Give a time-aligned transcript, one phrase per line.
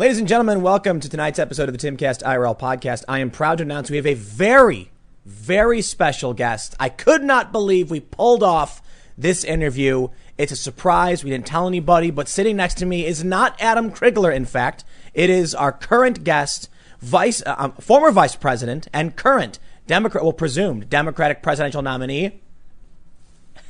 [0.00, 3.04] Ladies and gentlemen, welcome to tonight's episode of the Timcast IRL podcast.
[3.06, 4.90] I am proud to announce we have a very,
[5.26, 6.74] very special guest.
[6.80, 8.80] I could not believe we pulled off
[9.18, 10.08] this interview.
[10.38, 11.22] It's a surprise.
[11.22, 14.84] We didn't tell anybody, but sitting next to me is not Adam Crigler, in fact.
[15.12, 16.70] It is our current guest,
[17.00, 22.40] vice, uh, um, former vice president and current Democrat, well, presumed Democratic presidential nominee,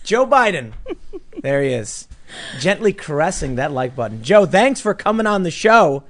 [0.04, 0.74] Joe Biden.
[1.42, 2.06] there he is,
[2.60, 4.22] gently caressing that like button.
[4.22, 6.04] Joe, thanks for coming on the show.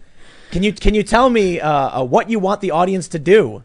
[0.51, 3.63] Can you can you tell me uh, uh, what you want the audience to do?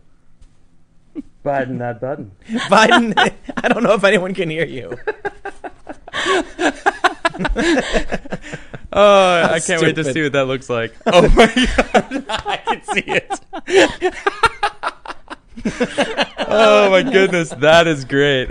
[1.43, 2.31] Biden that button.
[2.47, 3.13] Biden,
[3.57, 4.97] I don't know if anyone can hear you.
[8.97, 10.13] Oh, I can't wait to stupid.
[10.13, 10.95] see what that looks like.
[11.05, 13.39] Oh my god, I can see it.
[16.47, 18.49] oh my goodness, that is great.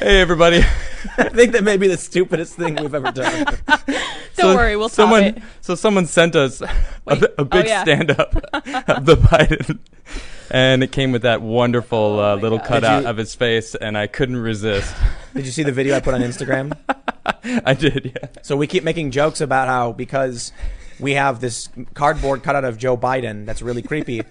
[0.00, 0.58] Hey everybody.
[1.18, 3.46] I think that may be the stupidest thing we've ever done.
[4.36, 5.42] Don't worry, we'll stop someone, it.
[5.60, 6.60] So someone sent us
[7.06, 7.82] a, a big Oh, yeah.
[7.82, 9.78] stand up of the Biden.
[10.50, 12.66] And it came with that wonderful uh, little God.
[12.66, 14.94] cutout you- of his face, and I couldn't resist.
[15.34, 16.76] Did you see the video I put on Instagram?
[17.64, 18.28] I did, yeah.
[18.42, 20.52] So we keep making jokes about how because
[20.98, 24.22] we have this cardboard cutout of Joe Biden that's really creepy.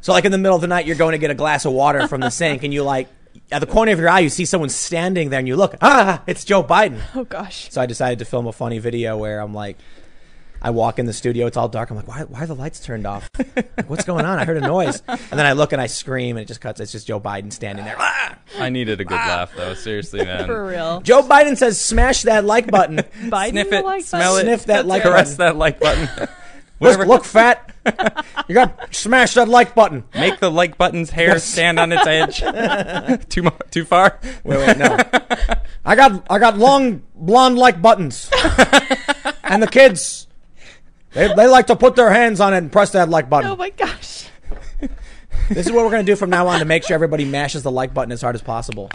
[0.00, 1.72] So like in the middle of the night, you're going to get a glass of
[1.72, 3.08] water from the sink, and you like
[3.50, 6.22] at the corner of your eye, you see someone standing there, and you look, ah,
[6.26, 7.00] it's Joe Biden.
[7.14, 7.70] Oh gosh.
[7.70, 9.76] So I decided to film a funny video where I'm like,
[10.64, 11.90] I walk in the studio, it's all dark.
[11.90, 13.28] I'm like, why, why are the lights turned off?
[13.36, 14.38] Like, What's going on?
[14.38, 15.02] I heard a noise.
[15.08, 16.78] And then I look and I scream, and it just cuts.
[16.80, 17.96] It's just Joe Biden standing there.
[17.98, 18.38] Ah!
[18.58, 19.74] I needed a good laugh, though.
[19.74, 20.46] Seriously, man.
[20.46, 21.00] For real.
[21.00, 22.98] Joe Biden says, smash that like button.
[23.24, 25.54] Biden Sniff will it, like smell it, Sniff that like caress button.
[25.54, 26.28] that like button.
[26.82, 27.06] Look, Whatever.
[27.06, 27.68] look, fat.
[28.48, 30.04] You got to smash that like button.
[30.14, 32.40] Make the like button's hair stand on its edge.
[33.28, 34.18] too mo- too far.
[34.44, 34.96] Wait, wait, no.
[35.84, 38.28] I got I got long blonde like buttons.
[39.44, 40.26] and the kids
[41.12, 43.50] they, they like to put their hands on it and press that like button.
[43.50, 44.28] Oh my gosh.
[45.48, 47.62] This is what we're going to do from now on to make sure everybody mashes
[47.62, 48.90] the like button as hard as possible.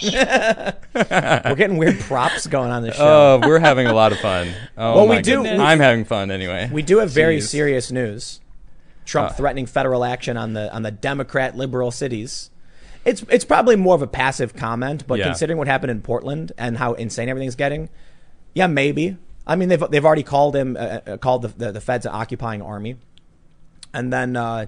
[0.02, 3.40] we're getting weird props going on this show.
[3.42, 4.52] Oh, we're having a lot of fun.
[4.76, 5.58] Oh Well, we do- goodness.
[5.60, 6.68] I'm having fun anyway.
[6.72, 7.48] we do have very Jeez.
[7.48, 8.40] serious news.
[9.04, 9.34] Trump Uh.
[9.34, 12.50] threatening federal action on the on the Democrat liberal cities.
[13.04, 15.24] It's it's probably more of a passive comment, but Yeah.
[15.26, 17.88] considering what happened in Portland and how insane everything's getting,
[18.54, 19.16] yeah, maybe.
[19.46, 22.12] I mean, they've they've already called him uh, uh, called the, the the Feds an
[22.14, 22.96] occupying army,
[23.92, 24.66] and then uh,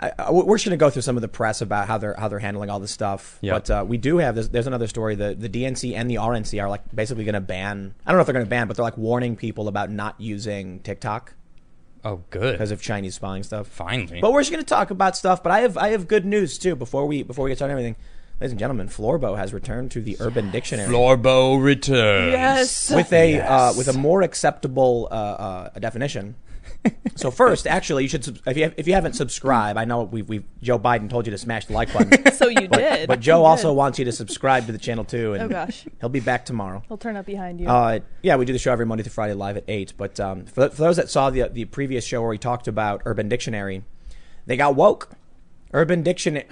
[0.00, 2.14] I, I- we're just going to go through some of the press about how they're
[2.18, 3.38] how they're handling all this stuff.
[3.42, 3.52] Yeah.
[3.52, 5.14] But uh, we do have this, there's another story.
[5.14, 7.94] The the DNC and the RNC are like basically going to ban.
[8.06, 10.18] I don't know if they're going to ban, but they're like warning people about not
[10.20, 11.34] using TikTok
[12.02, 12.52] Oh, good.
[12.52, 13.66] because of Chinese spying stuff.
[13.66, 14.22] Finally.
[14.22, 15.42] But we're just going to talk about stuff.
[15.42, 16.74] But I have I have good news too.
[16.76, 17.96] Before we before we get started on everything,
[18.40, 22.32] ladies and gentlemen, Florbo has returned to the Urban Dictionary Florbo returns.
[22.32, 22.90] Yes.
[22.90, 26.36] with a uh, with a more acceptable uh, uh, definition.
[27.16, 30.22] So first, actually, you should sub- if you if you haven't subscribed, I know we
[30.22, 33.06] we Joe Biden told you to smash the like button, So you did.
[33.06, 35.84] but Joe also wants you to subscribe to the channel too, and Oh gosh.
[36.00, 36.82] he'll be back tomorrow.
[36.88, 37.68] He'll turn up behind you.
[37.68, 39.92] Uh, yeah, we do the show every Monday through Friday live at eight.
[39.96, 43.02] But um, for, for those that saw the the previous show where we talked about
[43.04, 43.84] Urban Dictionary,
[44.46, 45.10] they got woke.
[45.72, 46.46] Urban Dictionary.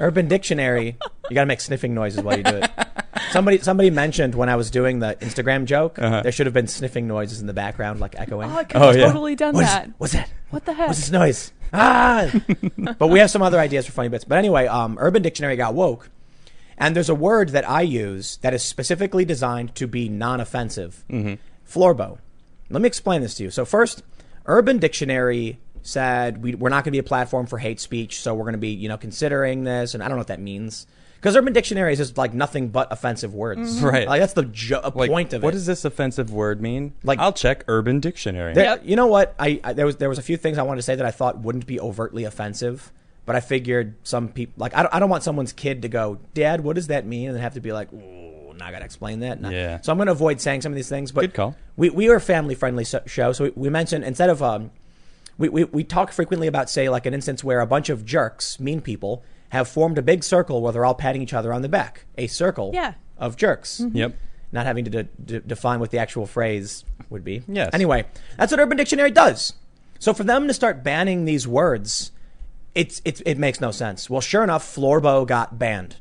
[0.00, 0.96] Urban Dictionary.
[1.30, 2.70] You got to make sniffing noises while you do it.
[3.30, 6.22] Somebody somebody mentioned when I was doing the Instagram joke, Uh-huh.
[6.22, 8.50] there should have been sniffing noises in the background, like echoing.
[8.50, 9.06] oh, I could Oh, have yeah.
[9.06, 9.90] totally done What is- that.
[9.98, 10.30] what's that?
[10.50, 10.88] What the heck?
[10.88, 11.52] What's this noise?
[11.72, 12.30] Ah!
[12.98, 14.24] but we have some other ideas for funny bits.
[14.24, 16.08] But anyway, um, Urban Dictionary got woke,
[16.78, 21.04] and there's a word that I use that is specifically designed to be non-offensive.
[21.10, 21.34] Mm-hmm.
[21.68, 22.18] Florbo.
[22.70, 23.50] Let me explain this to you.
[23.50, 24.02] So first,
[24.46, 28.34] Urban Dictionary said we, we're not going to be a platform for hate speech, so
[28.34, 30.86] we're going to be, you know, considering this, and I don't know what that means.
[31.16, 33.80] Because Urban Dictionary is just like nothing but offensive words.
[33.80, 34.06] Right.
[34.06, 35.48] Like that's the jo- Like, point of what it.
[35.48, 36.92] What does this offensive word mean?
[37.02, 38.52] Like- I'll check Urban Dictionary.
[38.52, 38.82] There, Yep.
[38.84, 39.34] You know what?
[39.38, 41.10] I, I there was there was a few things I wanted to say that I
[41.10, 42.92] thought wouldn't be overtly offensive,
[43.24, 46.18] but I figured some people like I don't, I don't want someone's kid to go,
[46.34, 47.28] Dad, what does that mean?
[47.28, 49.40] And then have to be like, Ooh, now I got to explain that.
[49.40, 49.80] Now- Yeah.
[49.80, 51.12] So I'm going to avoid saying some of these things.
[51.12, 51.56] But Good call.
[51.76, 54.70] We we are a family friendly so- show, so we, we mentioned instead of um,
[55.38, 58.58] we, we we talk frequently about say like an instance where a bunch of jerks,
[58.58, 61.68] mean people, have formed a big circle where they're all patting each other on the
[61.68, 62.06] back.
[62.16, 62.70] A circle.
[62.74, 62.94] Yeah.
[63.18, 63.96] Of jerks mm-hmm.
[63.96, 64.16] Yep.
[64.52, 67.42] not having to de- de- define what the actual phrase would be.
[67.48, 67.70] Yes.
[67.72, 68.04] Anyway,
[68.36, 69.54] that's what Urban Dictionary does.
[69.98, 72.12] So for them to start banning these words,
[72.74, 74.10] it's, it's it makes no sense.
[74.10, 75.96] Well, sure enough, Florbo got banned.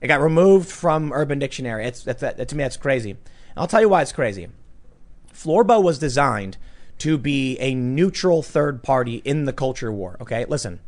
[0.00, 1.86] It got removed from Urban Dictionary.
[1.86, 3.10] It's that's, that, to me that's crazy.
[3.10, 3.20] And
[3.56, 4.48] I'll tell you why it's crazy.
[5.32, 6.56] Florbo was designed
[6.98, 10.16] to be a neutral third party in the culture war.
[10.20, 10.80] Okay, listen.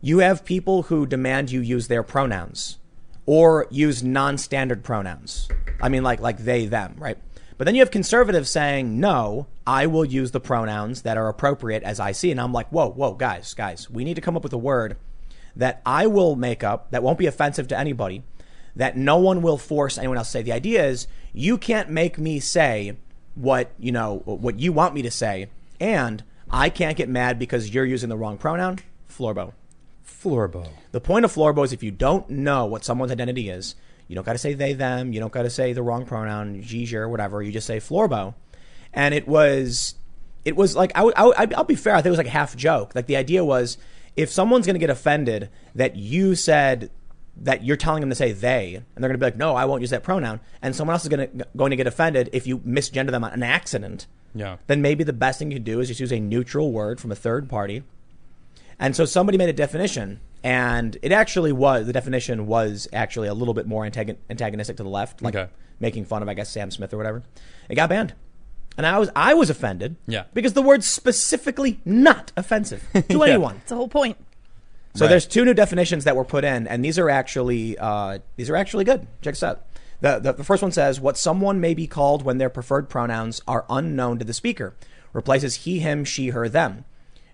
[0.00, 2.78] You have people who demand you use their pronouns
[3.24, 5.48] or use non-standard pronouns.
[5.80, 7.18] I mean, like like they them, right?
[7.56, 11.84] But then you have conservatives saying, no, I will use the pronouns that are appropriate
[11.84, 12.32] as I see.
[12.32, 14.96] And I'm like, whoa, whoa, guys, guys, we need to come up with a word
[15.54, 18.24] that I will make up that won't be offensive to anybody,
[18.74, 20.42] that no one will force anyone else to say.
[20.42, 22.96] The idea is you can't make me say
[23.34, 25.48] what, you know, what you want me to say.
[25.80, 28.80] And I can't get mad because you're using the wrong pronoun.
[29.10, 29.52] Florbo.
[30.06, 30.68] Florbo.
[30.92, 33.74] The point of Florbo is if you don't know what someone's identity is,
[34.08, 35.12] you don't got to say they, them.
[35.12, 37.42] You don't got to say the wrong pronoun, Giger, whatever.
[37.42, 38.34] You just say Florbo.
[38.92, 39.94] And it was,
[40.44, 41.94] it was like, I, I I'll be fair.
[41.94, 42.94] I think it was like a half joke.
[42.94, 43.78] Like the idea was
[44.16, 46.90] if someone's going to get offended that you said
[47.36, 49.64] that you're telling them to say they, and they're going to be like, no, I
[49.64, 50.40] won't use that pronoun.
[50.60, 53.32] And someone else is going to, going to get offended if you misgender them on
[53.32, 54.06] an accident.
[54.34, 54.56] Yeah.
[54.66, 57.14] Then maybe the best thing you do is just use a neutral word from a
[57.16, 57.82] third party.
[58.78, 63.34] And so somebody made a definition and it actually was the definition was actually a
[63.34, 65.50] little bit more antag- antagonistic to the left, like Okay.
[65.80, 67.22] making fun of I guess Sam Smith or whatever.
[67.68, 68.14] It got banned,
[68.76, 70.24] and I was I was offended, Yeah.
[70.34, 73.24] because the word's specifically not offensive to Yeah.
[73.24, 73.56] anyone.
[73.58, 74.16] It's the whole point.
[74.94, 75.10] So Right.
[75.10, 78.56] there's two new definitions that were put in, and these are actually uh, these are
[78.56, 79.06] actually good.
[79.22, 79.64] Check this out.
[80.00, 83.40] The, the the first one says what someone may be called when their preferred pronouns
[83.48, 84.74] are unknown to the speaker
[85.12, 86.84] replaces he, him, she, her, them.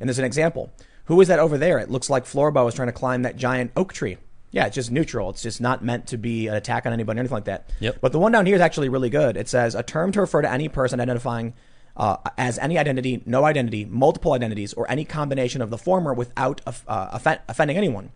[0.01, 0.71] And there's an example.
[1.07, 1.79] Who is that over there?
[1.79, 4.19] It looks like Florbo is trying to climb that giant oak tree.
[4.51, 5.31] Yeah, it's just neutral.
[5.31, 7.71] It's just not meant to be an attack on anybody or anything like that.
[7.81, 7.99] Yep.
[8.01, 9.37] But the one down here is actually really good.
[9.37, 11.55] It says a term to refer to any person identifying
[11.99, 16.61] uh, as any identity, no identity, multiple identities, or any combination of the former without
[16.67, 18.11] uh, offen- offending anyone.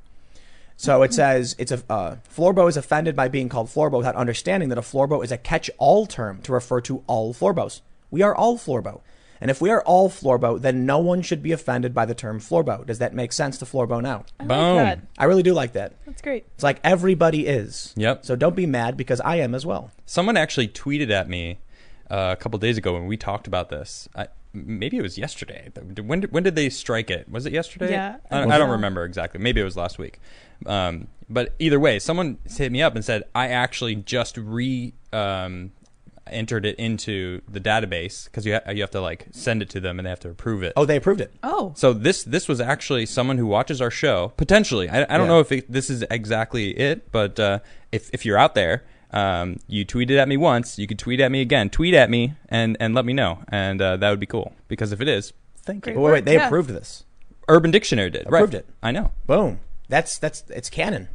[0.76, 4.69] So it says it's a uh, Florbo is offended by being called Florbo without understanding
[4.70, 7.82] that a Florbo is a catch-all term to refer to all Florbos.
[8.11, 9.00] We are all Florbo.
[9.40, 12.38] And if we are all Florbo, then no one should be offended by the term
[12.38, 12.87] Florbo.
[12.87, 14.25] Does that make sense to Florbo now?
[14.38, 14.76] I Boom.
[14.76, 15.00] like that.
[15.19, 15.94] I really do like that.
[16.06, 16.46] That's great.
[16.55, 17.93] It's like everybody is.
[17.96, 18.25] Yep.
[18.25, 19.90] So don't be mad because I am as well.
[20.06, 21.58] Someone actually tweeted at me
[22.12, 24.09] uh, a couple days ago when we talked about this.
[24.14, 25.70] I, maybe it was yesterday.
[26.00, 27.29] When did, when did they strike it?
[27.31, 27.91] Was it yesterday?
[27.91, 28.73] Yeah, I I, think I don't so.
[28.73, 29.41] remember exactly.
[29.41, 30.20] Maybe it was last week.
[30.67, 35.73] Um, but either way, someone hit me up and said I actually just re um,
[36.29, 39.81] entered it into the database because you ha- you have to like send it to
[39.81, 40.73] them and they have to approve it.
[40.76, 41.32] Oh, they approved it.
[41.43, 44.88] Oh, So this this was actually someone who watches our show potentially.
[44.88, 45.26] I, I don't Yeah.
[45.29, 47.58] know if it, this is exactly it, but uh,
[47.91, 51.31] if if you're out there, um, you tweeted at me once, you could tweet at
[51.31, 51.70] me again.
[51.70, 54.53] Tweet at me and and let me know, and uh, that would be cool.
[54.69, 55.32] Because if it is,
[55.62, 55.99] thank Great you.
[55.99, 56.47] But wait, wait, they Yeah.
[56.47, 57.05] approved this.
[57.49, 58.61] Urban Dictionary did Approved right.
[58.61, 58.69] it.
[58.82, 59.12] I know.
[59.26, 59.61] Boom.
[59.88, 61.09] That's that's it's canon.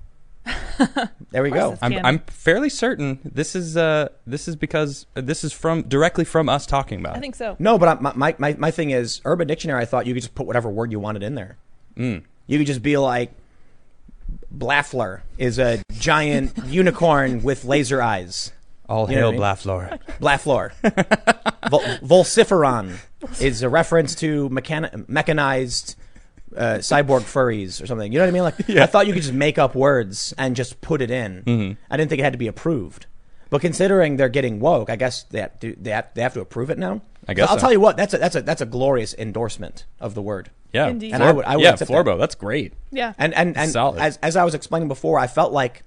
[1.32, 1.78] there we go.
[1.82, 1.94] I'm.
[2.06, 6.66] I'm fairly certain this is uh this is because this is from directly from us
[6.66, 7.18] talking about.
[7.18, 7.56] I think so.
[7.60, 9.82] No, but I, my, my- my my thing is Urban Dictionary.
[9.82, 11.58] I thought you could just put whatever word you wanted in there.
[11.98, 12.24] Mm.
[12.46, 13.32] You could just be like,
[14.56, 18.52] Blaffler is a giant unicorn with laser eyes.
[18.90, 20.72] All You hail what I Blafflor.
[21.70, 21.82] Vol-
[22.24, 22.98] Volciferon
[23.42, 25.96] is a reference to mechan- mechanized
[26.56, 28.12] uh, cyborg furries or something.
[28.12, 28.44] You know what I mean?
[28.44, 31.44] Like I thought you could just make up words and just put it in.
[31.44, 31.82] Mm-hmm.
[31.92, 33.06] I didn't think it had to be approved.
[33.50, 36.42] But considering they're getting woke, I guess they have to, they have, they have to
[36.42, 37.02] approve it now.
[37.28, 37.62] I guess I'll so.
[37.62, 37.98] tell you what.
[37.98, 40.50] That's a that's a that's a glorious endorsement of the word.
[40.74, 41.14] Yeah, Indeed.
[41.14, 42.18] And I would- I would yeah, accept Florbo.
[42.20, 42.74] That's great.
[42.92, 43.14] Yeah.
[43.18, 44.00] And and and Solid.
[44.02, 45.84] as as I was explaining before, I felt like,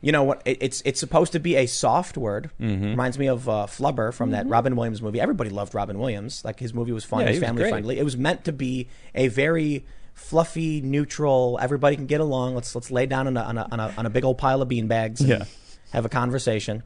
[0.00, 0.42] you know what?
[0.44, 2.50] It, it's it's supposed to be a soft word.
[2.60, 2.84] Mm-hmm.
[2.90, 5.20] Reminds me of uh, Flubber from that Robin Williams movie.
[5.20, 6.44] Everybody loved Robin Williams.
[6.44, 7.20] Like his movie was fun.
[7.20, 7.98] Yeah, it was he was family friendly.
[7.98, 11.58] It was meant to be a very fluffy, neutral.
[11.62, 12.54] Everybody can get along.
[12.54, 14.60] Let's let's lay down on a on a on a, on a big old pile
[14.62, 15.20] of beanbags.
[15.20, 15.44] and Yeah.
[15.92, 16.82] Have a conversation.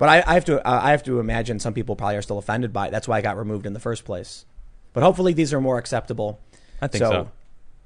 [0.00, 2.38] But I, I have to uh, I have to imagine some people probably are still
[2.38, 2.90] offended by it.
[2.90, 4.46] That's why I got removed in the first place.
[4.94, 6.40] But hopefully these are more acceptable.
[6.80, 7.30] I think so.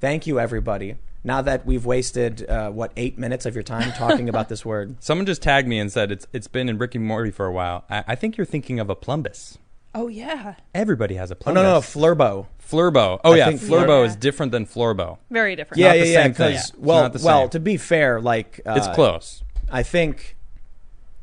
[0.00, 0.94] Thank you, everybody.
[1.24, 4.96] Now that we've wasted uh, what eight minutes of your time talking about this word,
[5.02, 7.52] Someone just tagged me and said it's it's been in Rick and Morty for a
[7.52, 7.84] while.
[7.90, 9.58] I, I think you're thinking of a plumbus.
[9.92, 10.54] oh yeah.
[10.72, 11.54] Everybody has a oh plumbus.
[11.54, 12.46] no, no, flurbo.
[12.64, 13.20] Flurbo.
[13.24, 15.18] Oh I yeah, Flurbo Flur- is different than Florbo.
[15.32, 15.80] Very different.
[15.80, 16.22] Yeah, not yeah, the yeah.
[16.22, 16.52] same thing.
[16.52, 17.50] Because It's well, not the well, same.
[17.50, 19.42] to be fair, like uh, it's close.
[19.68, 20.33] I think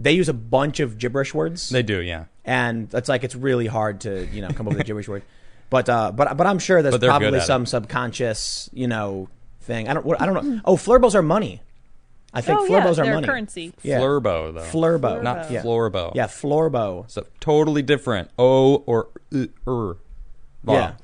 [0.02, 2.26] they use a bunch of gibberish words, They do, yeah.
[2.46, 5.24] and it's like it's really hard to you know come up with a gibberish word.
[5.70, 7.68] But uh, but but I'm sure there's But they're good probably at some it.
[7.68, 9.30] subconscious you know
[9.62, 9.88] thing.
[9.88, 10.62] I don't what, I don't know.
[10.66, 11.62] Oh, flurbos are money.
[12.34, 13.28] I think oh yeah, flurbos are they're money.
[13.28, 13.74] currency.
[13.84, 14.00] Yeah.
[14.00, 14.62] Flurbo though.
[14.62, 15.64] Flurbo, not yeah.
[15.64, 16.14] Florbo.
[16.16, 17.10] Yeah, florbo.
[17.12, 18.30] So totally different.
[18.40, 19.98] O or uh, er.
[20.68, 20.94] Yeah.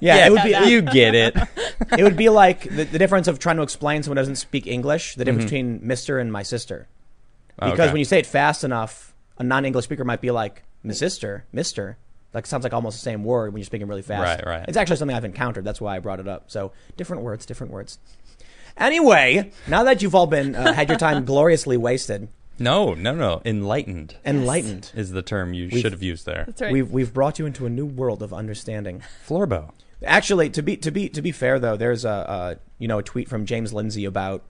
[0.00, 1.36] Yeah, it would be you get it.
[1.96, 4.66] it would be like the, the difference of trying to explain someone who doesn't speak
[4.66, 5.24] English, the Mm-hmm.
[5.26, 6.88] difference between Mister and my sister.
[7.60, 7.88] Because Okay.
[7.92, 11.96] when you say it fast enough, a non-English speaker might be like, "My sister, Mister."
[12.32, 14.44] Like sounds like almost the same word when you're speaking really fast.
[14.44, 14.64] Right, right.
[14.68, 15.64] It's actually something I've encountered.
[15.64, 16.44] That's why I brought it up.
[16.48, 17.98] So different words, different words.
[18.76, 23.42] Anyway, now that you've all been uh, had your time gloriously wasted, No, no, no.
[23.44, 24.92] Enlightened Enlightened.
[24.94, 26.44] is the term you We've- should have used there.
[26.46, 26.72] That's right.
[26.72, 29.02] We've we've brought you into a new world of understanding.
[29.26, 29.72] Florbo.
[30.06, 33.02] Actually, to be to be to be fair though, there's a, a you know a
[33.02, 34.44] tweet from James Lindsay about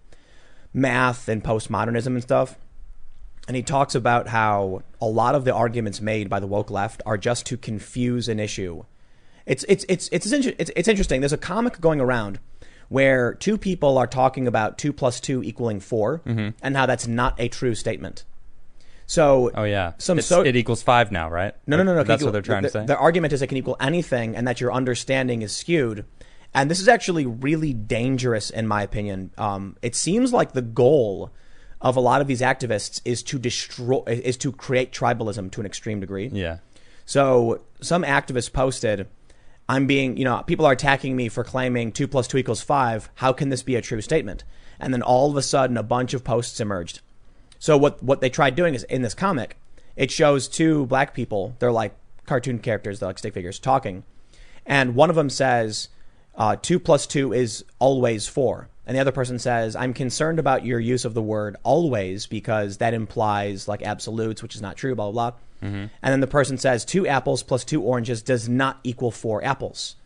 [0.75, 2.57] math and postmodernism and stuff,
[3.50, 7.02] and he talks about how a lot of the arguments made by the woke left
[7.04, 8.85] are just to confuse an issue.
[9.45, 11.21] It's it's it's it's it's, it's, it's interesting.
[11.21, 12.38] There's a comic going around
[12.90, 16.23] where two people are talking about two plus two equaling 4
[16.62, 18.23] and how that's not a true statement.
[19.09, 19.95] So Oh yeah.
[19.99, 21.52] Some so- it equals five now, right?
[21.66, 22.04] no, no, no, no.
[22.04, 22.87] That's equal- what they're trying the, to say.
[22.87, 26.04] The argument is it can equal anything, and that your understanding is skewed.
[26.54, 29.33] And this is actually really dangerous, in my opinion.
[29.37, 31.33] Um, it seems like the goal
[31.81, 35.67] of a lot of these activists is to destroy, is to create tribalism to an
[35.67, 36.29] extreme degree.
[36.33, 36.59] yeah.
[37.07, 39.09] So some activist posted,
[39.69, 43.11] I'm being, you know, people are attacking me for claiming two plus two equals five.
[43.17, 44.45] How can this be a true statement?
[44.79, 47.01] And then all of a sudden, a bunch of posts emerged.
[47.59, 49.59] So what what they tried doing is in this comic,
[49.95, 51.55] it shows two black people.
[51.59, 51.95] They're like
[52.27, 54.05] cartoon characters, they're like stick figures talking,
[54.65, 55.89] and one of them says,
[56.35, 58.70] uh, two plus two is always four.
[58.87, 62.79] And the other person says, I'm concerned about your use of the word always because
[62.79, 65.39] that implies like absolutes, which is not true, blah, blah, blah.
[65.63, 65.77] Mm-hmm.
[65.77, 69.97] And then the person says, two apples plus two oranges does not equal four apples.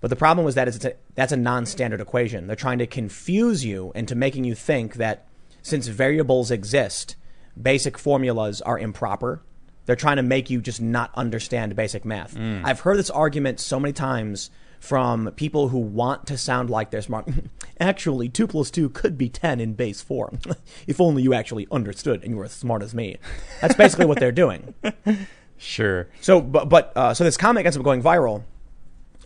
[0.00, 2.46] But the problem was that it's a, that's a non standard equation.
[2.46, 5.26] They're trying to confuse you into making you think that
[5.62, 7.16] since variables exist,
[7.60, 9.42] basic formulas are improper.
[9.86, 12.34] They're trying to make you just not understand basic math.
[12.34, 12.62] Mm.
[12.64, 17.02] I've heard this argument so many times from people who want to sound like they're
[17.02, 17.28] smart.
[17.80, 20.32] actually, 2 plus 2 could be 10 in base 4.
[20.86, 23.16] if only you actually understood and you were as smart as me.
[23.60, 24.74] That's basically what they're doing.
[25.58, 26.08] Sure.
[26.20, 28.42] So, but, but uh, so this comic ends up going viral,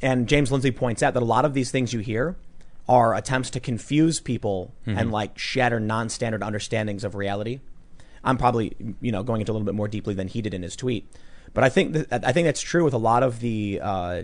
[0.00, 2.37] and James Lindsay points out that a lot of these things you hear
[2.88, 7.61] are attempts to confuse people and like shatter non-standard understandings of reality.
[8.25, 10.62] I'm probably you know going into a little bit more deeply than he did in
[10.62, 11.09] his tweet,
[11.54, 14.23] but I think that I think that's true with a lot of the uh,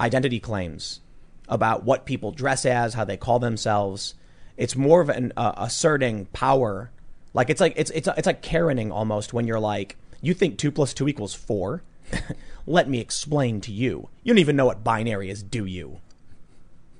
[0.00, 1.00] identity claims
[1.48, 4.14] about what people dress as, how they call themselves.
[4.56, 6.90] It's more of an uh, asserting power.
[7.34, 10.70] Like it's like it's it's it's like Karening almost when you're like you think two
[10.70, 11.82] plus two equals four.
[12.66, 14.08] Let me explain to you.
[14.22, 16.00] You don't even know what binary is, do you?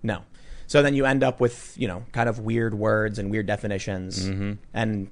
[0.03, 0.23] No.
[0.67, 4.27] So then you end up with you know kind of weird words and weird definitions,
[4.75, 5.11] and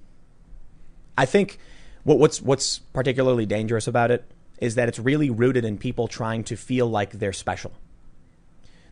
[1.16, 1.58] I think
[2.02, 4.24] what, what's what's particularly dangerous about it
[4.58, 7.72] is that it's really rooted in people trying to feel like they're special.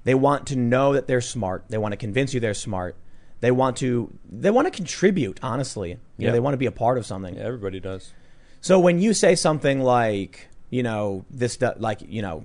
[0.04, 1.64] They want to know that they're smart.
[1.69, 2.97] They want to convince you they're smart.
[3.40, 5.38] They want to they want to contribute.
[5.42, 6.31] Honestly, you know, Yeah.
[6.33, 7.37] they want to be a part of something.
[7.37, 8.12] Yeah, everybody does.
[8.61, 12.45] So when you say something like, you know, this, like, you know,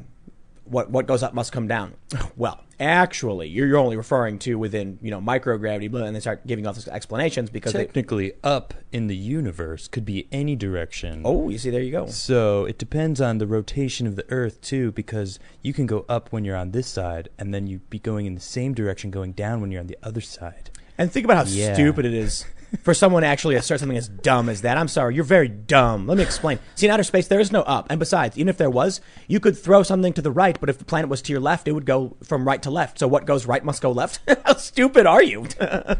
[0.69, 1.93] what what goes up must come down.
[2.35, 6.45] Well, actually, you're, you're only referring to within, you know, microgravity, blah, and they start
[6.45, 7.85] giving all these explanations because they.
[7.85, 11.23] Technically, up in the universe could be any direction.
[11.25, 12.05] Oh, you see, there you go.
[12.07, 16.31] So it depends on the rotation of the Earth too, because you can go up
[16.31, 19.31] when you're on this side, and then you'd be going in the same direction, going
[19.31, 20.69] down when you're on the other side.
[20.97, 21.73] And think about how Yeah.
[21.73, 22.45] stupid it is
[22.83, 24.77] for someone to actually assert something as dumb as that.
[24.77, 26.07] I'm sorry, you're very dumb.
[26.07, 26.59] Let me explain.
[26.75, 27.87] See, in outer space, there is no up.
[27.89, 30.77] And besides, even if there was, you could throw something to the right, but if
[30.77, 32.99] the planet was to your left, it would go from right to left.
[32.99, 34.19] So what goes right must go left.
[34.45, 35.47] how stupid are you?
[35.59, 35.95] yeah,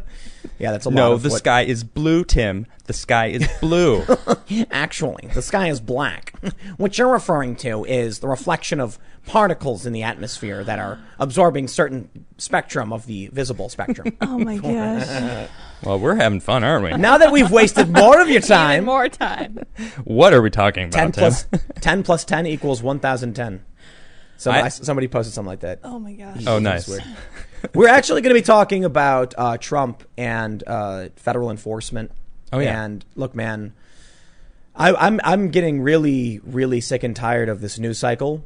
[0.71, 2.65] that's a lot No, of the what- sky is blue, Tim.
[2.86, 4.03] The sky is blue.
[4.71, 6.33] Actually, the sky is black.
[6.77, 11.67] What you're referring to is the reflection of particles in the atmosphere that are absorbing
[11.67, 14.15] certain spectrum of the visible spectrum.
[14.21, 15.50] oh my gosh.
[15.84, 16.98] Well, we're having fun, aren't we?
[16.98, 19.60] now that we've wasted more of your time, Even more time.
[20.03, 20.98] What are we talking about?
[20.98, 21.22] 10 Tim?
[21.22, 21.48] plus
[21.81, 23.63] 10 plus 10 equals 1010.
[24.38, 25.79] So I- I, somebody posted something like that.
[25.84, 26.43] Oh my gosh.
[26.48, 26.88] Oh, That's nice.
[26.88, 27.03] weird.
[27.74, 32.12] We're actually going to be talking about uh, Trump and uh, federal enforcement.
[32.53, 32.84] Oh, yeah.
[32.84, 33.74] And look, man,
[34.75, 38.46] I, I'm I'm getting really really sick and tired of this news cycle.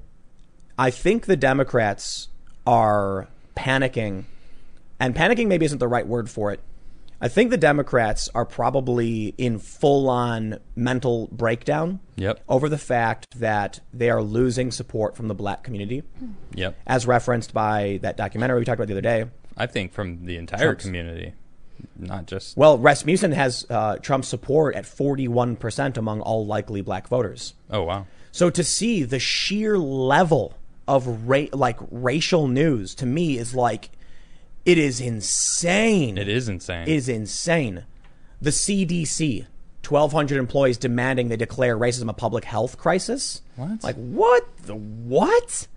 [0.79, 2.29] I think the Democrats
[2.65, 4.23] are panicking,
[4.97, 6.61] and panicking maybe isn't the right word for it.
[7.23, 12.39] I think the Democrats are probably in full on mental breakdown Yep.
[12.49, 16.01] over the fact that they are losing support from the black community,
[16.55, 16.75] Yep.
[16.87, 19.25] as referenced by that documentary we talked about the other day.
[19.55, 21.33] I think from the entire Trump's- community,
[21.97, 22.57] not just.
[22.57, 27.53] Well, Rasmussen has uh, Trump's support at 41% among all likely black voters.
[27.69, 28.07] Oh wow.
[28.31, 30.55] So to see the sheer level
[30.87, 33.91] of ra- like racial news to me is like
[34.65, 36.17] it is insane.
[36.17, 36.83] It is insane.
[36.83, 37.85] It is insane.
[38.41, 39.45] The CDC,
[39.87, 43.41] 1,200 employees demanding they declare racism a public health crisis.
[43.55, 43.83] What?
[43.83, 44.45] Like what?
[44.63, 45.67] The what?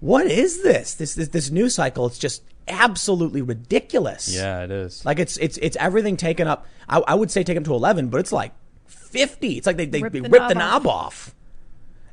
[0.00, 0.94] What is this?
[0.94, 2.06] This this, this news cycle?
[2.06, 4.32] It's just absolutely ridiculous.
[4.32, 5.04] yeah, it is.
[5.04, 6.66] Like it's it's it's everything taken up.
[6.88, 8.52] I, I would say taken to eleven, but it's like
[8.86, 9.58] 50.
[9.58, 11.34] It's like they, they, Rip they the rip the knob knob off.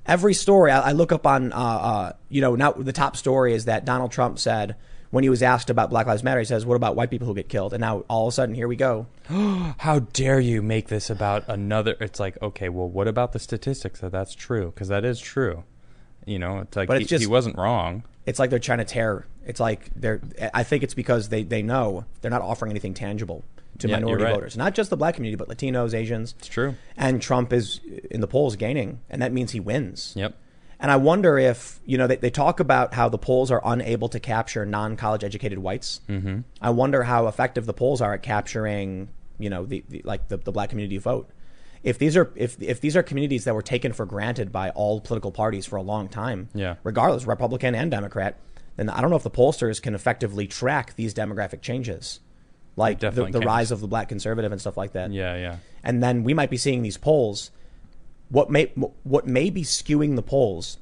[0.05, 3.53] Every story I, I look up on, uh, uh, you know, now the top story
[3.53, 4.75] is that Donald Trump said
[5.11, 7.33] when he was asked about Black Lives Matter, he says, "What about white people who
[7.35, 9.07] get killed?" And now all of a sudden, here we go.
[9.29, 11.95] How dare you make this about another?
[11.99, 14.67] It's like, okay, well, what about the statistics that that's true?
[14.73, 15.63] Because that is true.
[16.25, 18.03] You know, it's like But he, it's just- he wasn't wrong.
[18.25, 19.25] It's like they're trying to tear.
[19.45, 20.19] It's like they're.
[20.53, 23.45] I think it's because they they know they're not offering anything tangible
[23.79, 24.33] to Yeah, minority right.
[24.33, 26.35] voters, not just the black community, but Latinos, Asians.
[26.39, 26.75] It's true.
[26.97, 27.79] And Trump is
[28.11, 30.11] in the polls gaining, and that means he wins.
[30.17, 30.35] Yep.
[30.79, 34.10] And I wonder if, you know, they, they talk about how the polls are unable
[34.10, 36.01] to capture non college educated whites.
[36.07, 36.41] Mm-hmm.
[36.62, 40.38] I wonder how effective the polls are at capturing, you know, the, the like the,
[40.38, 41.29] the black community vote.
[41.84, 45.00] If these are if if these are communities that were taken for granted by all
[45.01, 46.75] political parties for a long time, Yeah.
[46.84, 48.38] regardless, Republican and Democrat,
[48.75, 52.19] then I don't know if the pollsters can effectively track these demographic changes,
[52.75, 55.55] like the, the rise of the black conservative and stuff like that Yeah, yeah.
[55.84, 57.50] and then we might be seeing these polls.
[58.29, 58.65] What may
[59.03, 60.77] what may be skewing the polls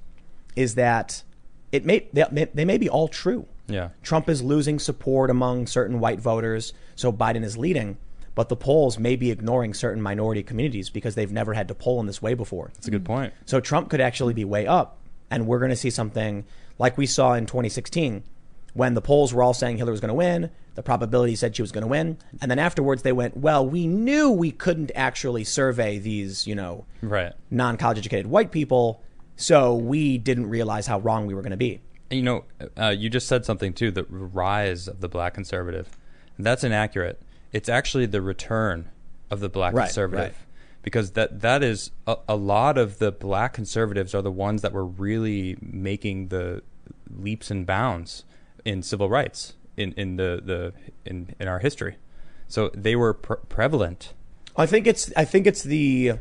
[0.55, 1.23] is that
[1.71, 3.45] it may they, may they may be all true.
[3.67, 3.89] Yeah.
[4.03, 7.97] Trump is losing support among certain white voters, so Biden is leading.
[8.35, 12.01] But the polls may be ignoring certain minority communities because they've never had to poll
[12.01, 12.71] in this way before.
[12.73, 13.33] That's a good point.
[13.45, 14.97] So Trump could actually be way up,
[15.31, 16.43] and we're going to see something
[16.77, 18.23] like we saw in 2016
[18.73, 20.51] when the polls were all saying Hillary was going to win.
[20.75, 23.87] The probability said she was going to win, and then afterwards they went, "Well, we
[23.87, 27.33] knew we couldn't actually survey these, you know, Right.
[27.49, 29.01] non-college educated white people,
[29.37, 31.79] so we didn't realize how wrong we were going to be."
[32.11, 32.43] You know,
[32.77, 33.89] uh, you just said something too.
[33.89, 35.97] The rise of the black conservative.
[36.37, 37.21] That's inaccurate.
[37.53, 38.89] It's actually the return
[39.31, 40.35] of the black Right, conservative, right.
[40.83, 44.73] because that that is a, a lot of the black conservatives are the ones that
[44.73, 46.61] were really making the
[47.09, 48.25] leaps and bounds
[48.65, 50.73] in civil rights in in the the
[51.05, 51.97] in in our history.
[52.47, 54.13] So they were pre- prevalent.
[54.55, 56.13] I think it's I think it's the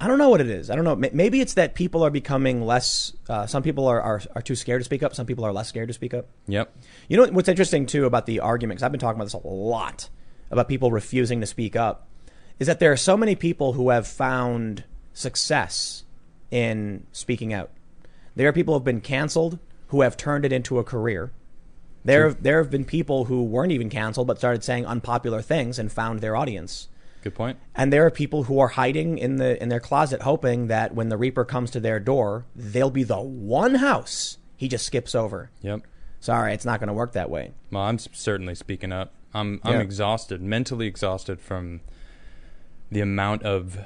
[0.00, 0.70] I don't know what it is.
[0.70, 0.96] I don't know.
[0.96, 3.12] Maybe it's that people are becoming less.
[3.28, 5.14] Uh, some people are, are are too scared to speak up.
[5.14, 6.26] Some people are less scared to speak up.
[6.46, 6.76] Yep.
[7.08, 8.78] You know what's interesting too about the argument?
[8.78, 10.08] Because I've been talking about this a lot
[10.50, 12.08] about people refusing to speak up.
[12.58, 16.04] Is that there are so many people who have found success
[16.50, 17.70] in speaking out.
[18.36, 21.32] There are people who have been canceled who have turned it into a career.
[22.04, 25.90] There, there have been people who weren't even canceled but started saying unpopular things and
[25.90, 26.88] found their audience.
[27.22, 27.58] Good point.
[27.74, 31.08] And there are people who are hiding in the in their closet, hoping that when
[31.08, 35.50] the Reaper comes to their door, they'll be the one house he just skips over.
[35.62, 35.80] Yep.
[36.20, 37.52] Sorry, it's not going to work that way.
[37.70, 39.14] Well, I'm certainly speaking up.
[39.32, 39.80] I'm I'm Yeah.
[39.80, 41.80] exhausted, mentally exhausted from
[42.92, 43.78] the amount of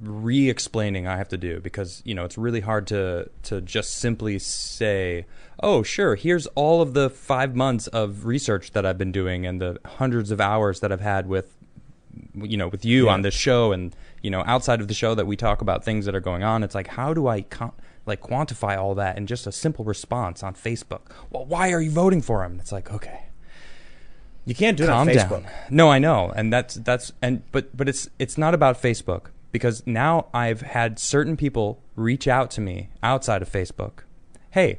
[0.00, 4.38] re-explaining I have to do because you know it's really hard to to just simply
[4.38, 5.26] say,
[5.62, 9.60] "Oh, sure, here's all of the 5 months of research that I've been doing and
[9.60, 11.56] the hundreds of hours that I've had with
[12.34, 13.12] you know with you Yeah.
[13.12, 16.06] on this show and you know outside of the show that we talk about things
[16.06, 16.62] that are going on.
[16.62, 17.72] It's like how do i con-
[18.06, 21.10] like quantify all that in just a simple response on facebook?
[21.30, 22.58] Well why are you voting for him?
[22.60, 23.24] It's like okay.
[24.46, 25.42] You can't do it calm on Facebook.
[25.42, 25.46] down.
[25.70, 26.32] No i know.
[26.34, 30.98] And that's that's and but but it's it's not about facebook because now i've had
[30.98, 34.04] certain people reach out to me outside of facebook
[34.50, 34.78] hey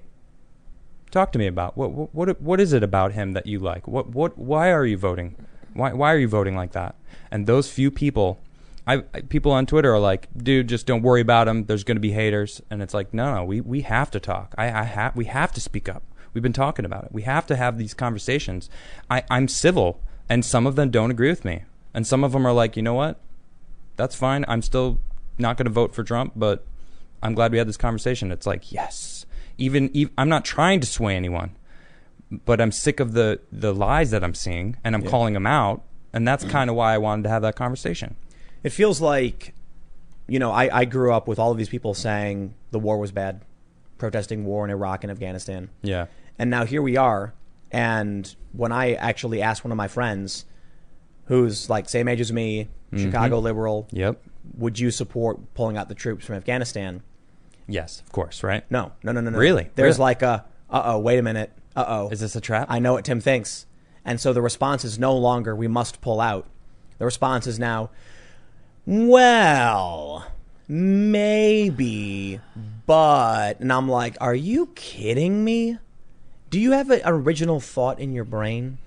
[1.12, 4.10] talk to me about what what what, is it about him that you like what
[4.10, 5.36] what why are you voting
[5.74, 6.96] why why are you voting like that
[7.30, 8.40] and those few people
[8.88, 11.66] I people on Twitter are like, dude, just don't worry about him.
[11.66, 14.56] There's going to be haters, and it's like, no, no, we, we have to talk.
[14.58, 16.04] I, I have we have to speak up.
[16.34, 17.12] We've been talking about it.
[17.12, 18.70] We have to have these conversations.
[19.10, 22.48] I, I'm civil, and some of them don't agree with me, and some of them
[22.48, 23.20] are like, you know what,
[23.98, 24.46] that's fine.
[24.48, 25.00] I'm still
[25.38, 26.66] not going to vote for Trump, but
[27.24, 28.32] I'm glad we had this conversation.
[28.32, 29.26] It's like, yes,
[29.58, 31.56] even, even I'm not trying to sway anyone,
[32.46, 35.10] but I'm sick of the the lies that I'm seeing, and I'm Yeah.
[35.10, 38.16] calling them out, and that's kind of why I wanted to have that conversation.
[38.64, 39.54] It feels like,
[40.28, 43.12] you know, I, I grew up with all of these people saying the war was
[43.12, 43.42] bad,
[43.98, 45.70] protesting war in Iraq and Afghanistan.
[45.82, 46.06] Yeah.
[46.40, 47.34] And now here we are.
[47.72, 50.46] And when I actually asked one of my friends,
[51.26, 54.22] who's like same age as me, Chicago liberal, Yep.
[54.58, 57.02] would you support pulling out the troops from Afghanistan?
[57.68, 58.70] Yes, of course, right?
[58.70, 59.38] No, no, no, no, no.
[59.38, 59.70] Really?
[59.76, 60.04] There's Really?
[60.04, 62.10] like a, uh oh, wait a minute, uh oh.
[62.10, 62.68] Is this a trap?
[62.70, 63.66] I know what Tim thinks.
[64.04, 66.48] And so the response is no longer, we must pull out.
[66.98, 67.92] The response is now,
[68.86, 70.26] well,
[70.68, 72.40] maybe,
[72.86, 73.60] but.
[73.60, 75.78] And I'm like, are you kidding me?
[76.50, 78.80] Do you have an original thought in your brain?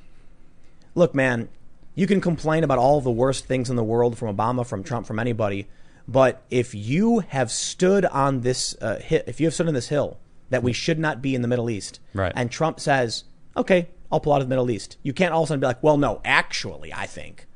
[0.95, 1.49] Look, man,
[1.95, 5.07] you can complain about all the worst things in the world from Obama, from Trump,
[5.07, 5.69] from anybody.
[6.07, 10.19] But if you have stood on this uh, if you have stood on this hill
[10.51, 12.33] that we should not be in the Middle East, Right.
[12.37, 13.25] and Trump says,
[13.57, 15.67] "Okay, I'll pull out of the Middle East," you can't all of a sudden be
[15.67, 17.47] like, "Well, no, actually, I think."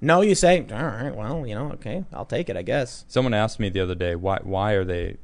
[0.00, 3.04] No, you say, all right, well, you know, okay, I'll take it, I guess.
[3.08, 5.16] Someone asked me the other day why why are they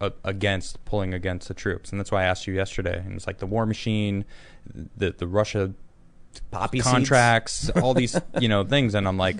[0.00, 2.98] uh, against pulling against the troops, and that's why I asked you yesterday.
[3.04, 4.24] And it's like the war machine,
[4.96, 5.72] the the Russia
[6.50, 9.38] Poppy contracts, all these you know things, and I'm like,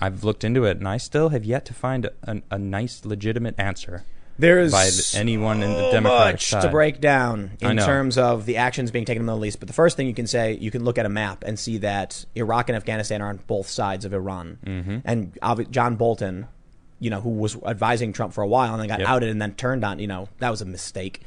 [0.00, 3.54] I've looked into it, and I still have yet to find a, a nice, legitimate
[3.58, 4.04] answer
[4.38, 6.62] There is by the, anyone in the so Democratic much side.
[6.62, 9.60] to break down in terms of the actions being taken in the Middle East.
[9.60, 11.78] But the first thing you can say, you can look at a map and see
[11.78, 14.58] that Iraq and Afghanistan are on both sides of Iran.
[14.66, 14.98] Mm-hmm.
[15.04, 15.38] And
[15.70, 16.48] John Bolton,
[16.98, 19.08] you know, who was advising Trump for a while and then got Yep.
[19.08, 21.20] outed and then turned on, you know, that was a mistake.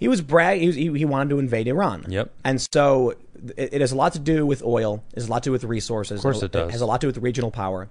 [0.00, 0.60] He was brag.
[0.60, 2.06] He, was, he, he wanted to invade Iran.
[2.08, 2.32] Yep.
[2.42, 3.10] And so
[3.56, 5.04] it, it has a lot to do with oil.
[5.12, 6.18] It has a lot to do with resources.
[6.18, 6.72] Of course it does.
[6.72, 7.88] has a lot to do with regional power.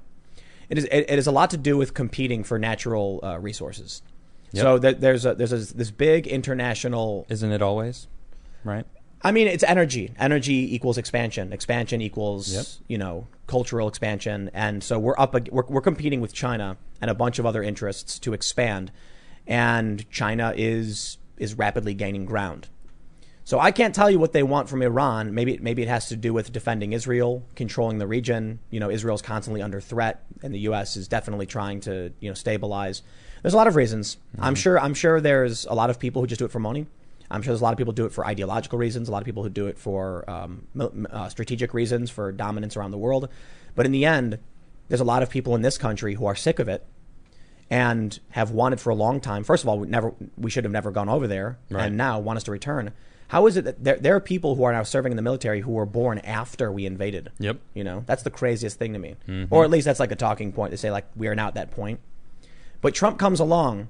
[0.69, 0.85] It is.
[0.85, 4.01] It, it has a lot to do with competing for natural uh, resources.
[4.53, 4.61] Yep.
[4.63, 7.27] So th- there's a, there's a, this big international.
[7.29, 8.07] Isn't it always?
[8.63, 8.85] Right.
[9.21, 10.11] I mean, it's energy.
[10.17, 11.53] Energy equals expansion.
[11.53, 12.65] Expansion equals Yep.
[12.87, 15.35] you know cultural expansion, and so we're up.
[15.51, 18.91] We're, we're competing with China and a bunch of other interests to expand,
[19.45, 22.67] and China is is rapidly gaining ground.
[23.49, 25.33] So I can't tell you what they want from Iran.
[25.33, 28.59] Maybe maybe it has to do with defending Israel, controlling the region.
[28.69, 30.95] You know, Israel's constantly under threat, and the U.S.
[30.95, 33.01] is definitely trying to you know stabilize.
[33.41, 34.17] There's a lot of reasons.
[34.37, 34.79] I'm sure.
[34.79, 36.85] I'm sure there's a lot of people who just do it for money.
[37.31, 39.09] I'm sure there's a lot of people who do it for ideological reasons.
[39.09, 40.67] A lot of people who do it for um,
[41.09, 43.29] uh, strategic reasons, for dominance around the world.
[43.73, 44.37] But in the end,
[44.89, 46.85] there's a lot of people in this country who are sick of it
[47.69, 49.43] and have wanted for a long time.
[49.43, 51.85] First of all, we never we should have never gone over there, Right.
[51.87, 52.91] and now want us to return.
[53.29, 55.61] How is it that there, there are people who are now serving in the military
[55.61, 57.31] who were born after we invaded?
[57.37, 57.57] Yep.
[57.75, 59.17] You know, that's the craziest thing to me.
[59.27, 59.53] Mm-hmm.
[59.53, 61.53] Or at least that's like a talking point to say like we are now at
[61.53, 61.99] that point.
[62.81, 63.89] But Trump comes along,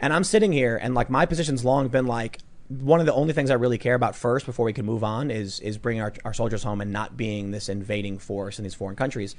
[0.00, 3.34] and I'm sitting here, and like my position's long been like one of the only
[3.34, 6.12] things I really care about first before we can move on is is bringing our,
[6.24, 9.36] our soldiers home and not being this invading force in these foreign countries.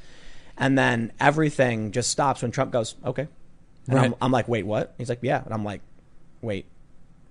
[0.58, 3.28] And then everything just stops when Trump goes, okay.
[3.88, 4.94] And I'm, I'm like, wait, what?
[4.98, 5.44] He's like, yeah.
[5.44, 5.82] And I'm like,
[6.42, 6.66] wait,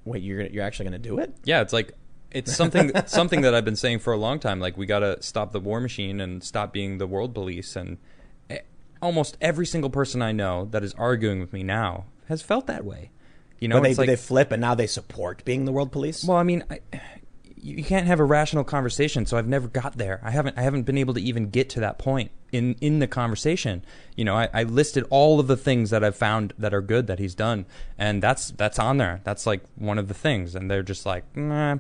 [0.05, 1.35] wait, you're you're actually going to do it?
[1.45, 1.93] Yeah, it's like
[2.31, 4.61] it's something something that I've been saying for a long time.
[4.61, 7.77] Like we got to stop the war machine and stop being the world police.
[7.77, 7.99] And
[8.51, 8.59] eh,
[9.01, 12.85] almost every single person I know that is arguing with me now has felt that
[12.85, 13.11] way.
[13.59, 16.25] You know, they, it's like they flip and now they support being the world police?
[16.25, 16.81] well, I mean, I,
[17.63, 19.25] you can't have a rational conversation.
[19.25, 20.21] So I've never got there.
[20.23, 20.59] I haven't.
[20.59, 23.85] I haven't been able to even get to that point in in the conversation.
[24.17, 27.07] You know, I, I listed all of the things that I've found that are good
[27.07, 27.65] that he's done,
[27.97, 29.21] and that's that's on there.
[29.25, 31.79] That's like one of the things, and they're just like, nah,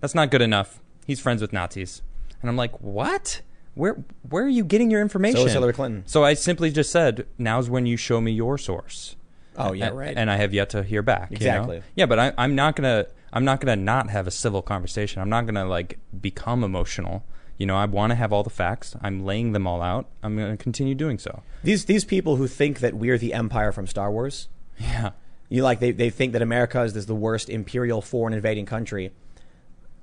[0.00, 0.80] that's not good enough.
[1.06, 2.02] He's friends with Nazis,
[2.40, 3.42] and I'm like, what?
[3.74, 5.40] Where where are you getting your information?
[5.40, 6.02] So is Hillary Clinton.
[6.06, 9.14] So I simply just said, now's when you show me your source.
[9.56, 10.16] Oh, yeah, right.
[10.16, 11.30] And I have yet to hear back.
[11.30, 11.36] you know?
[11.36, 11.82] Exactly.
[11.96, 13.06] Yeah, but I, I'm not gonna.
[13.32, 15.20] I'm not gonna not have a civil conversation.
[15.22, 17.24] I'm not gonna like become emotional.
[17.58, 18.94] You know, I want to have all the facts.
[19.02, 20.06] I'm laying them all out.
[20.22, 21.42] I'm gonna continue doing so.
[21.64, 25.10] These these people who think that we're the empire from Star Wars, Yeah.
[25.48, 29.10] you like they, they think that America is this, the worst imperial foreign invading country.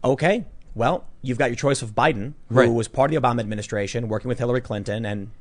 [0.03, 2.69] Okay, well, you've got your choice of Biden, who Right.
[2.69, 5.31] was part of the Obama administration, working with Hillary Clinton and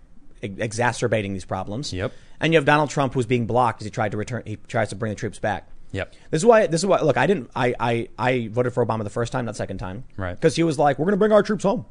[0.40, 1.92] exacerbating these problems.
[1.92, 2.12] Yep.
[2.40, 4.42] And you have Donald Trump, who's being blocked as he tried to return.
[4.46, 5.68] He tries to bring the troops back.
[5.94, 6.12] Yep.
[6.30, 6.66] This is why.
[6.66, 7.00] This is why.
[7.00, 7.50] Look, I didn't.
[7.54, 10.04] I I, I voted for Obama the first time, not second time.
[10.16, 10.34] Right.
[10.34, 11.86] Because he was like, "We're going to bring our troops home,"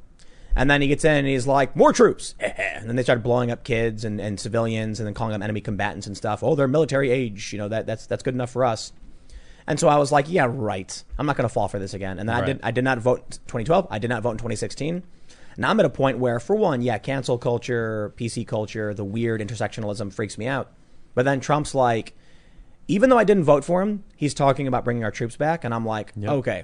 [0.56, 3.50] and then he gets in and he's like, "More troops," and then they started blowing
[3.50, 6.44] up kids and, and civilians, and then calling them enemy combatants and stuff.
[6.44, 7.54] Oh, they're military age.
[7.54, 8.92] You know that that's that's good enough for us.
[9.66, 11.04] And so I was like, "Yeah, right.
[11.18, 12.60] I'm not going to fall for this again." And then I did.
[12.62, 13.88] I did not vote 2012.
[13.90, 15.02] I did not vote in 2016.
[15.56, 19.40] Now I'm at a point where, for one, yeah, cancel culture, PC culture, the weird
[19.40, 20.72] intersectionalism freaks me out.
[21.14, 22.16] But then Trump's like,
[22.88, 25.74] even though I didn't vote for him, he's talking about bringing our troops back, and
[25.74, 26.32] I'm like, Yep.
[26.32, 26.64] okay.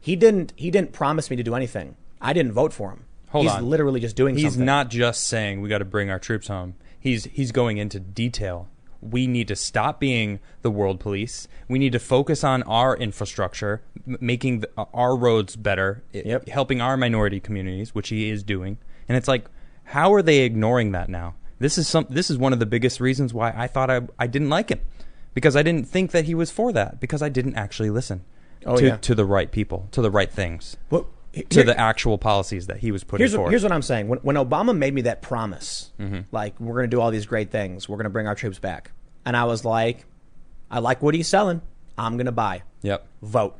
[0.00, 0.52] He didn't.
[0.56, 1.96] He didn't promise me to do anything.
[2.20, 3.04] I didn't vote for him.
[3.30, 3.68] Hold he's on.
[3.68, 4.64] literally just doing He's something.
[4.64, 6.74] not just saying we got to bring our troops home.
[7.00, 8.68] He's he's going into detail.
[9.00, 11.46] We need to stop being the world police.
[11.68, 16.48] We need to focus on our infrastructure, m- making the, uh, our roads better, Yep.
[16.48, 18.78] helping our minority communities, which he is doing.
[19.06, 19.46] And it's like,
[19.84, 21.34] how are they ignoring that now?
[21.58, 22.06] This is some.
[22.08, 24.80] This is one of the biggest reasons why I thought I I didn't like him,
[25.34, 27.00] because I didn't think that he was for that.
[27.00, 28.24] Because I didn't actually listen
[28.66, 28.96] Oh, to yeah.
[28.96, 32.78] to the right people, to the right things, Well, he- to the actual policies that
[32.78, 33.50] he was putting here's, forward.
[33.50, 34.08] here's what I'm saying.
[34.08, 36.20] When, when Obama made me that promise, Mm-hmm.
[36.32, 38.58] like we're going to do all these great things, we're going to bring our troops
[38.58, 38.92] back,
[39.26, 40.06] and I was like,
[40.70, 41.60] I like what he's selling.
[41.98, 42.62] I'm going to buy.
[42.82, 43.06] yep.
[43.22, 43.56] Vote.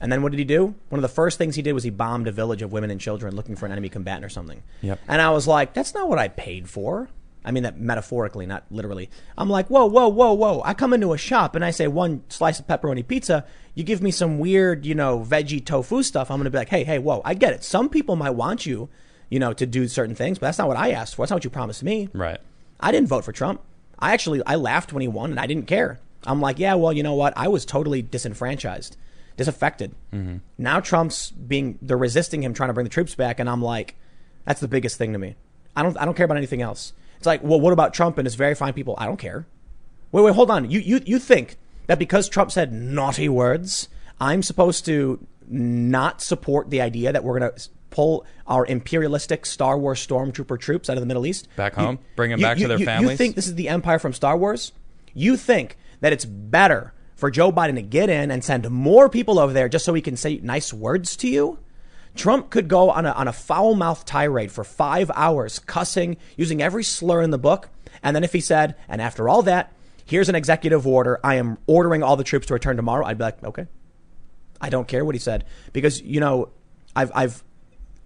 [0.00, 0.74] And then what did he do?
[0.90, 3.00] One of the first things he did was he bombed a village of women and
[3.00, 4.62] children looking for an enemy combatant or something.
[4.82, 5.00] Yep.
[5.08, 7.08] And I was like, that's not what I paid for.
[7.46, 9.08] I mean that metaphorically, not literally.
[9.38, 10.62] I'm like, whoa, whoa, whoa, whoa.
[10.64, 13.46] I come into a shop and I say one slice of pepperoni pizza.
[13.74, 16.30] You give me some weird, you know, veggie tofu stuff.
[16.30, 17.22] I'm going to be like, hey, hey, whoa.
[17.24, 17.64] I get it.
[17.64, 18.90] Some people might want you
[19.28, 20.38] you know, to do certain things.
[20.38, 21.22] But that's not what I asked for.
[21.22, 22.08] That's not what you promised me.
[22.12, 22.40] Right.
[22.80, 23.60] I didn't vote for Trump.
[23.98, 26.00] I actually I laughed when he won, and I didn't care.
[26.24, 27.32] I'm like, yeah, well, you know what?
[27.36, 28.96] I was totally disenfranchised,
[29.36, 29.94] disaffected.
[30.12, 30.38] Mm-hmm.
[30.58, 33.96] Now Trump's being they're resisting him, trying to bring the troops back, and I'm like,
[34.44, 35.36] that's the biggest thing to me.
[35.74, 36.92] I don't I don't care about anything else.
[37.26, 38.94] It's like, well, what about Trump and his very fine people?
[38.98, 39.46] I don't care.
[40.12, 40.70] Wait, wait, hold on.
[40.70, 41.56] You you you think
[41.88, 43.88] that because Trump said naughty words,
[44.20, 49.76] I'm supposed to not support the idea that we're going to pull our imperialistic Star
[49.76, 51.98] Wars stormtrooper troops out of the Middle East Back You- home?
[52.14, 53.18] Bring 'em you- back to their you- You families?
[53.18, 54.70] think this is the empire from Star Wars?
[55.14, 59.38] You think that it's better for Joe Biden to get in and send more people
[59.40, 61.58] over there just so he can say nice words to you?
[62.16, 66.62] Trump could go on a, on a foul mouthed tirade for five hours, cussing, using
[66.62, 67.68] every slur in the book.
[68.02, 69.72] And then if he said, and after all that,
[70.04, 73.24] here's an executive order, I am ordering all the troops to return tomorrow, I'd be
[73.24, 73.66] like, okay.
[74.60, 76.48] I don't care what he said because, you know,
[76.94, 77.44] I've, I've,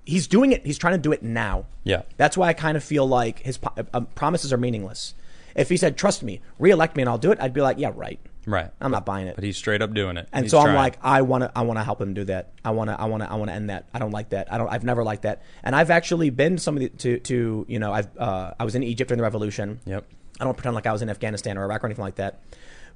[0.05, 1.67] he's doing it, he's trying to do it now.
[1.85, 2.03] Yeah.
[2.17, 3.59] That's why I kind of feel like his
[3.95, 5.15] uh, promises are meaningless.
[5.55, 7.93] If he said, trust me, reelect me and I'll do it, I'd be like, yeah,
[7.95, 8.19] right.
[8.47, 8.71] Right.
[8.81, 9.35] I'm not buying it.
[9.35, 10.29] But he's straight up doing it.
[10.33, 10.77] And He's so I'm trying.
[10.77, 12.53] like, I want to, I want to help him do that.
[12.65, 13.89] I want to, I want to, I want to end that.
[13.93, 14.53] I don't like that.
[14.53, 15.43] I don't, I've never liked that.
[15.63, 19.09] And I've actually been somebody to, to, you know, I've, uh, I was in Egypt
[19.09, 19.81] during the revolution.
[19.85, 20.07] Yep.
[20.41, 22.41] I don't pretend like I was in Afghanistan or Iraq or anything like that.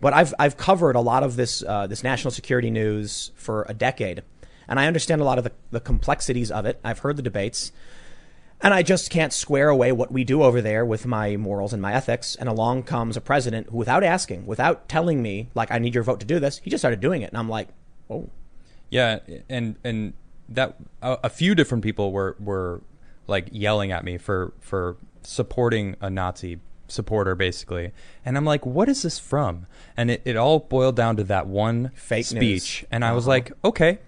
[0.01, 3.75] But I've, I've covered a lot of this, uh, this national security news for a
[3.75, 4.23] decade.
[4.67, 6.81] And I understand a lot of the, the complexities of it.
[6.83, 7.71] I've heard the debates.
[8.65, 11.81] And I just can't square away what we do over there with my morals and
[11.83, 12.35] my ethics.
[12.35, 16.03] And along comes a president who, without asking, without telling me, like, I need your
[16.03, 17.31] vote to do this, he just started doing it.
[17.31, 17.69] And I'm like,
[18.11, 18.31] oh,
[18.91, 20.15] Yeah, and and
[20.49, 22.81] that a, a few different people were were
[23.27, 27.93] like yelling at me for for supporting a Nazi supporter basically.
[28.25, 29.67] And I'm like, what is this from?
[29.97, 32.83] And it, it all boiled down to that one Fake speech.
[32.83, 32.85] news.
[32.91, 33.31] And I was Uh-huh.
[33.31, 33.99] like, okay,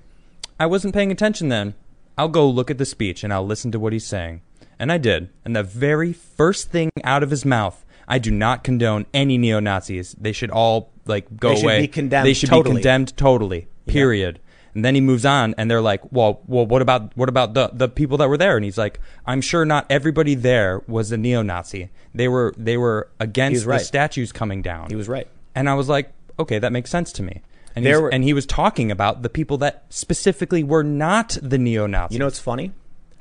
[0.61, 1.75] I wasn't paying attention then.
[2.19, 4.43] I'll go look at the speech and I'll listen to what he's saying.
[4.79, 5.31] And I did.
[5.45, 9.61] And the very first thing out of his mouth, I do not condone any neo
[9.61, 10.15] Nazis.
[10.19, 11.81] They should all like go They should away.
[11.83, 12.77] be condemned They should totally.
[12.77, 13.69] be condemned totally.
[13.87, 14.41] Period.
[14.75, 17.71] And then he moves on, and they're like, "Well, well, what about what about the
[17.73, 21.17] the people that were there?" And he's like, "I'm sure not everybody there was a
[21.17, 21.89] neo-Nazi.
[22.15, 23.79] They were they were against right.
[23.79, 25.29] the statues coming down." he was right.
[25.55, 27.41] And I was like, "Okay, that makes sense to me."
[27.77, 31.37] And There he's- were- and he was talking about the people that specifically were not
[31.43, 32.15] the neo-Nazis.
[32.15, 32.73] You know what's funny?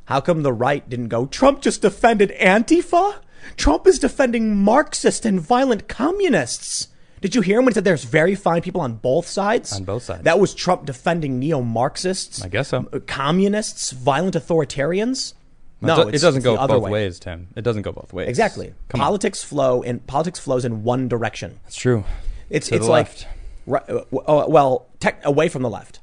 [0.06, 3.16] How come the right didn't go, Trump just defended Antifa?
[3.58, 6.88] Trump is defending Marxist and violent communists.
[7.22, 9.74] Did you hear him when he said there's very fine people on both sides?
[9.74, 10.24] On both sides.
[10.24, 12.44] That was Trump defending neo Marxists.
[12.44, 12.84] I guess so.
[13.08, 15.34] Communists, violent authoritarians.
[15.82, 16.92] No, it doesn't go both way.
[16.92, 17.48] ways, Tim.
[17.56, 18.30] It doesn't go both ways.
[18.30, 18.74] Exactly.
[18.90, 19.06] Come on.
[19.06, 21.60] politics flow in politics flows in one direction.
[21.64, 22.04] That's true.
[22.50, 23.28] It's it's like left.
[23.66, 26.00] Right, uh, uh, well, tech, away from the left.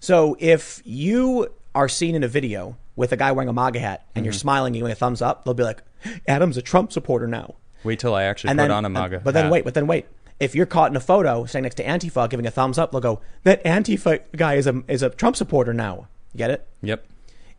[0.00, 4.04] So if you are seen in a video with a guy wearing a MAGA hat
[4.14, 4.24] and Mm-hmm.
[4.24, 5.82] you're smiling and giving a thumbs up, they'll be like,
[6.28, 9.20] "Adam's a Trump supporter now." Wait till I actually And put then, on a MAGA.
[9.24, 9.52] but then hat.
[9.52, 10.06] wait, but then wait.
[10.40, 13.00] If you're caught in a photo standing next to Antifa giving a thumbs up, they'll
[13.00, 16.66] go, "That Antifa guy is a is a Trump supporter now." You get it?
[16.82, 17.04] Yep.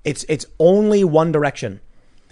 [0.05, 1.81] It's it's only one direction.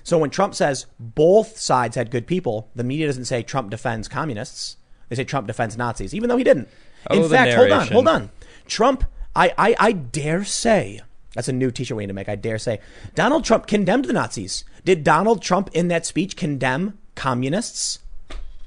[0.03, 4.07] So when Trump says both sides had good people, the media doesn't say Trump defends
[4.07, 4.77] communists.
[5.09, 6.69] They say Trump defends Nazis, even though he didn't.
[7.09, 8.29] Oh, in Oh, fact, hold on, hold on.
[8.67, 9.03] Trump,
[9.35, 11.01] I, I, I dare say,
[11.33, 12.29] that's a new t-shirt we need to make.
[12.29, 12.79] I dare say,
[13.15, 14.63] Donald Trump condemned the Nazis.
[14.83, 17.99] Did Donald Trump in that speech condemn communists?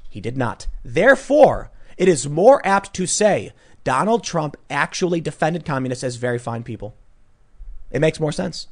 [0.09, 0.67] He did not.
[0.83, 3.51] Therefore, it is more apt to say
[3.83, 6.95] Donald Trump actually defended communists as very fine people.
[7.91, 8.67] It makes more sense.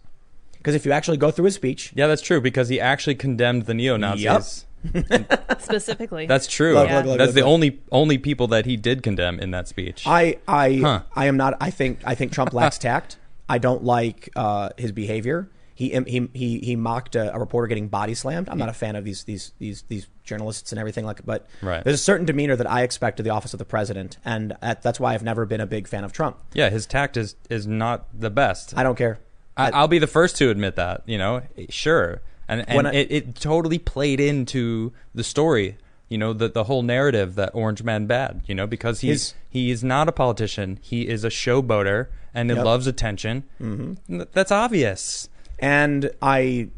[0.53, 3.65] Because if you actually go through his speech, Yeah, that's true because he actually condemned
[3.65, 4.65] the neo Nazis.
[5.59, 6.25] Specifically.
[6.25, 6.73] That's true.
[6.73, 7.49] Look, look, look, that's look, the look.
[7.49, 10.03] only only people that he did condemn in that speech.
[10.07, 11.01] I I Huh.
[11.15, 11.55] I am not.
[11.61, 13.17] I think I think Trump lacks tact.
[13.47, 15.49] I don't like uh, his behavior.
[15.73, 18.49] He he he he mocked a, a reporter getting body slammed.
[18.49, 21.25] I'm not a fan of these these these these journalists and everything like.
[21.25, 21.83] But Right.
[21.83, 24.81] there's a certain demeanor that I expect of the office of the president, and that,
[24.81, 26.37] that's why I've never been a big fan of Trump.
[26.53, 28.73] yeah, his tact is is not the best.
[28.77, 29.19] I don't care.
[29.55, 31.03] I, I'll be the first to admit that.
[31.05, 35.77] You know, sure, and and I- it, it totally played into the story.
[36.09, 38.41] You know, the the whole narrative that Orange Man bad.
[38.47, 40.79] You know, because he's His- he is not a politician.
[40.81, 42.65] He is a showboater and he Yep.
[42.65, 43.43] loves attention.
[43.61, 44.23] Mm-hmm.
[44.33, 45.29] That's obvious.
[45.59, 46.69] and I,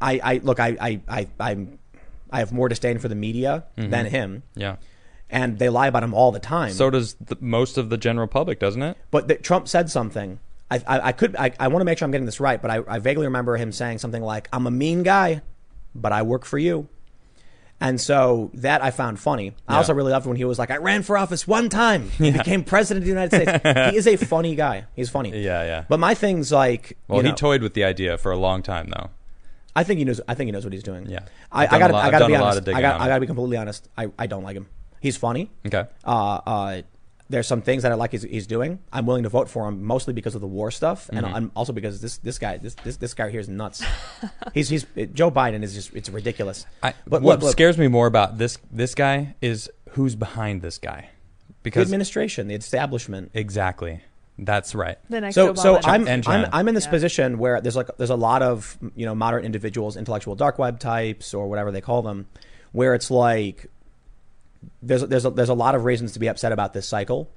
[0.00, 1.78] I, I look, I, I, I, I'm,
[2.30, 4.76] I have more disdain for the media than him, Yeah.
[5.30, 6.72] and they lie about him all the time.
[6.72, 8.96] So does the, most of the general public, doesn't it?
[9.10, 10.38] but that Trump said something.
[10.70, 12.70] I, I, I could, I, I want to make sure I'm getting this right, but
[12.70, 15.42] I, I vaguely remember him saying something like, "I'm a mean guy,
[15.94, 16.88] but I work for you."
[17.80, 19.52] And so that I found funny.
[19.68, 19.78] I Yeah.
[19.78, 22.64] also really loved when he was like, "I ran for office one time, he became
[22.64, 24.84] president of the United States." he is a funny guy.
[24.94, 25.30] He's funny.
[25.30, 25.84] Yeah, yeah.
[25.88, 28.88] But my thing's like, Well, he know- toyed with the idea for a long time,
[28.96, 29.10] though.
[29.76, 30.20] I think he knows.
[30.28, 31.06] I think he knows what he's doing.
[31.10, 31.20] Yeah.
[31.52, 31.90] I, I done got.
[31.90, 32.68] a lot- I I've got to be a lot of honest.
[32.76, 32.94] I got.
[32.94, 33.08] on I him.
[33.10, 33.88] got to be completely honest.
[33.98, 34.68] I, I don't like him.
[35.00, 35.50] He's funny.
[35.66, 35.84] Okay.
[36.04, 36.10] Uh,
[36.46, 36.82] uh,
[37.30, 38.78] there's some things that I like he's, he's doing.
[38.92, 41.34] I'm willing to vote for him mostly because of the war stuff, and Mm-hmm.
[41.34, 43.82] I'm also because this this guy this this, this guy here is nuts.
[44.52, 46.66] he's he's Joe Biden is just it's ridiculous.
[46.82, 50.60] I, But what look, look, scares me more about this this guy is who's behind
[50.62, 53.30] this guy, because the because administration, the establishment.
[53.32, 54.00] exactly,
[54.38, 54.98] that's right.
[55.08, 55.58] The next So, Obama.
[55.58, 56.90] so I'm, I'm I'm in this Yeah.
[56.90, 60.78] position where there's like there's a lot of you know moderate individuals, intellectual dark web
[60.78, 62.26] types or whatever they call them,
[62.72, 63.70] where it's like
[64.82, 67.30] there's there's a, there's a lot of reasons to be upset about this cycle.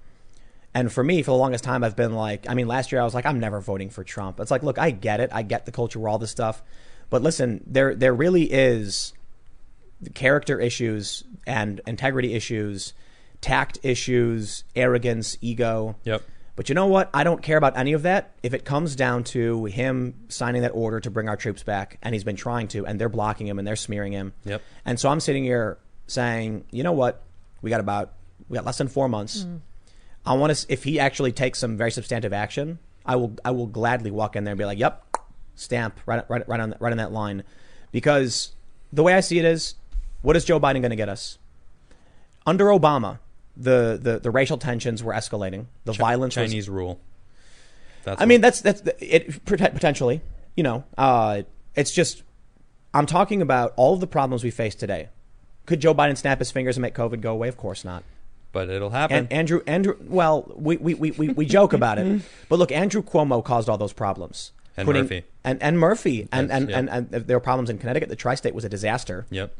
[0.73, 3.03] And for me, for the longest time, I've been like, I mean, last year I
[3.03, 4.39] was like, I'm never voting for Trump.
[4.39, 6.61] It's like, look, I get it, I get the culture war, all this stuff,
[7.09, 9.13] but listen, there there really is
[10.13, 12.93] character issues and integrity issues,
[13.41, 15.95] tact issues, arrogance, ego.
[16.03, 16.21] Yep.
[16.55, 17.11] But you know what?
[17.13, 20.71] I don't care about any of that if it comes down to him signing that
[20.73, 23.59] order to bring our troops back, and he's been trying to, and they're blocking him
[23.59, 24.33] and they're smearing him.
[24.43, 24.63] Yep.
[24.83, 27.23] And so I'm sitting here saying, you know what?
[27.61, 28.13] We got about
[28.49, 29.45] we got less than four months.
[30.25, 30.65] I want to.
[30.69, 33.35] If he actually takes some very substantive action, I will.
[33.45, 35.17] I will gladly walk in there and be like, "Yep,
[35.55, 37.43] stamp right, right, right on, right on that line,"
[37.91, 38.53] because
[38.91, 39.75] the way I see it is,
[40.21, 41.37] what is Joe Biden going to get us?
[42.45, 43.19] Under Obama,
[43.55, 45.65] the, the, the racial tensions were escalating.
[45.85, 46.99] The violence was Chinese rule.
[48.03, 50.21] That's I mean, that's that's it potentially.
[50.55, 51.43] You know, uh,
[51.75, 52.23] it's just
[52.93, 55.09] I'm talking about all of the problems we face today.
[55.67, 57.47] Could Joe Biden snap his fingers and make COVID go away?
[57.47, 58.03] Of course not.
[58.51, 59.17] but it'll happen.
[59.17, 63.43] And Andrew, Andrew, well, we we, we, we, joke about it, but look, Andrew Cuomo
[63.43, 64.51] caused all those problems.
[64.75, 65.23] And Murphy.
[65.43, 66.77] and and Murphy, and Yes, and, yeah.
[66.79, 68.09] and and there were problems in Connecticut.
[68.09, 69.27] The tri-state was a disaster.
[69.29, 69.55] yep.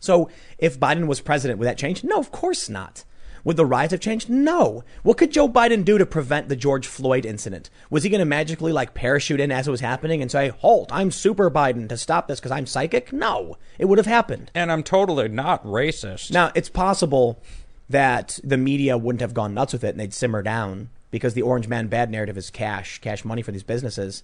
[0.00, 2.02] So if Biden was president, would that change?
[2.02, 3.04] No, of course not.
[3.44, 4.30] Would the riots have changed?
[4.30, 4.84] No.
[5.02, 7.70] What could Joe Biden do to prevent the George Floyd incident?
[7.90, 10.90] Was he going to magically like parachute in as it was happening and say, "Halt!
[10.92, 13.12] I'm Super Biden to stop this because I'm psychic"?
[13.12, 14.50] No, it would have happened.
[14.54, 16.30] And I'm totally not racist.
[16.30, 17.42] Now it's possible
[17.88, 21.42] that the media wouldn't have gone nuts with it and they'd simmer down because the
[21.42, 24.22] Orange Man bad narrative is cash, cash money for these businesses.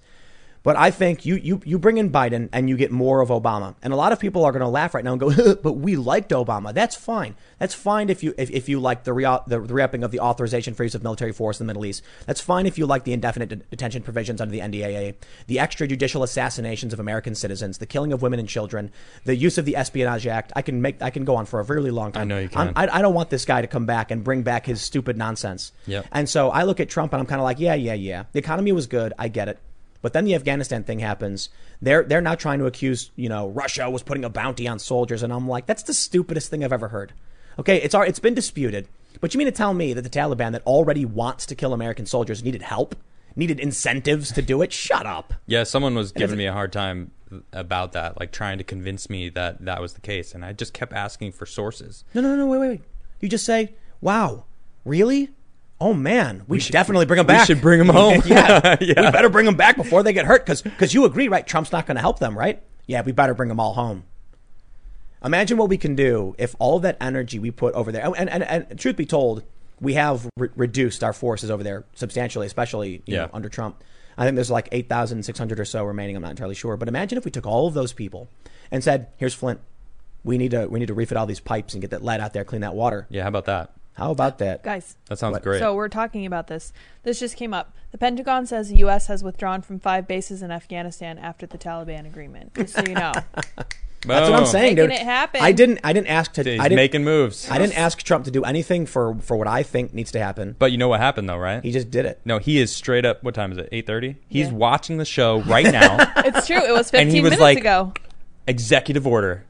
[0.68, 3.74] But I think you, you, you bring in Biden and you get more of Obama.
[3.82, 5.96] And a lot of people are going to laugh right now and go, but we
[5.96, 6.74] liked Obama.
[6.74, 7.36] That's fine.
[7.58, 10.74] That's fine if you, if, if you like the, re- the, re-upping of the authorization
[10.74, 12.02] for use of military force in the Middle East.
[12.26, 15.14] That's fine if you like the indefinite de- detention provisions under the NDAA,
[15.46, 18.92] the extrajudicial assassinations of American citizens, the killing of women and children,
[19.24, 20.52] the use of the Espionage Act.
[20.54, 22.20] I can make, I can go on for a really long time.
[22.20, 22.90] I know you I'm- can.
[22.90, 25.72] I, I don't want this guy to come back and bring back his stupid nonsense.
[25.86, 26.04] Yep.
[26.12, 28.24] And so I look at Trump and I'm kind of like, yeah, yeah, yeah.
[28.32, 29.14] The economy was good.
[29.18, 29.58] I get it.
[30.00, 31.48] But then the Afghanistan thing happens.
[31.82, 35.22] They're they're now trying to accuse, you know, Russia was putting a bounty on soldiers,
[35.22, 37.12] and I'm like, that's the stupidest thing I've ever heard.
[37.58, 38.88] Okay, it's it's been disputed,
[39.20, 42.06] but you mean to tell me that the Taliban that already wants to kill American
[42.06, 42.94] soldiers needed help,
[43.34, 44.72] needed incentives to do it?
[44.72, 45.34] Shut up.
[45.46, 47.10] Yeah, someone was giving me a hard time
[47.52, 50.72] about that, like trying to convince me that that was the case, and I just
[50.72, 52.04] kept asking for sources.
[52.14, 52.82] No, no, no, wait, wait, wait.
[53.20, 54.44] You just say, wow,
[54.84, 55.30] really?
[55.80, 57.48] Oh man, we, should definitely bring them back.
[57.48, 58.20] We should bring 'em home.
[58.26, 59.06] yeah, Yeah.
[59.06, 61.46] we better bring them back before they get hurt, because you agree, right?
[61.46, 62.60] Trump's not going to help them, right?
[62.86, 64.02] Yeah, we better bring them all home.
[65.24, 68.42] Imagine what we can do if all that energy we put over there, and and,
[68.44, 69.42] and, truth be told,
[69.80, 73.22] we have re- reduced our forces over there substantially, especially you Yeah.
[73.26, 73.82] know, under Trump.
[74.16, 76.14] I think there's like eight thousand six hundred or so remaining.
[76.16, 78.28] I'm not entirely sure, but imagine if we took all of those people
[78.70, 79.60] and said, "Here's Flint.
[80.24, 82.32] We need to we need to refit all these pipes and get that lead out
[82.32, 83.72] there, clean that water." Yeah, how about that?
[83.98, 84.62] How about that?
[84.62, 85.42] Guys, That sounds What?
[85.42, 85.58] great.
[85.58, 86.72] so we're talking about this.
[87.02, 87.74] This just came up.
[87.90, 89.08] The Pentagon says the U.S.
[89.08, 92.54] has withdrawn from five bases in Afghanistan after the Taliban agreement.
[92.54, 93.12] Just so you know.
[94.06, 95.00] That's what I'm saying, Making dude.
[95.00, 95.40] it happen.
[95.42, 95.80] I didn't.
[95.82, 96.44] I didn't ask to.
[96.44, 97.50] He's I didn't, making moves.
[97.50, 100.54] I didn't ask Trump to do anything for for what I think needs to happen.
[100.56, 101.64] But you know what happened though, right?
[101.64, 102.20] He just did it.
[102.24, 103.24] no, he is straight up.
[103.24, 103.68] What time is it?
[103.72, 104.14] Eight thirty.
[104.28, 104.52] He's Yeah.
[104.54, 105.96] watching the show right now.
[106.18, 106.58] It's true.
[106.64, 107.92] It was 15 And he was minutes like- ago.
[108.46, 109.44] Executive order.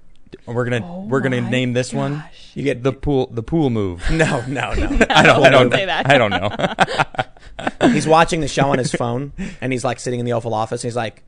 [0.46, 2.24] We're gonna we're gonna Oh name this one.
[2.54, 4.02] You get the pool the pool move.
[4.10, 5.06] no, no, no.
[5.10, 5.44] I don't.
[5.44, 6.10] I don't Don't say that.
[6.10, 7.88] I don't know.
[7.92, 10.82] he's watching the show on his phone, and he's like sitting in the Oval Office,
[10.82, 11.22] and he's like,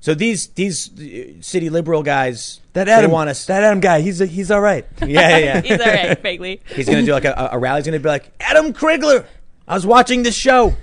[0.00, 3.10] "So these these uh, city liberal guys that Adam.
[3.10, 4.00] want us." That Adam guy.
[4.00, 4.86] He's a, he's all right.
[5.00, 5.60] yeah, yeah, yeah.
[5.60, 6.60] He's all right, vaguely.
[6.74, 7.80] He's gonna do like a, a rally.
[7.80, 9.26] He's gonna be like, Adam Crigler.
[9.68, 10.74] I was watching this show.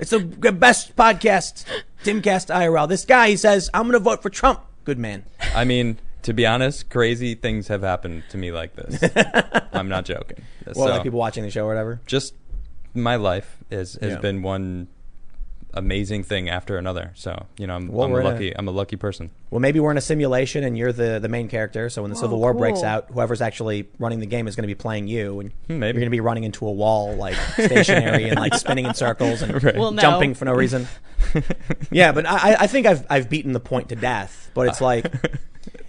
[0.00, 1.66] It's the best podcast,
[2.04, 2.88] Timcast IRL.
[2.88, 4.62] This guy, he says, I'm gonna vote for Trump.
[4.84, 5.26] Good man.
[5.54, 9.02] I mean, to be honest, crazy things have happened to me like this.
[9.72, 10.42] I'm not joking.
[10.66, 12.00] Well, So, like people watching the show or whatever.
[12.06, 12.34] just
[12.94, 14.18] my life is, has Yeah.
[14.18, 14.88] been one
[15.72, 17.12] amazing thing after another.
[17.14, 18.56] So you know, I'm, Well, I'm we're in a- lucky.
[18.56, 19.30] I'm a lucky person.
[19.50, 21.88] Well, maybe we're in a simulation and you're the, the main character.
[21.88, 24.64] So when the Whoa, Civil War breaks out, whoever's actually running the game is going
[24.64, 25.86] to be playing you, and Hmm, maybe.
[25.86, 29.42] you're going to be running into a wall, like stationary and like spinning in circles
[29.42, 29.76] and Right.
[29.76, 30.02] Well, no.
[30.02, 30.88] jumping for no reason.
[31.92, 34.50] yeah, but I, I think I've I've beaten the point to death.
[34.54, 35.06] but it's like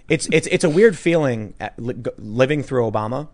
[0.08, 3.28] it's it's it's a weird feeling li- living through Obama,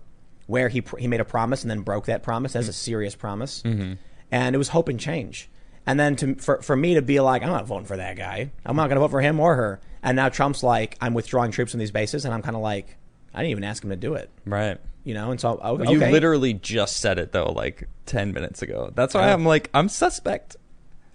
[0.46, 3.14] where he pr- he made a promise and then broke that promise as a serious
[3.14, 3.94] promise, Mm-hmm.
[4.30, 5.48] and it was hope and change.
[5.86, 8.50] And then to for for me to be like, I'm not voting for that guy.
[8.66, 9.80] I'm not going to vote for him or her.
[10.02, 12.96] And now Trump's like, I'm withdrawing troops from these bases, and I'm kind of like,
[13.34, 14.78] I didn't even ask him to do it, Right.
[15.04, 15.30] you know.
[15.30, 18.92] And so okay, You literally just said it though, like ten minutes ago.
[18.94, 19.32] That's why.
[19.32, 20.56] I'm like, I'm suspect.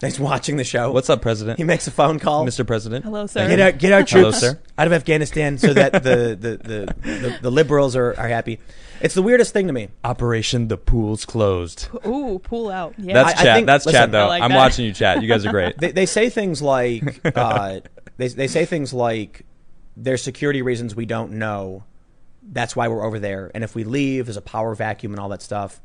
[0.06, 0.91] He's watching the show.
[0.91, 1.58] What's up, President?
[1.58, 2.45] He makes a phone call.
[2.45, 2.66] Mr.
[2.66, 3.06] President.
[3.06, 3.47] Hello, sir.
[3.47, 4.60] Get our get our Hello, troops sir.
[4.78, 8.60] out of Afghanistan so that the the, the, the, the liberals are, are happy.
[9.01, 9.89] It's the weirdest thing to me.
[10.04, 11.89] Operation the pool's closed.
[12.06, 12.93] Ooh, pull out.
[12.97, 13.14] Yeah.
[13.16, 13.56] That's I- I chat.
[13.58, 14.26] think- That's listen, chat though.
[14.26, 14.58] I like I'm that.
[14.58, 15.22] watching you chat.
[15.22, 15.78] You guys are great.
[15.80, 17.80] They, they say things like uh,
[18.18, 19.45] they they say things like
[19.97, 21.84] there's security reasons we don't know.
[22.41, 23.51] That's why we're over there.
[23.54, 25.80] And if we leave, there's a power vacuum and all that stuff.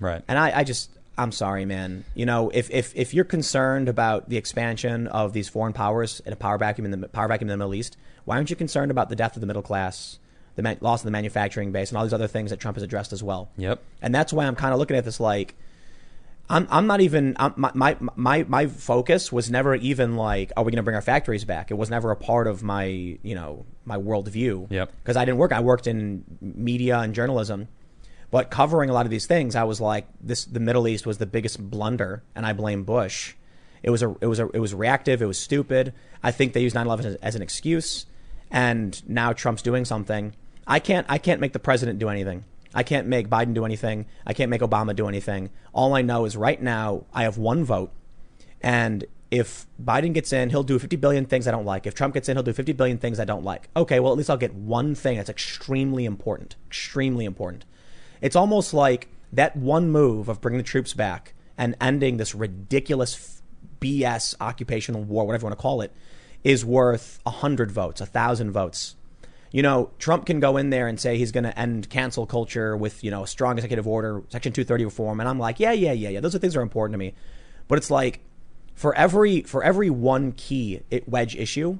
[0.00, 0.22] right.
[0.28, 2.04] And I, I just I'm sorry, man.
[2.14, 6.32] You know, if, if if you're concerned about the expansion of these foreign powers and
[6.32, 8.90] a power vacuum in the power vacuum in the Middle East, why aren't you concerned
[8.90, 10.18] about the death of the middle class,
[10.56, 12.82] the ma- loss of the manufacturing base, and all these other things that Trump has
[12.82, 13.48] addressed as well?
[13.56, 13.80] Yep.
[14.02, 15.54] And that's why I'm kind of looking at this like,
[16.50, 20.64] I'm, I'm not even, I'm, my, my, my, my focus was never even like, are
[20.64, 21.70] we going to bring our factories back?
[21.70, 24.70] It was never a part of my, you know, my worldview.
[24.70, 24.92] Yep.
[25.02, 27.68] Because I didn't work, I worked in media and journalism.
[28.34, 31.18] But covering a lot of these things, I was like, this, the Middle East was
[31.18, 33.34] the biggest blunder, and I blame Bush.
[33.80, 35.22] It was a, it was a, it was reactive.
[35.22, 35.94] It was stupid.
[36.20, 38.06] I think they used 9/11 as, as an excuse,
[38.50, 40.34] and now Trump's doing something.
[40.66, 42.42] I can't, I can't make the president do anything.
[42.74, 44.06] I can't make Biden do anything.
[44.26, 45.50] I can't make Obama do anything.
[45.72, 47.92] All I know is right now I have one vote,
[48.60, 51.86] and if Biden gets in, he'll do 50 billion things I don't like.
[51.86, 53.68] If Trump gets in, he'll do 50 billion things I don't like.
[53.76, 56.56] Okay, well at least I'll get one thing that's extremely important.
[56.66, 57.64] Extremely important.
[58.20, 63.42] It's almost like that one move of bringing the troops back and ending this ridiculous
[63.80, 65.92] BS occupational war, whatever you want to call it,
[66.42, 68.96] is worth a hundred votes, a thousand votes.
[69.50, 72.76] You know, Trump can go in there and say he's going to end cancel culture
[72.76, 75.20] with, you know, a strong executive order, Section 230 reform.
[75.20, 76.20] And I'm like, yeah, yeah, yeah, yeah.
[76.20, 77.14] Those are things that are important to me.
[77.68, 78.20] But it's like,
[78.74, 81.78] for every for every one key wedge issue,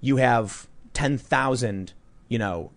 [0.00, 1.92] you have 10,000,
[2.28, 2.72] you know,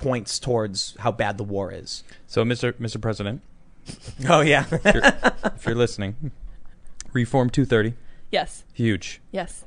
[0.00, 2.02] points towards how bad the war is.
[2.26, 2.72] So, Mr.
[2.74, 3.00] Mr.
[3.00, 3.42] President,
[4.28, 4.64] Oh, yeah.
[4.70, 5.04] if you're,
[5.54, 6.32] if you're listening,
[7.12, 7.94] Reform 230,
[8.30, 8.64] yes.
[8.72, 9.20] huge.
[9.32, 9.64] Yes.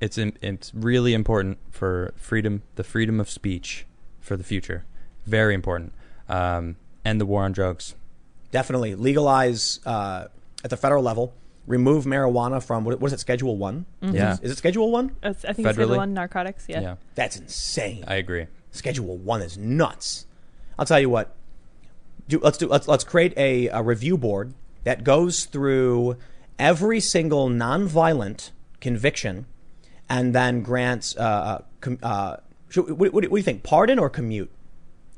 [0.00, 3.86] It's in, it's really important for freedom, the freedom of speech
[4.20, 4.84] for the future.
[5.26, 5.92] Very important.
[6.28, 7.94] Um, end the war on drugs.
[8.50, 8.94] Definitely.
[8.94, 10.26] Legalize uh,
[10.64, 11.34] at the federal level.
[11.66, 13.86] Remove marijuana from, what, what is it, Schedule 1?
[14.02, 14.36] Yeah.
[14.40, 15.16] Is it Schedule 1?
[15.24, 15.96] It's, I think it's Schedule Federally?
[15.96, 16.66] one narcotics.
[16.68, 16.80] Yeah.
[16.80, 18.04] yeah, That's insane.
[18.06, 18.46] I agree.
[18.76, 20.26] Schedule one is nuts.
[20.78, 21.34] I'll tell you what.
[22.28, 22.66] Do, let's do.
[22.68, 24.54] Let's let's create a, a review board
[24.84, 26.16] that goes through
[26.58, 28.50] every single nonviolent
[28.80, 29.46] conviction,
[30.08, 31.16] and then grants.
[31.16, 32.36] Uh, uh, com, uh,
[32.68, 33.62] should, what, what, what do you think?
[33.62, 34.50] Pardon or commute?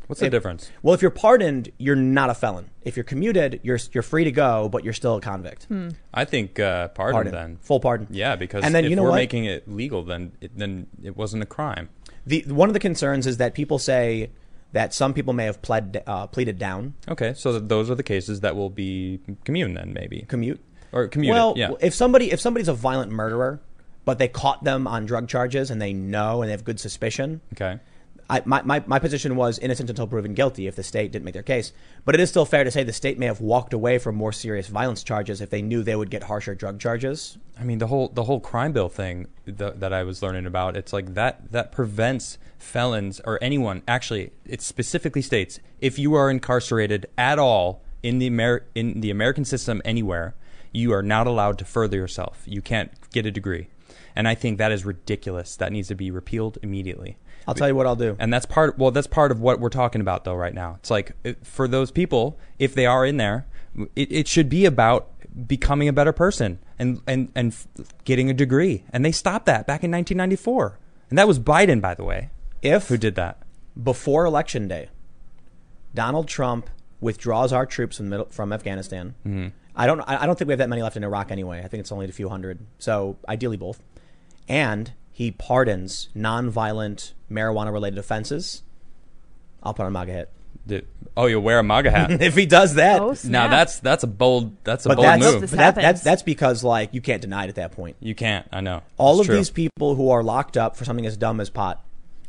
[0.06, 0.70] What's the If- difference?
[0.82, 2.70] Well, if you're pardoned, you're not a felon.
[2.82, 5.66] If you're commuted, you're you're free to go, but you're still a convict.
[6.14, 7.56] I think uh, pardon, Pardon, then.
[7.60, 8.06] full pardon.
[8.10, 9.16] Yeah, because And then if you know we're what?
[9.16, 11.90] making it legal, then it, then it wasn't a crime.
[12.28, 14.30] The one of the concerns is that people say
[14.72, 18.40] that some people may have pled uh, pleaded down Okay, so those are the cases
[18.40, 20.60] that will be commune then, maybe commute.
[20.92, 21.34] or commuted.
[21.34, 23.60] Well, yeah, if somebody if somebody's a violent murderer,
[24.04, 27.40] but they caught them on drug charges and they know and they have good suspicion,
[27.54, 27.80] okay.
[28.30, 31.34] I, my, my, my position was innocent until proven guilty if the state didn't make
[31.34, 31.72] their case.
[32.04, 34.32] But it is still fair to say the state may have walked away from more
[34.32, 37.38] serious violence charges if they knew they would get harsher drug charges.
[37.58, 40.76] I mean, the whole the whole crime bill thing th- that I was learning about.
[40.76, 43.82] It's like that that prevents felons or anyone.
[43.88, 49.10] Actually, it specifically states if you are incarcerated at all in the Amer- in the
[49.10, 50.34] American system anywhere,
[50.70, 52.42] you are not allowed to further yourself.
[52.46, 53.68] You can't get a degree,
[54.18, 55.56] and I think that is ridiculous.
[55.56, 57.16] That needs to be repealed immediately.
[57.46, 58.16] I'll tell you what I'll do.
[58.18, 58.76] And that's part.
[58.76, 60.34] Well, that's part of what we're talking about, though.
[60.34, 61.12] Right now, it's like
[61.44, 63.46] for those people, if they are in there,
[63.96, 65.08] it, it should be about
[65.46, 67.56] becoming a better person and and and
[68.04, 68.84] getting a degree.
[68.90, 72.88] And they stopped that back in 1994, and that was Biden, by the way, If
[72.88, 73.40] who did that.
[73.80, 74.88] before election day,
[75.94, 76.68] Donald Trump
[77.00, 79.14] withdraws our troops from middle, from Afghanistan.
[79.24, 79.48] Mm-hmm.
[79.74, 81.62] I don't I I don't think we have that many left in Iraq anyway.
[81.64, 82.58] I think it's only a few hundred.
[82.78, 83.80] So ideally both.
[84.48, 88.62] And he pardons nonviolent marijuana related offenses.
[89.62, 90.28] I'll put on a MAGA hat.
[90.66, 90.86] Did,
[91.16, 92.10] oh, you'll wear a MAGA hat.
[92.22, 95.22] if he does that, Oh, now that's that's a bold that's a but bold that's
[95.24, 95.40] move.
[95.42, 97.96] But that, that's that's because like you can't deny it at that point.
[98.00, 98.46] You can't.
[98.52, 98.82] I know.
[98.96, 99.36] All It's of true.
[99.36, 101.82] these people who are locked up for something as dumb as pot,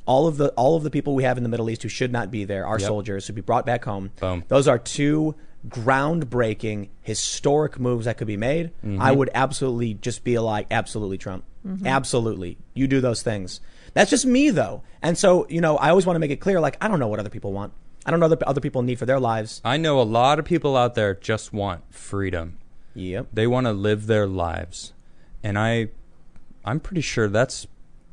[0.05, 2.11] all of the all of the people we have in the Middle East who should
[2.11, 2.87] not be there, our Yep.
[2.87, 4.11] soldiers should be brought back home.
[4.19, 4.43] Boom.
[4.47, 5.35] Those are two
[5.67, 8.71] groundbreaking, historic moves that could be made.
[8.83, 9.01] Mm-hmm.
[9.01, 11.43] I would absolutely just be like, absolutely, Trump,
[11.85, 13.59] absolutely, you do those things.
[13.93, 14.83] That's just me though.
[15.01, 17.07] And so, you know, I always want to make it clear like I don't know
[17.07, 17.73] what other people want.
[18.05, 19.61] I don't know what other people need for their lives.
[19.65, 22.57] I know a lot of people out there just want freedom.
[22.95, 23.27] Yep.
[23.33, 24.93] They want to live their lives.
[25.43, 25.89] And I
[26.63, 27.67] I'm pretty sure that's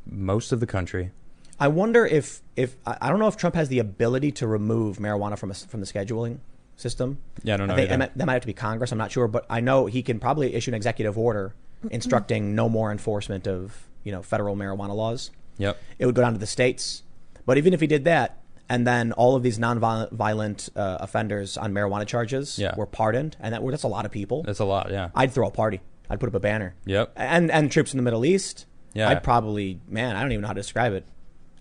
[0.05, 1.13] most of the country.
[1.59, 4.99] I wonder if if I I don't know if Trump has the ability to remove
[4.99, 6.39] marijuana from a, from the scheduling
[6.77, 7.19] system.
[7.43, 8.93] Yeah, I don't know think that might- that might have to be Congress.
[8.93, 11.55] I'm not sure, but I know he can probably issue an executive order
[11.91, 15.31] instructing no more enforcement of you know federal marijuana laws.
[15.59, 15.77] Yep.
[15.99, 17.03] It would go down to the states.
[17.47, 21.57] But even if he did that, and then all of these nonviolent violent, uh, offenders
[21.57, 22.75] on marijuana charges Yeah.
[22.77, 24.43] were pardoned, and that that's a lot of people.
[24.43, 25.11] That's a lot, yeah.
[25.15, 25.81] I'd throw a party.
[26.11, 26.75] I'd put up a banner.
[26.85, 27.13] Yep.
[27.17, 28.67] And and troops in the Middle East.
[28.95, 29.09] Yeah.
[29.09, 31.05] I'd probably man, I don't even know how to describe it.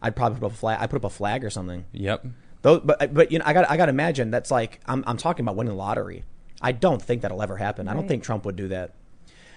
[0.01, 0.77] I'd probably put up a flag.
[0.81, 1.85] I put up a flag or something.
[1.93, 2.25] Yep.
[2.65, 5.17] Though, but but you know, I got I got to imagine that's like I'm I'm
[5.17, 6.23] talking about winning the lottery.
[6.59, 7.87] I don't think that'll ever happen.
[7.87, 8.95] I don't think Trump would do that.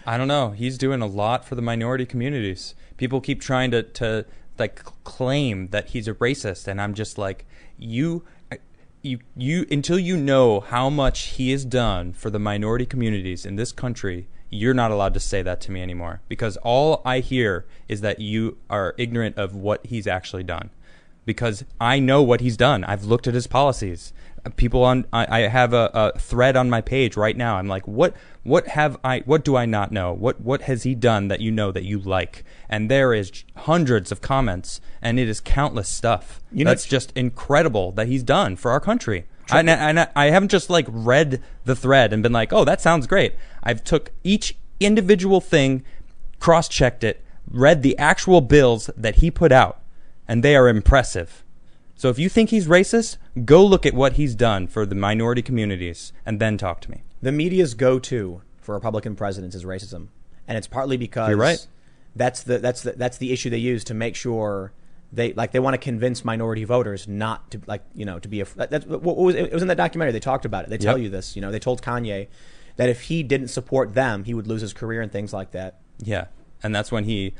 [0.05, 0.51] I don't know.
[0.51, 2.75] He's doing a lot for the minority communities.
[2.99, 4.27] People keep trying to, to
[4.59, 7.47] like claim that he's a racist, and I'm just like,
[7.79, 8.57] you, uh,
[9.01, 9.65] you, you.
[9.71, 14.29] Until you know how much he has done for the minority communities in this country,
[14.51, 16.21] you're not allowed to say that to me anymore.
[16.29, 20.69] Because all I hear is that you are ignorant of what he's actually done.
[21.29, 22.85] Because I know what he's done.
[22.85, 24.14] I've looked at his policies.
[24.47, 27.57] Uh, People on I, I have a, a thread on my page right now.
[27.59, 28.14] I'm like, what
[28.45, 30.11] what have I what do I not know?
[30.12, 32.45] What what has he done that you know that you like?
[32.66, 36.41] And there is hundreds of comments and it is countless stuff.
[36.51, 39.26] You know- That's just incredible that he's done for our country.
[39.51, 42.81] And, and I, I haven't just like read the thread and been like, oh, that
[42.81, 43.35] sounds great.
[43.62, 45.85] I've took each individual thing,
[46.41, 49.78] cross-checked it, read the actual bills that he put out,
[50.29, 51.45] and they are impressive.
[51.97, 55.43] So if you think he's racist, go look at what he's done for the minority
[55.43, 57.03] communities and then talk to me.
[57.20, 60.09] The media's go-to for Republican presidents is racism,
[60.47, 61.66] and it's partly because You're right.
[62.14, 64.72] That's the that's the that's the issue they use to make sure
[65.12, 68.41] they like they want to convince minority voters not to like you know to be
[68.41, 70.79] a that's what what was it was in that documentary they talked about it they
[70.79, 71.05] tell Yep.
[71.05, 72.29] you this you know they told Kanye
[72.76, 75.81] that if he didn't support them he would lose his career and things like that
[76.03, 76.26] Yeah.
[76.62, 77.35] And that's when he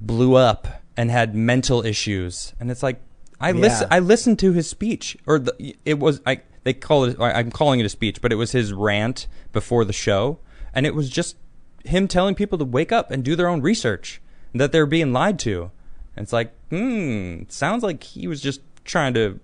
[0.00, 2.52] blew up and had mental issues.
[2.60, 3.00] And it's like
[3.40, 3.60] I Yeah.
[3.60, 7.32] listen I listened to his speech or the, it was I they call it I-
[7.32, 10.38] I'm calling it a speech, but it was his rant before the show
[10.74, 11.36] and it was just
[11.84, 14.20] him telling people to wake up and do their own research
[14.54, 15.70] that they're being lied to.
[16.16, 19.40] And it's like, hmm, sounds like he was just trying to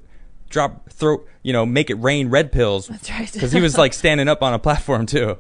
[0.50, 3.30] drop throw, you know, make it rain red pills That's right.
[3.32, 5.38] because he was like standing up on a platform too.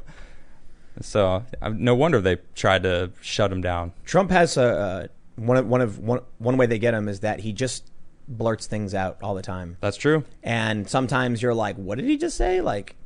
[1.00, 3.92] So no wonder they tried to shut him down.
[4.04, 7.20] Trump has a, a one of one of one one way they get him is
[7.20, 7.90] that he just
[8.26, 9.76] blurts things out all the time.
[9.80, 10.24] That's true.
[10.42, 12.60] and sometimes you're like what did he just say?
[12.60, 12.96] Like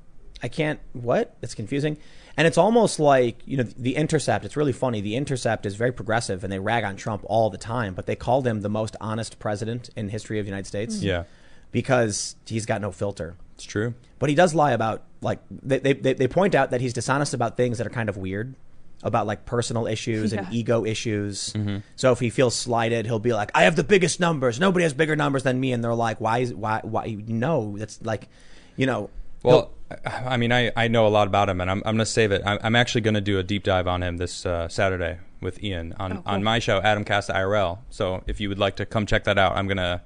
[0.42, 1.36] i can't what?
[1.42, 1.96] It's confusing.
[2.36, 5.00] And it's almost like you know the intercept it's really funny.
[5.00, 8.16] The intercept is very progressive and they rag on trump all the time but they
[8.16, 11.06] called him the most honest president in history of the united states mm-hmm.
[11.06, 11.24] Yeah,
[11.70, 13.36] because he's got no filter.
[13.54, 13.94] It's true.
[14.18, 17.34] but he does lie about like they, they, they they point out that he's dishonest
[17.34, 18.56] about things that are kind of weird
[19.02, 20.52] about like personal issues and Yeah.
[20.58, 21.78] ego issues Mm-hmm.
[21.96, 24.94] so if he feels slighted he'll be like i have the biggest numbers nobody has
[24.94, 28.28] bigger numbers than me and they're like why is why why no that's like
[28.76, 29.10] you know
[29.42, 31.98] Well, I I mean, I, I know a lot about him, and I'm, I'm going
[31.98, 32.40] to save it.
[32.46, 35.62] I'm, I'm actually going to do a deep dive on him this uh, Saturday with
[35.62, 36.22] Ian on, Oh, cool.
[36.26, 37.80] on my show, Adam Cast IRL.
[37.90, 40.00] So if you would like to come check that out, I'm gonna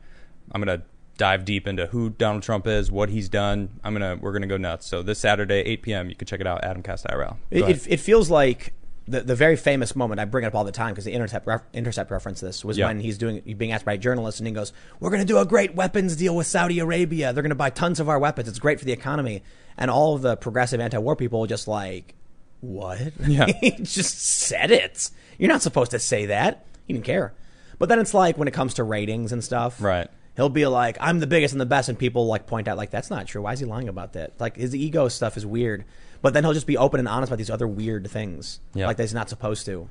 [0.50, 0.82] I'm gonna
[1.18, 3.78] dive deep into who Donald Trump is, what he's done.
[3.84, 4.86] I'm gonna we're gonna go nuts.
[4.86, 6.08] So this Saturday, 8 p.m.
[6.08, 7.28] You can check it out, Adam Cast IRL.
[7.30, 7.76] Go It, ahead.
[7.76, 8.72] it, it feels like
[9.08, 10.20] the, the very famous moment.
[10.20, 12.76] I bring it up all the time because the Intercept, ref, Intercept reference this was
[12.78, 12.86] Yeah.
[12.88, 15.38] when he's doing being asked by a journalist and he goes, "We're going to do
[15.38, 17.32] a great weapons deal with Saudi Arabia.
[17.32, 18.48] They're going to buy tons of our weapons.
[18.48, 19.42] It's great for the economy."
[19.78, 22.14] And all of the progressive anti-war people just like,
[22.60, 23.12] "What?
[23.26, 23.46] Yeah.
[23.46, 25.10] he just said it.
[25.38, 26.64] You're not supposed to say that.
[26.86, 27.32] He didn't care."
[27.78, 30.08] But then it's like when it comes to ratings and stuff, Right.
[30.34, 32.90] He'll be like, "I'm the biggest and the best," and people like point out like
[32.90, 33.42] that's not true.
[33.42, 34.32] Why is he lying about that?
[34.38, 35.84] Like his ego stuff is weird,
[36.22, 38.86] but then he'll just be open and honest about these other weird things, Yeah.
[38.86, 39.88] like that he's not supposed to.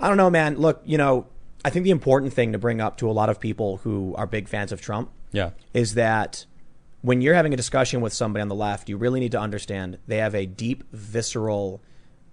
[0.00, 0.56] I don't know, man.
[0.56, 1.26] Look, you know,
[1.64, 4.26] I think the important thing to bring up to a lot of people who are
[4.26, 6.44] big fans of Trump yeah, is that
[7.02, 9.98] when you're having a discussion with somebody on the left, you really need to understand
[10.06, 11.80] they have a deep, visceral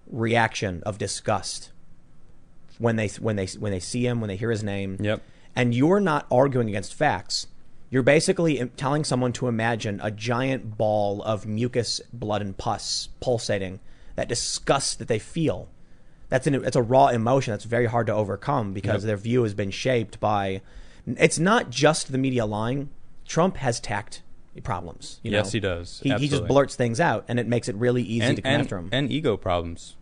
[0.08, 1.72] reaction of disgust
[2.78, 4.98] when they when they when they see him, when they hear his name.
[5.00, 5.22] Yep.
[5.56, 7.48] And you're not arguing against facts.
[7.92, 13.80] You're basically telling someone to imagine a giant ball of mucus, blood, and pus pulsating.
[14.16, 15.68] That disgust that they feel.
[16.30, 19.08] That's an it's a raw emotion that's very hard to overcome because Yep.
[19.08, 20.62] their view has been shaped by.
[21.06, 22.90] It's not just the media lying.
[23.26, 24.22] Trump has tact
[24.64, 25.20] problems.
[25.24, 25.52] You Yes, know?
[25.52, 26.00] he does.
[26.04, 26.48] He, he just Absolutely.
[26.50, 28.90] blurts things out, and it makes it really easy and to come and, after him.
[28.92, 29.96] and ego problems,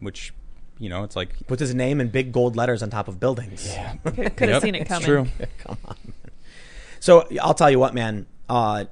[0.00, 0.32] which
[0.78, 3.66] you know, it's like Puts his name in big gold letters on top of buildings.
[3.72, 5.06] yeah, Could, could have Yep, seen it it's coming.
[5.06, 5.26] True.
[7.02, 8.26] So I'll tell you what, man.
[8.48, 8.84] Uh,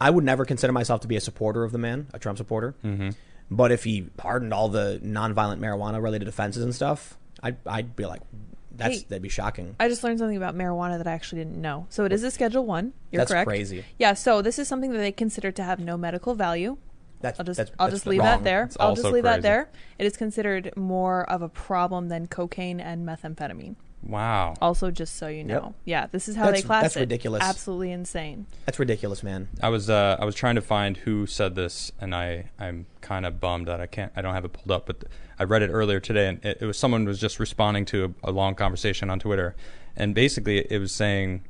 [0.00, 2.76] I would never consider myself to be a supporter of the man, a Trump supporter.
[2.84, 3.10] Mm-hmm.
[3.50, 8.06] But if he pardoned all the nonviolent marijuana related offenses and stuff, I'd, I'd be
[8.06, 8.22] like,
[8.70, 9.06] that's Hey.
[9.08, 9.74] that'd be shocking.
[9.80, 11.86] I just learned something about marijuana that I actually didn't know.
[11.88, 12.92] So it is a Schedule One.
[13.10, 13.28] You're correct.
[13.28, 13.48] That's correct.
[13.48, 13.84] crazy.
[13.98, 14.14] Yeah.
[14.14, 16.76] So this is something that they consider to have no medical value.
[17.22, 18.26] That's I'll just that's, I'll that's just leave wrong.
[18.26, 18.64] that there.
[18.64, 19.70] It's I'll just also leave that there.
[19.98, 23.76] It is considered more of a problem than cocaine and methamphetamine.
[24.08, 24.54] Wow.
[24.60, 27.00] Also, just so you know, yeah, this is how That's- they class that's it.
[27.00, 27.42] ridiculous.
[27.42, 28.46] Absolutely insane.
[28.64, 29.48] That's ridiculous, man.
[29.62, 33.26] I was uh, I was trying to find who said this, and I I'm kind
[33.26, 35.04] of bummed that I can't I don't have it pulled up, but
[35.38, 38.30] I read it earlier today, and it, it was someone was just responding to a,
[38.30, 39.54] a long conversation on Twitter,
[39.96, 41.44] and basically it was saying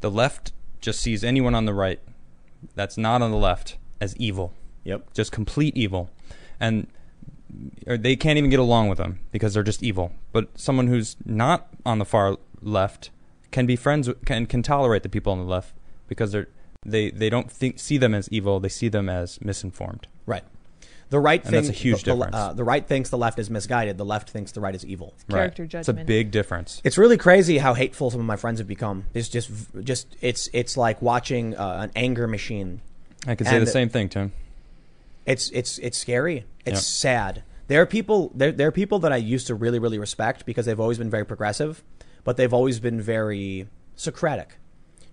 [0.00, 2.00] the left just sees anyone on the right
[2.74, 4.52] that's not on the left as evil,
[4.84, 5.14] Yep.
[5.14, 6.10] just complete evil,
[6.60, 6.86] and
[7.86, 10.12] or they can't even get along with them because they're just evil.
[10.32, 13.10] But someone who's not on the far left
[13.50, 15.74] can be friends with, can can tolerate the people on the left
[16.08, 16.48] because they're
[16.84, 18.60] they they don't think see them as evil.
[18.60, 20.06] They see them as misinformed.
[20.26, 20.44] Right.
[21.10, 22.36] The right And thinks that's a huge the, the, difference.
[22.36, 23.98] uh, the right thinks the left is misguided.
[23.98, 25.12] The left thinks the right is evil.
[25.28, 25.74] Character right.
[25.74, 26.80] It's a big difference.
[26.84, 29.04] It's really crazy how hateful some of my friends have become.
[29.12, 29.50] It's just,
[29.82, 32.80] just it's it's like watching uh, an anger machine.
[33.26, 34.32] I could say and- the same thing, Tim.
[35.26, 36.46] It's it's it's scary.
[36.64, 36.82] It's Yep.
[36.82, 37.42] sad.
[37.68, 40.66] There are people there there are people that I used to really really respect because
[40.66, 41.82] they've always been very progressive,
[42.24, 44.58] but they've always been very Socratic,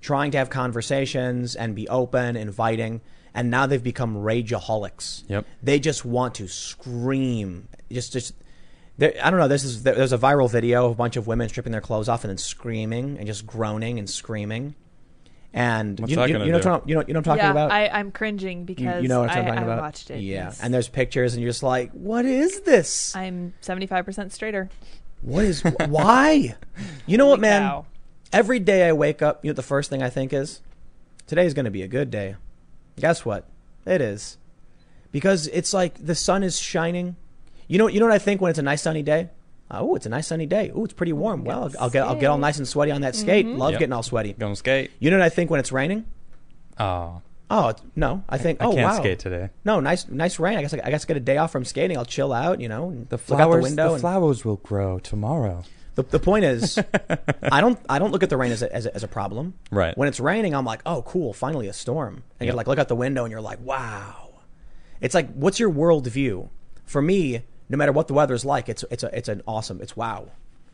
[0.01, 3.01] trying to have conversations and be open, inviting,
[3.33, 5.23] and now they've become rageaholics.
[5.27, 5.45] Yep.
[5.61, 7.67] They just want to scream.
[7.91, 8.33] Just just
[8.97, 9.47] there, I don't know.
[9.47, 12.23] This is there's a viral video of a bunch of women stripping their clothes off
[12.23, 14.75] and then screaming and just groaning and screaming.
[15.53, 16.69] And What's you, that you, you know, do?
[16.69, 17.71] what I'm- you know you know what I'm talking yeah, about.
[17.71, 19.81] I, I'm cringing because you, know what I'm I, talking I about?
[19.81, 20.19] watched it.
[20.19, 20.59] Yeah, yes.
[20.61, 23.15] and there's pictures, and you're just like, "What is this?
[23.15, 24.69] I'm 75% straighter.
[25.21, 25.61] What is?
[25.87, 26.55] why?
[27.07, 27.61] You know what, man?
[27.63, 27.85] cow.
[28.31, 30.61] Every day I wake up, you know the first thing I think is,
[31.25, 32.35] today's going to be a good day.
[32.99, 33.49] Guess what?
[33.87, 34.37] It is,
[35.11, 37.15] because it's like the sun is shining.
[37.67, 39.29] You know, you know what I think when it's a nice sunny day.
[39.71, 40.71] Oh, it's a nice sunny day.
[40.73, 41.43] Oh, it's pretty warm.
[41.43, 43.21] Well, I'll, I'll get I'll get all nice and sweaty on that mm-hmm.
[43.21, 43.45] skate.
[43.47, 43.79] Love Yep.
[43.79, 44.33] getting all sweaty.
[44.33, 44.91] Going skate.
[44.99, 46.05] You know what I think when it's raining?
[46.77, 48.99] Uh, oh, Oh no, I think I oh can't wow.
[48.99, 49.49] skate today.
[49.65, 50.57] No, nice nice rain.
[50.57, 51.97] I guess I, I guess I get a day off from skating.
[51.97, 52.61] I'll chill out.
[52.61, 53.91] You know, and The look flowers, out the window.
[53.93, 55.63] and- flowers will grow tomorrow.
[55.95, 56.77] The, the point is,
[57.51, 59.55] I don't I don't look at the rain as a, as a, as a problem.
[59.71, 59.97] Right.
[59.97, 62.23] When it's raining, I'm like, oh, cool, finally a storm.
[62.39, 62.55] And you Yep.
[62.55, 64.29] like look out the window and you're like, wow.
[65.01, 66.51] It's like, what's your world view?
[66.85, 69.81] For me, no matter what the weather's like, it's it's a it's an awesome.
[69.81, 70.29] It's wow.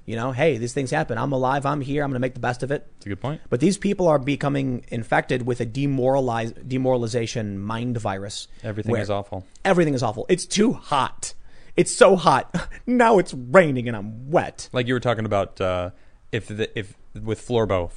[0.05, 1.17] You know, hey, these things happen.
[1.17, 1.65] I'm alive.
[1.65, 2.03] I'm here.
[2.03, 2.87] I'm going to make the best of it.
[2.97, 3.41] It's a good point.
[3.49, 8.47] But these people are becoming infected with a demoralize demoralization mind virus.
[8.63, 9.45] Everything is awful.
[9.63, 10.27] Everything is awful.
[10.29, 11.33] It's too hot.
[11.75, 12.55] It's so hot.
[12.87, 14.69] Now it's raining and I'm wet.
[14.71, 15.89] Like you were talking about, uh,
[16.31, 17.89] if the, if with Florbo,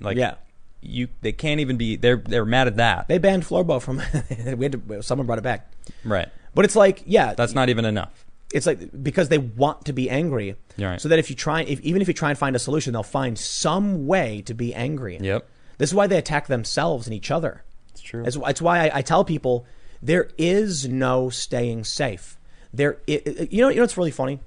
[0.00, 0.36] like Yeah.
[0.80, 3.06] you they can't even be they're they're mad at that.
[3.06, 3.98] They banned Florbo from.
[4.56, 5.70] we had to, someone brought it back,
[6.04, 6.28] right.
[6.54, 8.23] but it's like, yeah, That's not even enough.
[8.54, 10.56] It's like because they want to be angry.
[10.78, 11.00] Right.
[11.00, 13.02] So that if you try, if, even if you try and find a solution, they'll
[13.02, 15.18] find some way to be angry.
[15.20, 15.46] Yep.
[15.78, 17.62] This is why they attack themselves and each other.
[17.90, 18.24] It's true.
[18.24, 19.66] It's, it's why I, I tell people
[20.02, 22.38] there is no staying safe.
[22.72, 24.40] There, i i- you know, you know what's really funny.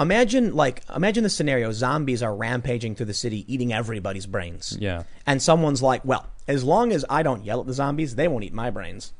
[0.00, 4.76] Imagine like imagine the scenario: zombies are rampaging through the city, eating everybody's brains.
[4.80, 5.02] Yeah.
[5.26, 8.44] And someone's like, "Well, as long as I don't yell at the zombies, they won't
[8.44, 9.12] eat my brains."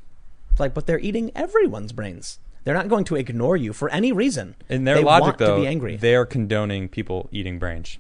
[0.53, 2.39] It's like, but they're eating everyone's brains.
[2.69, 4.55] They're not going to ignore you for any reason.
[4.69, 5.97] In their they logic, want though, to be angry.
[5.97, 7.97] they are condoning people eating brains.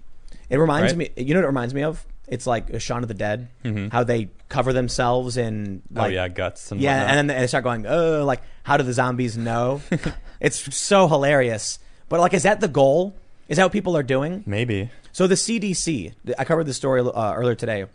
[0.51, 1.11] It reminds Right?
[1.17, 1.25] me.
[1.25, 2.05] You know what it reminds me of?
[2.27, 3.49] It's like Shaun of the Dead.
[3.91, 6.13] How they cover themselves in like Mm-hmm.
[6.13, 7.17] oh yeah, guts and yeah, whatnot.
[7.17, 9.81] and then they start going, oh, like how do the zombies know?
[10.41, 11.79] it's so hilarious.
[12.11, 13.17] But like, is that the goal?
[13.49, 14.43] Is that what people are doing?
[14.45, 17.87] maybe So the CDC, I covered this story uh, earlier today,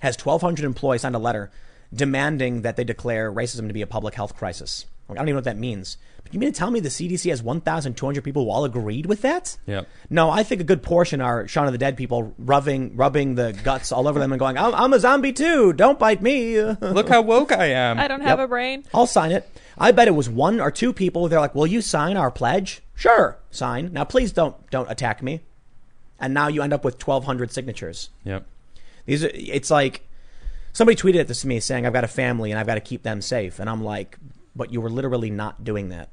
[0.00, 1.50] has 1,200 employees signed a letter
[1.94, 4.86] demanding that they declare racism to be a public health crisis.
[5.08, 5.96] Like, I don't even know what that means.
[6.22, 9.22] But you mean to tell me the CDC has 1,200 people who all agreed with
[9.22, 9.58] that?
[9.66, 9.88] Yep.
[10.08, 13.52] No, I think a good portion are Shaun of the Dead people rubbing rubbing the
[13.52, 15.72] guts all over them and going, I'm, I'm a zombie too.
[15.72, 16.60] Don't bite me.
[16.80, 17.98] Look how woke I am.
[17.98, 18.44] I don't have Yep.
[18.46, 18.84] a brain.
[18.94, 19.48] I'll sign it.
[19.76, 21.28] I bet it was one or two people.
[21.28, 23.92] They're like, "Will you sign our pledge?" Sure, sign.
[23.92, 25.40] Now, please don't don't attack me.
[26.20, 28.10] And now you end up with twelve hundred signatures.
[28.24, 28.46] Yep.
[29.06, 29.30] These are.
[29.34, 30.06] It's like
[30.72, 32.80] somebody tweeted at this to me saying, "I've got a family and I've got to
[32.80, 34.18] keep them safe," and I'm like,
[34.54, 36.08] "But you were literally not doing that."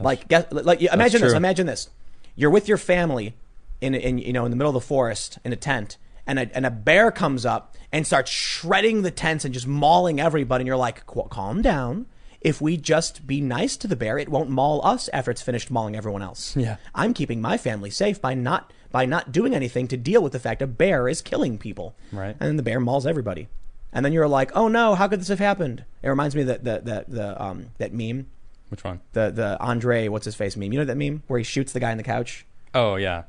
[0.00, 1.32] like, guess, like imagine this.
[1.32, 1.88] Imagine this.
[2.36, 3.34] You're with your family
[3.80, 6.56] in, in you know in the middle of the forest in a tent, and a
[6.56, 10.62] and a bear comes up and starts shredding the tents and just mauling everybody.
[10.62, 12.06] And you're like, "Calm down."
[12.40, 15.70] if we just be nice to the bear, it won't maul us after it's finished
[15.70, 16.56] mauling everyone else.
[16.56, 16.76] Yeah.
[16.94, 20.38] I'm keeping my family safe by not by not doing anything to deal with the
[20.38, 21.94] fact a bear is killing people.
[22.10, 22.36] Right.
[22.40, 23.48] And then the bear mauls everybody.
[23.92, 25.84] And then you're like, oh no, how could this have happened?
[26.02, 28.26] It reminds me of that the, the, the um that meme,
[28.68, 29.00] Which one?
[29.12, 30.72] the the Andre what's his face meme.
[30.72, 32.44] You know that meme where he shoots the guy in the couch.
[32.74, 33.22] Oh yeah.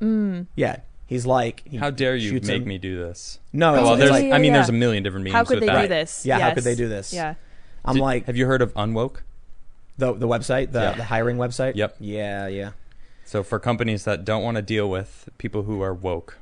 [0.54, 2.68] Yeah, he's like, he How dare you shoots make him.
[2.68, 3.38] me do this?
[3.52, 4.10] No, Oh, well, there's.
[4.10, 4.58] like, yeah, I mean, yeah.
[4.58, 5.34] there's a million different memes.
[5.34, 5.82] How could with they that.
[5.82, 6.26] do this?
[6.26, 7.12] Yeah, how could they do this?
[7.12, 7.34] Yeah.
[7.84, 9.22] I'm Did- like have you heard of Unwoke?
[9.96, 10.92] the the website, the Yeah.
[10.92, 11.74] the hiring website.
[11.76, 11.96] Yep.
[12.00, 12.70] Yeah, yeah.
[13.24, 16.38] So for companies that don't want to deal with people who are woke,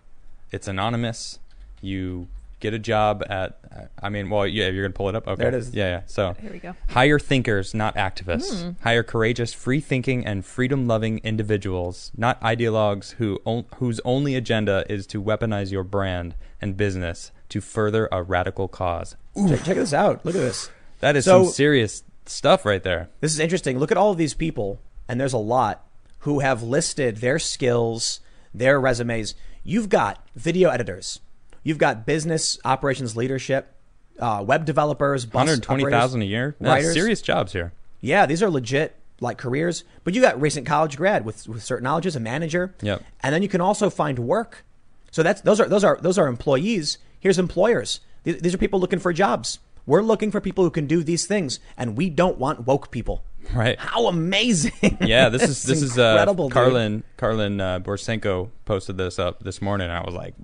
[0.50, 1.38] it's anonymous.
[1.80, 2.26] You
[2.60, 3.58] get a job at.
[4.02, 5.28] I mean, well, yeah, you're gonna pull it up.
[5.28, 5.72] Okay, There it is.
[5.74, 6.00] Yeah, yeah.
[6.06, 6.74] So Here we go.
[6.88, 8.62] hire thinkers, not activists.
[8.62, 8.70] Hmm.
[8.82, 15.22] Hire courageous, free-thinking, and freedom-loving individuals, not ideologues who on, whose only agenda is to
[15.22, 19.16] weaponize your brand and business to further a radical cause.
[19.36, 20.24] Check, check this out.
[20.26, 20.70] Look at this.
[21.00, 23.08] That is So- some serious stuff right there.
[23.20, 23.78] This is interesting.
[23.78, 25.86] Look at all of these people, and there's a lot
[26.20, 28.18] who have listed their skills,
[28.52, 29.34] their resumes.
[29.62, 31.20] You've got video editors,
[31.62, 33.74] you've got business operations leadership,
[34.18, 36.56] uh, web developers, bus Hundred twenty thousand a year.
[36.60, 36.94] That's writers.
[36.94, 37.72] serious jobs here.
[38.00, 39.84] Yeah, these are legit like careers.
[40.04, 42.74] But you got recent college grad with with certain knowledges, a manager.
[42.82, 43.02] Yep.
[43.22, 44.64] And then you can also find work.
[45.10, 46.98] So that's those are those are those are employees.
[47.20, 48.00] Here's employers.
[48.24, 49.58] These, these are people looking for jobs.
[49.86, 53.24] We're looking for people who can do these things, and we don't want woke people.
[53.54, 53.78] Right.
[53.78, 54.72] How amazing!
[55.00, 56.54] Yeah, this is this is uh, incredible, dude.
[56.54, 59.90] Carlin Carlin uh, Borsenko posted this up this morning.
[59.90, 60.34] I was like,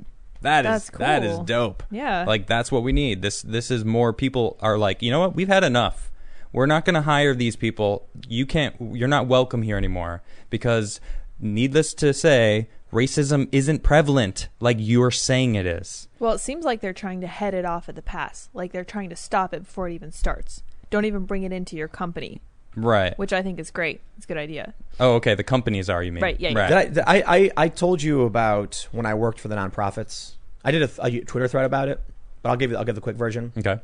[0.44, 1.44] that is That's that is cool.
[1.44, 1.82] dope.
[1.90, 2.24] Yeah.
[2.26, 3.20] like that's what we need.
[3.22, 5.34] This this is more people are like, you know what?
[5.34, 6.10] We've had enough.
[6.52, 8.08] We're not going to hire these people.
[8.28, 8.76] You can't.
[8.96, 11.00] You're not welcome here anymore because,
[11.40, 16.06] needless to say, racism isn't prevalent like you're saying it is.
[16.20, 18.50] Well, it seems like they're trying to head it off at the pass.
[18.54, 20.62] Like they're trying to stop it before it even starts.
[20.90, 22.40] Don't even bring it into your company,
[22.76, 23.16] Right.
[23.18, 24.00] which I think is great.
[24.16, 24.74] It's a good idea.
[24.98, 25.34] Oh, okay.
[25.34, 26.22] The companies are you mean?
[26.22, 26.58] Right, yeah, yeah.
[26.58, 26.68] Right.
[26.68, 30.32] Did I, did I, I, I told you about when I worked for the nonprofits.
[30.64, 32.00] I did a, a Twitter thread about it,
[32.42, 33.52] but I'll give you, I'll give the quick version.
[33.56, 33.78] Okay.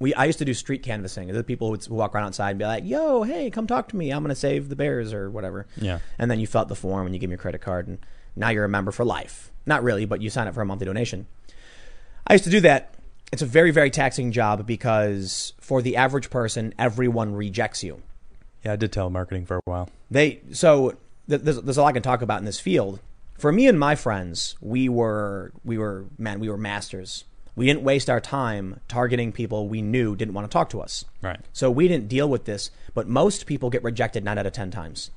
[0.00, 1.28] We, I used to do street canvassing.
[1.28, 3.96] The people who would walk around outside and be like, "Yo, hey, come talk to
[3.96, 4.12] me.
[4.12, 5.98] I'm going to save the bears or whatever." Yeah.
[6.18, 7.98] And then you fill out the form and you give me your credit card, and
[8.36, 9.50] now you're a member for life.
[9.66, 11.26] Not really, but you sign up for a monthly donation.
[12.26, 12.94] I used to do that.
[13.32, 18.02] It's a very, very taxing job because for the average person, everyone rejects you.
[18.64, 19.88] Yeah, I did telemarketing for a while.
[20.10, 20.96] They so
[21.28, 23.00] th- there's, there's a lot I can talk about in this field.
[23.38, 27.24] For me and my friends, we were we were man, we were masters.
[27.54, 31.04] We didn't waste our time targeting people we knew didn't want to talk to us.
[31.22, 31.40] Right.
[31.52, 34.70] So we didn't deal with this, but most people get rejected nine out of ten
[34.70, 35.10] times.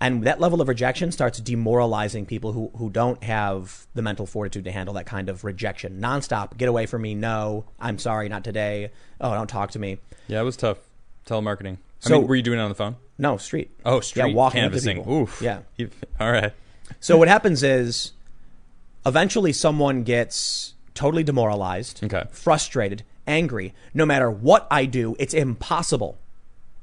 [0.00, 4.64] And that level of rejection starts demoralizing people who, who don't have the mental fortitude
[4.64, 6.00] to handle that kind of rejection.
[6.00, 8.90] Nonstop, get away from me, no, I'm sorry, not today.
[9.20, 9.98] Oh, don't talk to me.
[10.26, 10.78] Yeah, it was tough.
[11.26, 11.78] Telemarketing.
[12.04, 12.96] I So- mean, were you doing it on the phone?
[13.18, 13.70] No, street.
[13.84, 14.96] Oh, street yeah, walking up to canvassing.
[14.98, 15.12] people.
[15.22, 15.40] Oof.
[15.40, 15.60] Yeah.
[16.20, 16.52] All right.
[17.00, 18.12] So what happens is
[19.06, 22.24] eventually someone gets totally demoralized, Okay.
[22.30, 23.74] frustrated, angry.
[23.92, 26.18] No matter what I do, it's impossible.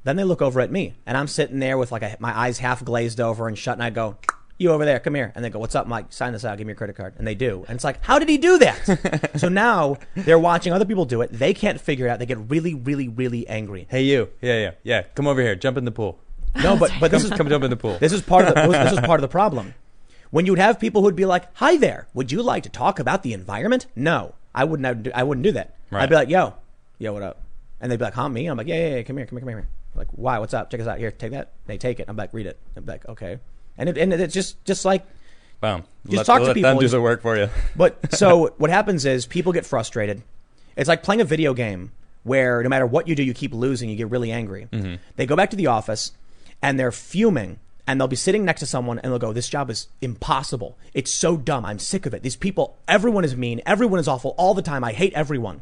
[0.03, 2.59] Then they look over at me, and I'm sitting there with like a, my eyes
[2.59, 4.17] half glazed over and shut, and I go,
[4.61, 6.13] "You over there, come here." And they go, "What's up, Mike?
[6.13, 6.57] Sign this out.
[6.57, 8.57] Give me your credit card." And they do, and it's like, "How did he do
[8.59, 11.31] that?" so now they're watching other people do it.
[11.31, 12.19] They can't figure it out.
[12.19, 13.87] They get really, really, really angry.
[13.89, 14.29] Hey, you.
[14.41, 15.01] Yeah, yeah, yeah.
[15.15, 15.55] Come over here.
[15.55, 16.19] Jump in the pool.
[16.63, 17.97] No, but but this is Come jump in the pool.
[17.99, 19.73] This is part of the, this is part of the problem.
[20.29, 23.23] When you'd have people who'd be like, "Hi there, would you like to talk about
[23.23, 25.03] the environment?" No, I wouldn't.
[25.03, 25.75] do- I wouldn't do that.
[25.89, 26.03] Right.
[26.03, 26.53] I'd be like, "Yo,
[26.99, 27.41] yo, what up?"
[27.79, 29.45] And they'd be like, "Huh, me?" I'm like, "Yeah, yeah, yeah, come here, come here,
[29.45, 30.39] come here." Like, why?
[30.39, 30.69] What's up?
[30.69, 30.99] Check us out.
[30.99, 31.51] Here, take that.
[31.65, 32.05] They take it.
[32.07, 32.57] I'm like, read it.
[32.77, 33.39] I'm like, okay.
[33.81, 35.05] And it, and it's just just like
[35.61, 35.83] Boom.
[36.05, 37.49] Just let, talk to let people them do the work for you.
[37.75, 40.23] but so what happens is people get frustrated.
[40.75, 41.91] It's like playing a video game
[42.23, 43.89] where no matter what you do, you keep losing.
[43.89, 44.67] You get really angry.
[44.71, 44.95] Mm-hmm.
[45.15, 46.11] They go back to the office
[46.61, 47.59] and they're fuming.
[47.87, 50.77] And they'll be sitting next to someone and they'll go, This job is impossible.
[50.93, 51.65] It's so dumb.
[51.65, 52.23] I'm sick of it.
[52.23, 53.61] These people, everyone is mean.
[53.65, 54.83] Everyone is awful all the time.
[54.83, 55.61] I hate everyone.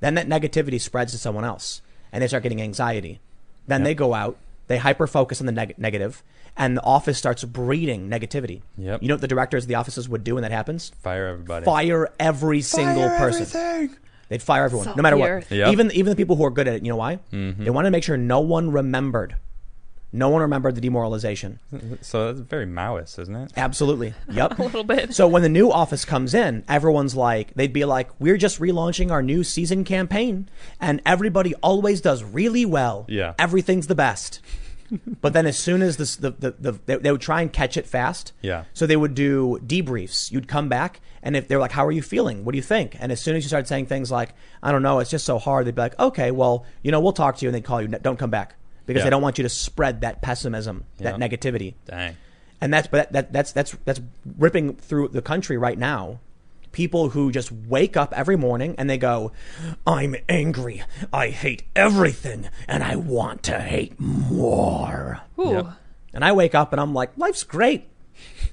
[0.00, 1.80] Then that negativity spreads to someone else
[2.12, 3.20] and they start getting anxiety.
[3.66, 4.36] Then they go out,
[4.66, 6.22] they hyper focus on the neg- negative,
[6.56, 8.62] and the office starts breeding negativity.
[8.78, 9.02] Yep.
[9.02, 10.92] You know what the directors of the offices would do when that happens?
[11.02, 11.64] Fire everybody.
[11.64, 13.42] fire every single Fire person.
[13.60, 13.96] everything.
[14.28, 15.28] They'd fire everyone, Salt no matter what.
[15.30, 15.52] earth.
[15.52, 15.72] Yep.
[15.72, 16.82] Even even the people who are good at it.
[16.84, 17.18] You know why?
[17.32, 17.64] Mm-hmm.
[17.64, 19.36] They want to make sure no one remembered.
[20.12, 21.58] No one remembered the demoralization.
[22.00, 23.52] So that's very Maoist, isn't it?
[23.56, 24.14] Absolutely.
[24.30, 24.60] Yep.
[24.60, 25.12] A little bit.
[25.12, 29.10] So when the new office comes in, everyone's like, they'd be like, "We're just relaunching
[29.10, 30.48] our new season campaign,
[30.80, 33.06] and everybody always does really well.
[33.08, 33.34] Yeah.
[33.40, 34.40] everything's the best."
[35.20, 37.76] But then, as soon as this, the, the, the they, they would try and catch
[37.76, 38.32] it fast.
[38.42, 38.64] Yeah.
[38.72, 40.30] So they would do debriefs.
[40.30, 42.44] You'd come back, and if they're like, "How are you feeling?
[42.44, 44.30] What do you think?" And as soon as you started saying things like,
[44.62, 47.12] "I don't know, it's just so hard," they'd be like, "Okay, well, you know, we'll
[47.12, 49.04] talk to you," and they'd call you, "Don't come back." because Yeah.
[49.04, 51.26] they don't want you to spread that pessimism, that Yeah.
[51.28, 51.72] negativity.
[51.86, 52.16] Dang.
[52.60, 54.00] And that's but that, that's that's that's
[54.38, 56.20] ripping through the country right now.
[56.74, 59.30] People who just wake up every morning and they go,
[59.86, 60.82] "I'm angry.
[61.12, 65.52] I hate everything, and I want to hate more." Ooh.
[65.52, 65.66] Yep.
[66.12, 67.88] And I wake up and I'm like, "Life's great.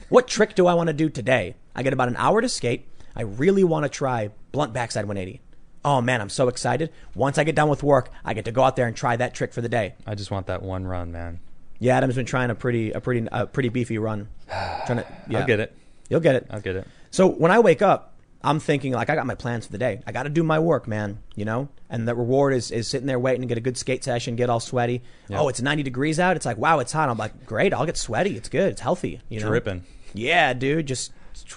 [0.10, 2.88] What trick do I want to do today?" I get about an hour to skate.
[3.16, 5.42] I really want to try blunt backside 180.
[5.84, 6.92] Oh man, I'm so excited.
[7.16, 9.34] Once I get done with work, I get to go out there and try that
[9.34, 9.96] trick for the day.
[10.06, 11.40] I just want that one run, man.
[11.80, 14.28] Yeah, Adam's been trying a pretty a pretty a pretty beefy run.
[14.86, 15.40] Trying to yeah.
[15.40, 15.76] I'll get it.
[16.10, 16.46] You'll get it.
[16.52, 16.88] I'll get it.
[17.10, 18.11] So when I wake up,
[18.44, 20.02] I'm thinking like I got my plans for the day.
[20.06, 21.20] I got to do my work, man.
[21.36, 24.04] You know, and the reward is is sitting there waiting to get a good skate
[24.04, 25.02] session, get all sweaty.
[25.28, 25.40] Yeah.
[25.40, 26.36] Oh, it's 90 degrees out.
[26.36, 27.10] It's like wow, it's hot.
[27.10, 27.74] I'm like great.
[27.74, 28.36] I'll get sweaty.
[28.36, 28.72] It's good.
[28.72, 29.22] It's healthy.
[29.30, 29.84] You know, Dripping.
[30.14, 30.88] Yeah, dude.
[30.88, 31.14] Just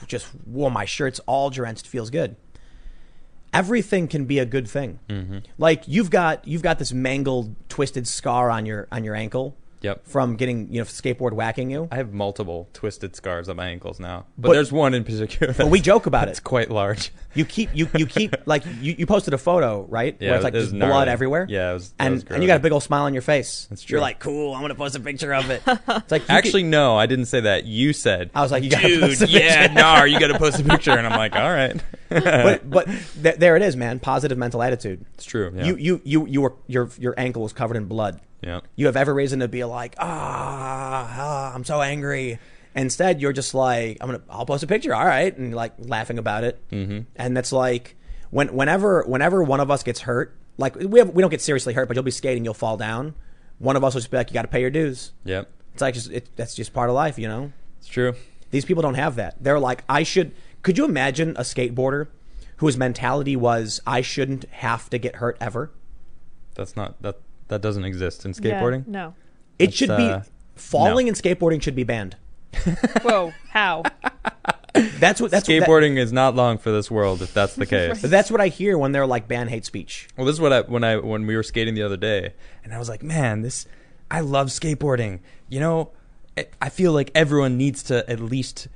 [0.07, 1.87] just wore my shirt's all drenched.
[1.87, 2.37] Feels good.
[3.53, 4.99] Everything can be a good thing.
[5.09, 5.39] Mm-hmm.
[5.59, 10.07] Like you've got you've got this mangled, twisted scar on your on your ankle Yep.
[10.07, 11.89] from getting you know skateboard whacking you.
[11.93, 15.53] I have multiple twisted scars on my ankles now, but, But- there's one in particular.
[15.55, 16.32] But we joke about it.
[16.32, 17.12] It's quite large.
[17.35, 20.45] You keep you you keep like you, you posted a photo right Yeah, where it's
[20.45, 21.47] like it just blood everywhere.
[21.49, 23.66] Yeah, it was- and was and you got a big old smile on your face.
[23.70, 23.97] That's true.
[23.97, 24.55] You're like, cool.
[24.55, 25.62] I'm gonna post a picture of it.
[25.66, 27.64] It's like Actually, could- no, I didn't say that.
[27.64, 28.30] You said.
[28.35, 30.64] I was like, you gotta post a Dude, yeah, no, you got to post a
[30.64, 31.80] picture, and I'm like, all right.
[32.09, 32.87] but but
[33.22, 33.99] th- there it is, man.
[34.01, 35.05] Positive mental attitude.
[35.14, 35.53] It's true.
[35.55, 35.64] Yeah.
[35.64, 38.20] You you you you were your your ankle was covered in blood.
[38.45, 38.61] Yeah.
[38.77, 42.39] You have every reason to be like, ah, ah, I'm so angry.
[42.77, 46.19] Instead, you're just like, I'm gonna, I'll post a picture, all right, and like laughing
[46.19, 46.61] about it.
[46.71, 47.01] Mm-hmm.
[47.17, 47.97] And that's like,
[48.31, 51.73] when, whenever, whenever one of us gets hurt, like we have, we don't get seriously
[51.73, 53.15] hurt, but you'll be skating, you'll fall down.
[53.59, 55.13] One of us will just be like, you got to pay your dues.
[55.25, 55.49] Yep.
[55.73, 57.53] It's like just, it, that's just part of life, you know.
[57.79, 58.15] It's true.
[58.51, 59.43] These people don't have that.
[59.43, 60.33] They're like, I should.
[60.63, 62.09] Could you imagine a skateboarder
[62.57, 65.71] whose mentality was, I shouldn't have to get hurt ever?
[66.55, 67.21] That's not that.
[67.49, 68.87] That doesn't exist in Yeah, skateboarding.
[68.87, 69.15] no.
[69.59, 72.17] It That's, should uh, be falling in skateboarding should be banned.
[73.03, 73.33] Whoa.
[73.51, 73.83] How?
[74.75, 77.67] That's what that's what- that- Skateboarding is not long for this world if that's the
[77.67, 78.01] case.
[78.03, 80.09] But that's what I hear when they're like ban hate speech.
[80.17, 82.35] Well, this is what I when I when we were skating the other day,
[82.65, 83.67] and I was like, man, this
[84.11, 85.21] I love skateboarding.
[85.49, 85.91] You know,
[86.37, 88.67] I- I feel like everyone needs to at least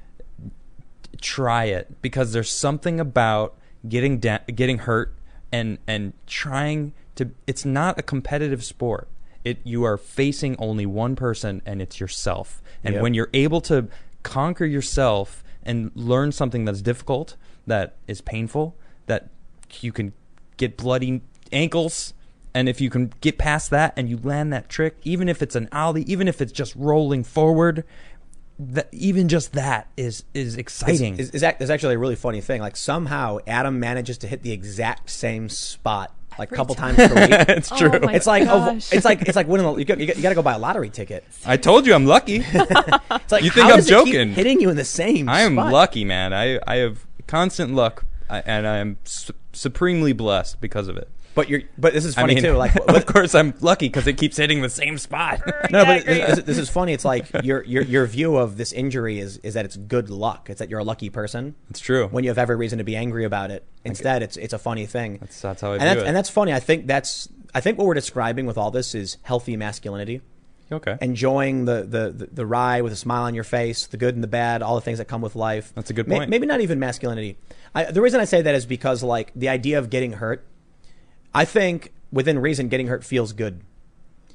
[1.21, 3.57] try it because there's something about
[3.89, 5.14] getting da- getting hurt
[5.51, 7.31] and and trying to.
[7.47, 9.09] It's not a competitive sport.
[9.45, 12.62] It you are facing only one person, and it's yourself.
[12.83, 13.03] And Yep.
[13.03, 13.89] when you're able to
[14.23, 19.29] conquer yourself and learn something that's difficult, that is painful, that
[19.81, 20.12] you can
[20.57, 22.14] get bloody ankles.
[22.55, 25.55] And if you can get past that and you land that trick, even if it's
[25.55, 27.85] an ollie, even if it's just rolling forward,
[28.59, 31.19] that even just that is is exciting.
[31.19, 32.61] Is, is, is actually a really funny thing.
[32.61, 36.95] Like somehow Adam manages to hit the exact same spot like a couple time.
[36.97, 37.30] times per week.
[37.49, 38.01] it's Oh true.
[38.01, 38.93] my It's like oh, gosh.
[38.93, 39.66] it's like it's like winning.
[39.66, 41.24] A, you got, you got to go buy a lottery ticket.
[41.45, 42.45] I told you I'm lucky.
[43.11, 44.32] It's like You think how I'm does it keep joking?
[44.32, 45.28] hitting you in the same.
[45.28, 45.72] I am spot?
[45.72, 46.32] lucky, man.
[46.32, 51.11] I I have constant luck, and I am su- supremely blessed because of it.
[51.39, 52.55] But you're but this is I funny mean, too.
[52.55, 55.41] Like of course I'm lucky because it keeps hitting the same spot.
[55.70, 56.93] no, but this, this is funny.
[56.93, 60.51] It's like your your your view of this injury is is that it's good luck.
[60.51, 62.09] It's that you're a lucky person it's true.
[62.09, 63.64] when you have every reason to be angry about it.
[63.84, 65.18] Instead, it's it's a funny thing.
[65.20, 66.07] That's that's how I and view that's, it.
[66.09, 66.53] and that's funny.
[66.53, 70.22] I think that's I think what we're describing with all this is healthy masculinity.
[70.72, 70.99] okay.
[71.01, 74.24] enjoying the, the, the, the ride with a smile on your face, the good and
[74.24, 75.72] the bad, all the things that come with life.
[75.76, 76.30] That's a good May- point.
[76.30, 77.39] maybe not even masculinity.
[77.76, 80.45] I, the reason I say that is because like the idea of getting hurt,
[81.39, 83.61] I think within reason, getting hurt feels good.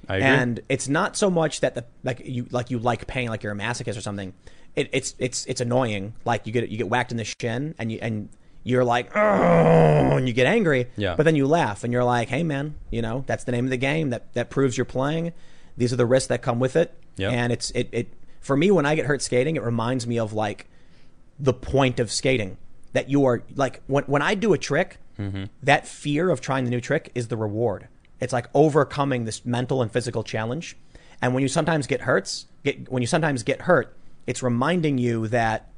[0.07, 0.27] I agree.
[0.27, 3.51] And it's not so much that the like you like you like pain, like you're
[3.51, 4.33] a masochist or something.
[4.75, 6.13] It, it's it's it's annoying.
[6.23, 8.29] Like you get you get whacked in the shin, and you and
[8.63, 10.87] you're like, oh, and you get angry.
[10.95, 11.15] Yeah.
[11.15, 13.71] But then you laugh, and you're like, hey man, you know that's the name of
[13.71, 14.09] the game.
[14.09, 15.33] That that proves you're playing.
[15.75, 16.97] These are the risks that come with it.
[17.17, 17.31] Yeah.
[17.31, 18.07] And it's it it
[18.39, 20.67] for me when I get hurt skating, it reminds me of like
[21.37, 22.57] the point of skating.
[22.93, 25.43] That you are like when when I do a trick, Mm-hmm.
[25.61, 27.87] that fear of trying the new trick is the reward.
[28.19, 30.75] It's like overcoming this mental and physical challenge.
[31.21, 33.95] And when you sometimes get hurts, get when you sometimes get hurt,
[34.25, 35.69] it's reminding you that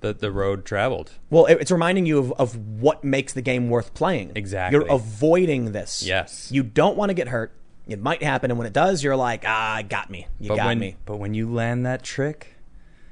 [0.00, 1.12] the the road traveled.
[1.28, 4.32] well, it- it's reminding you of, of what makes the game worth playing.
[4.34, 4.78] Exactly.
[4.80, 6.02] You're avoiding this.
[6.02, 6.50] Yes.
[6.50, 7.52] You don't want to get hurt.
[7.86, 10.26] It might happen, and when it does, you're like, ah, got me.
[10.38, 10.96] You But got when me.
[11.04, 12.54] but when you land that trick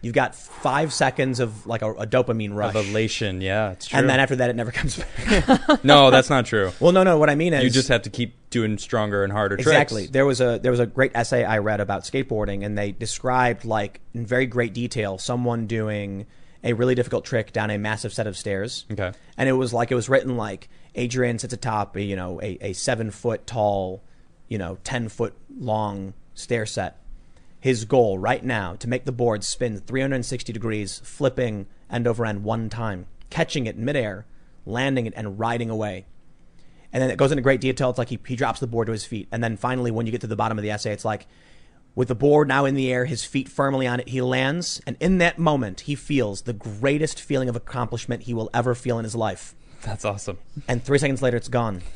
[0.00, 3.98] You've got five seconds of like a, a dopamine rush, of elation, yeah, it's true.
[3.98, 5.84] and then after that, it never comes back.
[5.84, 6.70] no, that's not true.
[6.78, 7.18] well, no, no.
[7.18, 10.02] What I mean is, You just have to keep doing stronger and harder Exactly.
[10.02, 10.12] tricks.
[10.12, 13.64] There was a there was a great essay I read about skateboarding, and they described
[13.64, 16.26] like in very great detail someone doing
[16.62, 18.84] a really difficult trick down a massive set of stairs.
[18.90, 19.12] Okay.
[19.36, 22.58] And it was like it was written like Adrian sits atop a you know a,
[22.60, 24.02] a seven foot tall
[24.48, 26.96] you know, 10 foot long stair set.
[27.60, 32.44] His goal right now to make the board spin 360 degrees, flipping end over end
[32.44, 34.26] one time, catching it in midair,
[34.64, 36.06] landing it, and riding away.
[36.92, 37.90] And then it goes into great detail.
[37.90, 39.28] It's like he, he drops the board to his feet.
[39.32, 41.26] And then finally, when you get to the bottom of the essay, it's like
[41.94, 44.80] with the board now in the air, his feet firmly on it, he lands.
[44.86, 48.98] And in that moment, he feels the greatest feeling of accomplishment he will ever feel
[48.98, 49.54] in his life.
[49.82, 50.38] That's awesome.
[50.66, 51.82] And three seconds later, it's gone.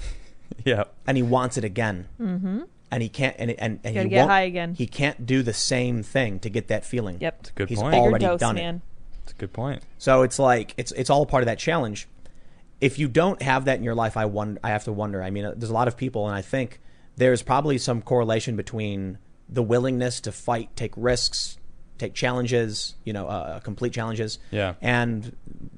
[0.66, 0.84] Yeah.
[1.06, 2.08] And he wants it again.
[2.20, 2.62] Mm-hmm.
[2.92, 4.74] And he can't, and, and, and he get won't, high again.
[4.74, 7.16] He can't do the same thing to get that feeling.
[7.20, 7.36] Yep.
[7.40, 7.94] It's a good He's point.
[7.94, 8.80] all- Bigger already dose, done it.
[9.24, 9.82] It's a good point.
[9.98, 12.06] So it's like it's it's all part of that challenge.
[12.82, 14.60] If you don't have that in your life, I wonder.
[14.62, 15.22] I have to wonder.
[15.22, 16.80] I mean, uh, there's a lot of people, and I think
[17.16, 19.18] there's probably some correlation between
[19.48, 21.56] the willingness to fight, take risks,
[21.98, 24.74] take challenges, you know, uh, complete challenges, Yeah.
[24.82, 25.34] and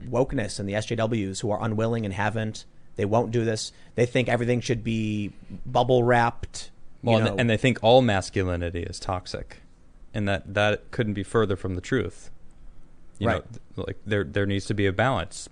[0.08, 2.64] wokeness and the SJWs who are unwilling and haven't.
[2.96, 3.72] They won't do this.
[3.96, 5.32] They think everything should be
[5.66, 6.70] bubble wrapped.
[7.04, 7.36] You Well, and, know.
[7.38, 9.58] and they think all masculinity is toxic,
[10.12, 12.30] and that that couldn't be further from the truth.
[13.18, 13.42] You Right.
[13.76, 15.48] know, like there there needs to be a balance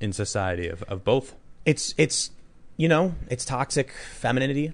[0.00, 1.34] in society of, of both.
[1.64, 2.30] it's it's
[2.76, 4.72] you know it's toxic femininity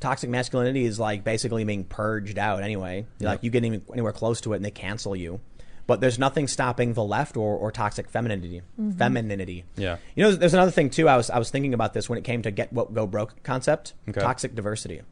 [0.00, 4.40] toxic masculinity is like basically being purged out anyway like you get any- anywhere close
[4.40, 5.40] to it and they cancel you
[5.86, 8.96] but there's nothing stopping the left or, or toxic femininity mm-hmm.
[8.98, 9.96] femininity Yeah.
[10.14, 12.24] you know there's another thing too i was i was thinking about this when it
[12.24, 14.20] came to get what go broke concept Okay.
[14.20, 15.02] toxic diversity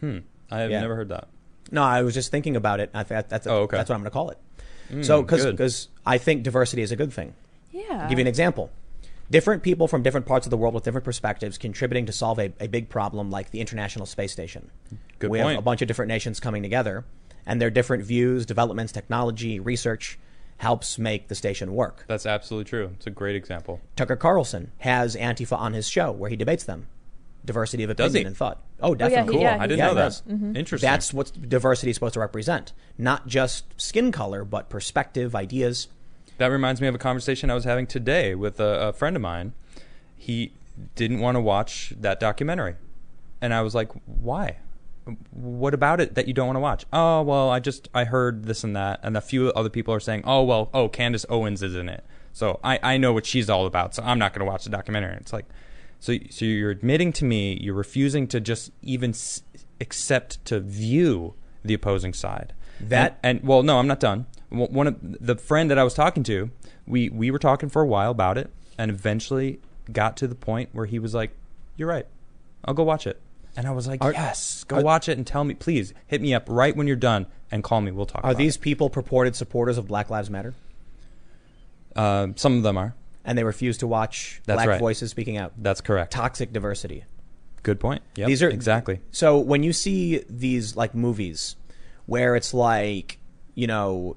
[0.00, 0.18] Hmm.
[0.50, 0.80] I have Yeah.
[0.80, 1.28] never heard that.
[1.72, 3.76] no i was just thinking about it i think that's Oh, okay.
[3.76, 4.38] that's what i'm going to call it
[5.04, 7.34] so because because i think diversity is a good thing
[7.72, 8.02] Yeah.
[8.04, 8.70] I'll give you an example.
[9.28, 12.52] Different people from different parts of the world with different perspectives contributing to solve a,
[12.60, 14.70] a big problem like the International Space Station.
[15.18, 15.50] Good we point.
[15.50, 17.04] have a bunch of different nations coming together,
[17.44, 20.16] and their different views, developments, technology, research
[20.58, 22.04] helps make the station work.
[22.06, 22.90] That's absolutely true.
[22.94, 23.80] It's a great example.
[23.96, 26.86] Tucker Carlson has Antifa on his show where he debates them.
[27.44, 28.28] Diversity of Does opinion he?
[28.28, 28.62] and thought.
[28.80, 29.32] Oh, oh, yeah, definitely.
[29.34, 29.42] Cool.
[29.42, 30.02] Yeah, I didn't yeah, know he that.
[30.02, 30.22] does.
[30.56, 30.86] Interesting.
[30.86, 32.72] That's what diversity is supposed to represent.
[32.98, 35.88] Not just skin color, but perspective, ideas.
[36.38, 39.22] That reminds me of a conversation I was having today with a, a friend of
[39.22, 39.54] mine.
[40.14, 40.52] He
[40.94, 42.76] didn't want to watch that documentary.
[43.40, 44.58] And I was like, why?
[45.30, 46.84] What about it that you don't want to watch?
[46.92, 49.00] Oh, well, I just, I heard this and that.
[49.02, 52.04] And a few other people are saying, oh, well, oh, Candace Owens is in it.
[52.32, 53.94] So I, I know what she's all about.
[53.94, 55.16] So I'm not going to watch the documentary.
[55.16, 55.46] It's like,
[56.00, 59.42] so, so you're admitting to me, you're refusing to just even s-
[59.80, 61.34] accept to view
[61.64, 62.52] the opposing side.
[62.80, 64.26] That- and, and well, no, I'm not done.
[64.50, 66.50] One of the friend that I was talking to,
[66.86, 69.58] we we were talking for a while about it, and eventually
[69.92, 71.32] got to the point where he was like,
[71.76, 72.06] "You're right,
[72.64, 73.20] I'll go watch it."
[73.56, 76.20] And I was like, Are- "Yes, go are- watch it and tell me, please hit
[76.20, 77.90] me up right when you're done and call me.
[77.90, 80.54] We'll talk." Are these it." people purported supporters of Black Lives Matter?
[81.96, 82.94] Uh, some of them are.
[83.26, 84.80] And they refuse to watch That's black right.
[84.80, 85.52] voices speaking out.
[85.58, 86.12] That's correct.
[86.12, 87.04] Toxic diversity.
[87.64, 88.02] Good point.
[88.14, 89.00] Yep, These are- exactly.
[89.10, 91.56] So when you see these like movies
[92.06, 93.18] where it's like,
[93.56, 94.16] you know,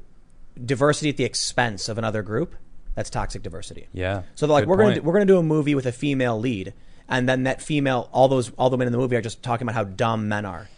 [0.64, 2.55] diversity at the expense of another group,
[2.93, 3.88] that's toxic diversity.
[3.93, 4.22] Yeah.
[4.36, 6.74] So they're like, we're gonna do, we're gonna do a movie with a female lead,
[7.07, 9.66] and then that female, all those all the men in the movie are just talking
[9.66, 10.70] about how dumb men are.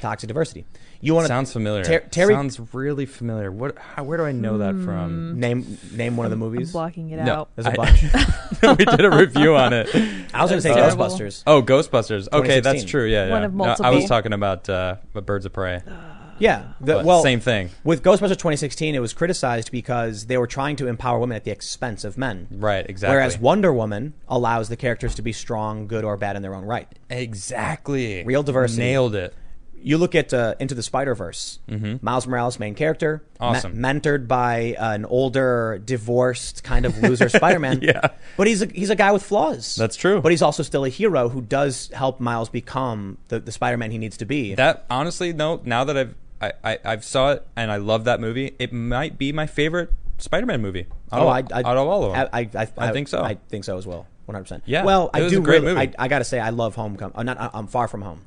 [0.00, 0.64] Toxic diversity.
[1.00, 1.84] You want to Sounds familiar.
[1.84, 3.50] Ter- Terry, Sounds really familiar.
[3.52, 3.78] What?
[3.78, 5.32] How, where do I know that from?
[5.32, 5.40] Hmm.
[5.40, 6.72] name name one of the I'm movies.
[6.72, 7.32] blocking it No.
[7.34, 7.48] out.
[7.56, 8.02] There's a I- bunch.
[8.78, 9.88] we did a review on it.
[10.34, 11.04] I was gonna say Terrible.
[11.04, 11.42] Uh, Ghostbusters.
[11.46, 12.28] Oh, Ghostbusters.
[12.32, 13.04] Okay, that's true.
[13.06, 13.32] Yeah, yeah.
[13.32, 15.76] One of No, I was talking about uh, Birds of Prey.
[15.76, 15.92] Uh,
[16.38, 16.72] yeah.
[16.80, 17.70] The, well, same thing.
[17.82, 21.50] With Ghostbusters 2016, it was criticized because they were trying to empower women at the
[21.50, 22.46] expense of men.
[22.50, 23.14] Right, exactly.
[23.16, 26.64] Whereas Wonder Woman allows the characters to be strong, good, or bad in their own
[26.64, 26.88] right.
[27.08, 28.22] Exactly.
[28.24, 28.82] Real diversity.
[28.82, 29.34] Nailed it.
[29.82, 31.58] You look at uh, Into the Spider Verse.
[32.02, 33.44] Miles Morales, main character, Mm-hmm.
[33.44, 33.76] Awesome.
[33.76, 37.80] mentored by an older, divorced, kind of loser Spider-Man.
[37.82, 38.08] Yeah.
[38.36, 39.76] but he's a, he's a guy with flaws.
[39.76, 40.20] That's true.
[40.22, 43.98] But he's also still a hero who does help Miles become the, the Spider-Man he
[43.98, 44.54] needs to be.
[44.54, 45.60] That honestly, no.
[45.64, 49.18] Now that I've I, I I've saw it and I love that movie, it might
[49.18, 50.86] be my favorite Spider-Man movie.
[51.12, 52.28] Out oh, of, I, I, out of all of them.
[52.32, 53.22] I, I, I, I think so.
[53.22, 54.06] I think so as well.
[54.24, 54.62] One hundred percent.
[54.66, 55.74] Yeah, Well, I do a great really.
[55.74, 55.94] movie.
[55.98, 57.14] I, I got to say, I love Homecoming.
[57.14, 57.50] Uh, not.
[57.54, 58.22] I'm Far From Home.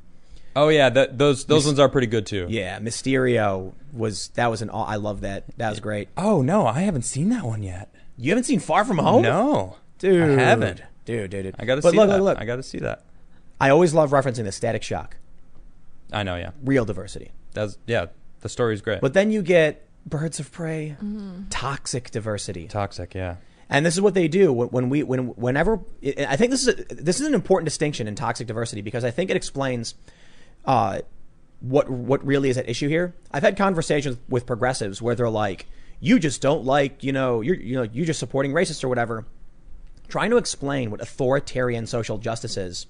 [0.59, 2.47] Oh yeah, that, those those ones are pretty good too.
[2.49, 4.69] Yeah, Mysterio was that was an.
[4.69, 5.45] aw- I love that.
[5.57, 6.09] That was great.
[6.17, 7.93] Oh no, I haven't seen that one yet.
[8.17, 9.21] You haven't seen Far From Home?
[9.21, 10.37] No, dude.
[10.37, 10.81] I haven't.
[11.05, 11.55] Dude, dude, dude.
[11.57, 12.17] I got to But see look, that.
[12.21, 13.03] Look, look, I got to see that.
[13.59, 15.15] I always love referencing the Static Shock.
[16.11, 16.35] I know.
[16.35, 17.31] Yeah, Real diversity.
[17.53, 18.07] that's yeah.
[18.41, 19.01] The story's great.
[19.01, 21.49] But then you get Birds of Prey, mm-hmm.
[21.49, 22.67] toxic diversity.
[22.67, 23.13] toxic.
[23.13, 23.35] Yeah.
[23.69, 25.79] And this is what they do when, when we when whenever
[26.27, 29.11] I think this is a, this is an important distinction in toxic diversity because I
[29.11, 29.93] think it explains
[30.65, 30.99] uh,
[31.61, 33.13] what what really is at issue here.
[33.31, 35.65] I've had conversations with progressives where they're like,
[35.99, 39.25] "You just don't like you know you're you know you just supporting racists or whatever,"
[40.07, 42.87] trying to explain what authoritarian social justice is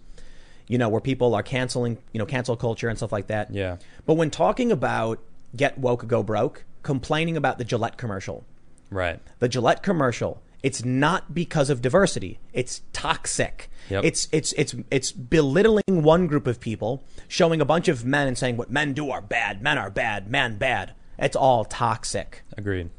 [0.71, 3.51] you know, where people are canceling, you know, cancel culture and stuff like that.
[3.51, 3.77] Yeah.
[4.05, 5.17] But when talking about
[5.55, 8.45] get woke, go broke, complaining about the Gillette commercial,
[8.91, 9.19] Right.
[9.39, 12.39] the Gillette commercial, it's not because of diversity.
[12.53, 13.69] It's toxic.
[13.89, 14.03] Yep.
[14.03, 18.37] It's it's it's it's belittling one group of people, showing a bunch of men and
[18.37, 20.93] saying what men do are bad, men are bad, man bad.
[21.17, 22.43] It's all toxic.
[22.57, 22.89] Agreed.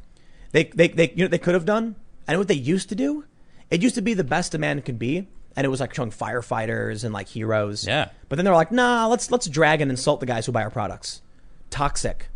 [0.51, 1.95] They they they you know what they could have done
[2.27, 3.25] and what they used to do.
[3.69, 6.11] It used to be the best a man could be, and it was like showing
[6.11, 7.87] firefighters and like heroes.
[7.87, 8.09] Yeah.
[8.27, 10.69] But then they're like, nah, let's let's drag and insult the guys who buy our
[10.69, 11.21] products.
[11.69, 12.27] Toxic.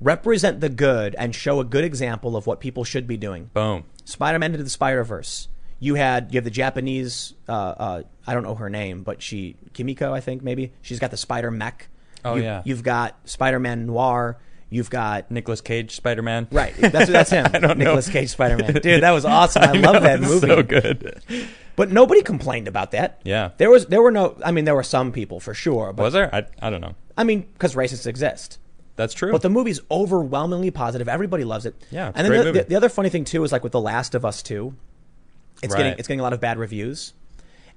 [0.00, 3.50] Represent the good and show a good example of what people should be doing.
[3.52, 3.84] Boom.
[4.04, 5.48] Spider-Man into the Spider-Verse.
[5.78, 7.34] You had you have the Japanese.
[7.48, 11.10] Uh, uh, I don't know her name, but she Kimiko, I think maybe she's got
[11.10, 11.88] the Spider Mech.
[12.24, 12.62] Oh, You- yeah.
[12.64, 14.38] You've got Spider-Man Noir.
[14.72, 16.46] You've got Nicolas Cage, Spider Man.
[16.52, 16.72] right.
[16.76, 17.44] That's that's him.
[17.52, 17.84] I don't know.
[17.86, 18.74] Nicolas Cage Spider-Man.
[18.82, 19.62] Dude, that was awesome.
[19.64, 20.46] I, love that movie.
[20.46, 21.20] So good.
[21.74, 23.20] But nobody complained about that.
[23.24, 23.50] Yeah.
[23.56, 24.36] There was there were no.
[24.44, 25.92] I mean, there were some people for sure.
[25.92, 26.32] But Was there?
[26.32, 26.94] I, I don't know.
[27.16, 28.58] I mean, because racists exist.
[29.00, 29.32] That's true.
[29.32, 31.08] But the movie's overwhelmingly positive.
[31.08, 31.74] Everybody loves it.
[31.90, 32.58] Yeah, and then great the, movie.
[32.58, 34.74] the, the other funny thing too is like with The Last of Us Two,
[35.62, 37.14] it's getting it's getting a lot of bad reviews,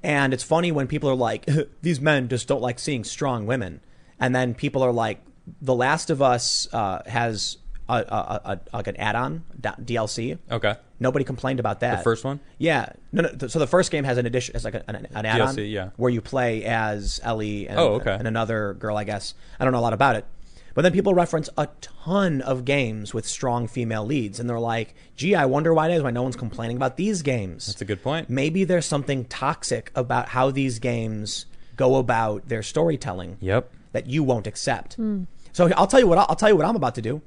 [0.04, 1.48] and it's funny when people are like,
[1.82, 3.80] "These men just don't like seeing strong women,"
[4.20, 5.22] and then people are like,
[5.62, 7.58] "The Last of Us uh, has
[7.88, 10.76] a, a, a, a, like an add-on DLC." okay.
[11.00, 11.98] Nobody complained about that.
[11.98, 12.40] The first one?
[12.58, 12.94] Yeah.
[13.12, 13.48] No, no.
[13.50, 15.90] So the first game has an addition, has like an, an, an add-on, DLC, yeah.
[15.98, 18.16] where you play as Ellie and, Oh, okay.
[18.18, 18.96] and another girl.
[18.96, 20.26] I guess I don't know a lot about it,
[20.74, 24.96] but then people reference a ton of games with strong female leads, and they're like,
[25.16, 27.86] "Gee, I wonder why it is why no one's complaining about these games." That's a
[27.86, 28.30] good point.
[28.30, 31.46] Maybe there's something toxic about how these games
[31.76, 33.72] go about their storytelling Yep.
[33.94, 34.96] that you won't accept.
[34.96, 35.24] Hmm.
[35.52, 37.22] So I'll tell you what I'll tell you what I'm about to do.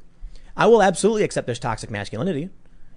[0.56, 2.48] I will absolutely accept there's toxic masculinity.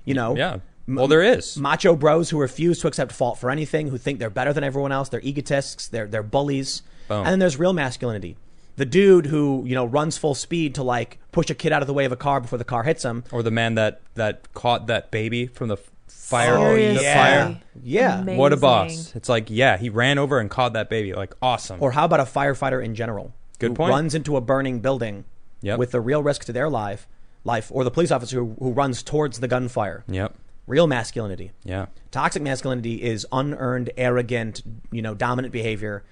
[0.05, 0.57] You know, Yeah.
[0.87, 1.55] Well, there is.
[1.57, 4.91] macho bros who refuse to accept fault for anything, who think they're better than everyone
[4.91, 5.09] else.
[5.09, 5.87] They're egotists.
[5.87, 6.81] They're they're bullies.
[7.07, 7.17] Boom.
[7.19, 8.37] And then there's real masculinity.
[8.79, 11.87] The dude who you know runs full speed to like push a kid out of
[11.87, 13.25] the way of a car before the car hits him.
[13.29, 15.75] Or the man that that caught that baby from the
[16.07, 16.55] fire.
[16.55, 17.05] Seriously.
[17.05, 17.61] The fire.
[17.83, 18.19] Yeah.
[18.21, 18.37] Amazing.
[18.37, 19.13] What a boss!
[19.15, 21.13] It's like, yeah, he ran over and caught that baby.
[21.13, 21.77] Like, awesome.
[21.81, 23.33] Or how about a firefighter in general?
[23.59, 23.89] Good who point.
[23.91, 25.25] Runs into a burning building
[25.61, 25.77] Yep.
[25.77, 27.05] with the real risk to their life,
[27.43, 30.05] life, or the police officer who, who runs towards the gunfire.
[30.07, 30.33] yep.
[30.67, 31.51] Real masculinity.
[31.65, 31.87] Yeah.
[32.11, 36.03] Toxic masculinity is unearned, arrogant, you know, dominant behavior.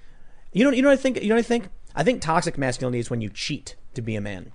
[0.51, 1.21] You know, you know what I think.
[1.21, 1.69] You know what I think.
[1.97, 4.51] I think toxic masculinity is when you cheat to be a man.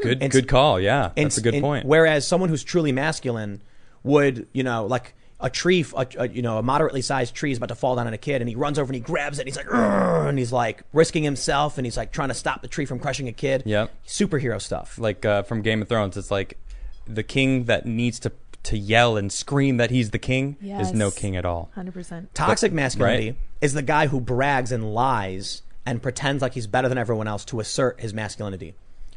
[0.00, 0.22] Good.
[0.22, 0.80] And- good call.
[0.80, 1.12] Yeah.
[1.16, 1.86] And- That's a good and point.
[1.86, 3.62] Whereas someone who's truly masculine
[4.02, 7.58] would, you know, like a tree, a, a, you know, a moderately sized tree is
[7.58, 9.42] about to fall down on a kid, and he runs over and he grabs it,
[9.42, 12.62] and he's like, "Argh," and he's like risking himself, and he's like trying to stop
[12.62, 13.62] the tree from crushing a kid.
[13.66, 13.92] Yep.
[14.06, 14.98] superhero stuff.
[14.98, 16.58] like uh, from Game of Thrones, it's like
[17.06, 18.32] the king that needs to
[18.62, 21.70] to yell and scream that he's the king is no king at all.
[21.74, 22.34] Hundred percent.
[22.34, 23.38] Toxic masculinity right.
[23.60, 27.44] is the guy who brags and lies and pretends like he's better than everyone else
[27.46, 28.74] to assert his masculinity,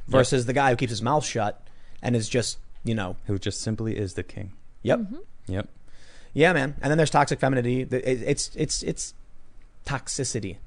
[0.08, 1.62] versus the guy who keeps his mouth shut
[2.02, 4.54] and is just, you know, Who just simply is the king.
[4.84, 5.18] yep, mm-hmm.
[5.48, 5.68] Yep.
[6.34, 6.76] yeah, man.
[6.82, 7.82] And then there's toxic femininity.
[7.92, 9.14] It's it's it's
[9.86, 10.58] toxicity.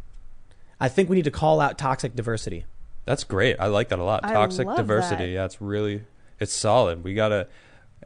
[0.81, 2.65] I think we need to call out toxic diversity.
[3.05, 3.57] That's great.
[3.59, 4.25] I like that a lot.
[4.25, 5.27] I Toxic love diversity.
[5.27, 5.31] that.
[5.31, 6.03] Yeah, it's really
[6.41, 7.03] it's solid.
[7.05, 7.49] We gotta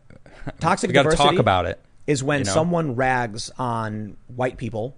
[0.61, 1.81] Toxic we gotta diversity talk about it.
[2.07, 2.53] is when you know?
[2.53, 4.97] someone rags on white people,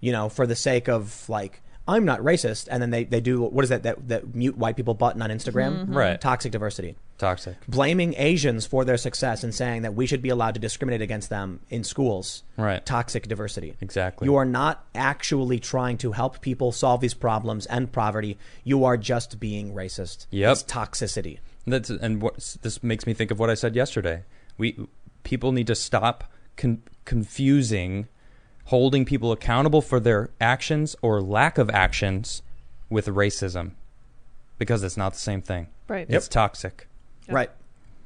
[0.00, 3.42] you know, for the sake of like I'm not racist, and then they, they do
[3.42, 5.82] what is that, that that mute white people button on Instagram?
[5.82, 5.96] Mm-hmm.
[5.96, 6.20] Right.
[6.20, 6.96] Toxic diversity.
[7.18, 7.56] Toxic.
[7.68, 11.28] Blaming Asians for their success and saying that we should be allowed to discriminate against
[11.30, 12.42] them in schools.
[12.56, 12.84] Right.
[12.84, 13.76] Toxic diversity.
[13.80, 14.26] Exactly.
[14.26, 18.38] You are not actually trying to help people solve these problems and poverty.
[18.64, 20.26] You are just being racist.
[20.30, 20.52] Yep.
[20.52, 21.38] It's toxicity.
[21.66, 24.24] That's and what this makes me think of what I said yesterday.
[24.56, 24.86] We
[25.22, 26.24] people need to stop
[26.56, 28.08] con- confusing
[28.66, 32.42] holding people accountable for their actions or lack of actions
[32.88, 33.72] with racism
[34.58, 35.66] because it's not the same thing.
[35.88, 36.06] Right.
[36.08, 36.86] It's toxic.
[37.26, 37.34] Yep.
[37.34, 37.50] Right.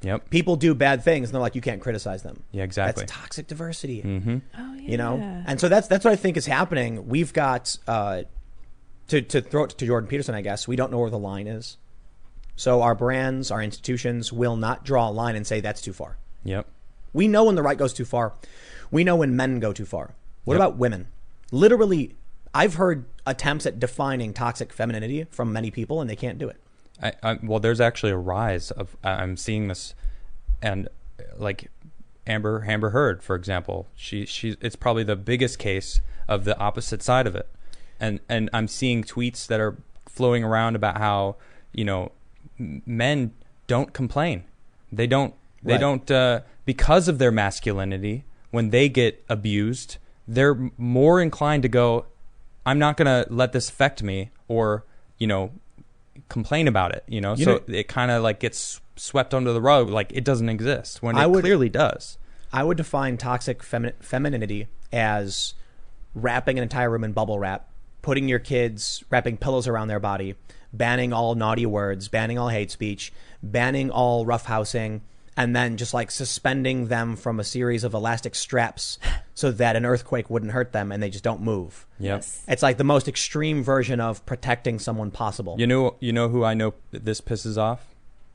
[0.03, 0.31] Yep.
[0.31, 2.43] People do bad things and they're like, you can't criticize them.
[2.53, 3.03] Yeah, exactly.
[3.03, 4.03] That's toxic diversity.
[4.03, 4.39] Mm-hmm.
[4.57, 4.91] Oh yeah.
[4.91, 8.23] you know and so that's that's what i think is happening we've got uh
[9.09, 11.47] to to throw it to jordan peterson i guess we don't know where the line
[11.47, 11.77] is
[12.57, 16.17] so our brands our institutions will not draw a line and say that's too far
[16.45, 16.67] Yep.
[17.13, 18.33] we know when the right goes too far
[18.91, 20.15] we know when men go too far
[20.49, 20.61] what Yep.
[20.67, 21.07] about women
[21.53, 22.15] literally
[22.55, 26.57] i've heard attempts at defining toxic femininity from many people and they can't do it
[27.01, 29.95] I, I, well, there's actually a rise of I'm seeing this,
[30.61, 30.89] and
[31.37, 31.71] like
[32.27, 37.01] Amber Amber Heard, for example, she she it's probably the biggest case of the opposite
[37.05, 37.49] side of it,
[38.01, 39.77] and and I'm seeing tweets that are
[40.07, 41.37] flowing around about how
[41.73, 42.11] you know
[42.59, 43.33] men
[43.69, 44.43] don't complain,
[44.91, 45.81] they don't they Right.
[45.81, 49.99] don't uh, because of their masculinity when they get abused,
[50.29, 52.05] they're more inclined to go.
[52.67, 54.85] I'm not gonna let this affect me or
[55.19, 55.51] you know
[56.29, 57.03] complain about it.
[57.09, 60.13] You know, You so know- it kind of like gets swept under the rug, like
[60.13, 62.19] it doesn't exist when it would- clearly does.
[62.53, 65.55] I would define toxic femi- femininity as
[66.15, 67.69] wrapping an entire room in bubble wrap,
[68.03, 70.35] putting your kids, wrapping pillows around their body,
[70.73, 75.01] banning all naughty words, banning all hate speech, banning all roughhousing,
[75.39, 78.99] and then just like suspending them from a series of elastic straps
[79.35, 81.87] so that an earthquake wouldn't hurt them and they just don't move.
[82.01, 82.19] Yep.
[82.19, 82.45] Yes.
[82.49, 85.55] It's like the most extreme version of protecting someone possible.
[85.57, 87.87] You know, you know who I know this pisses off?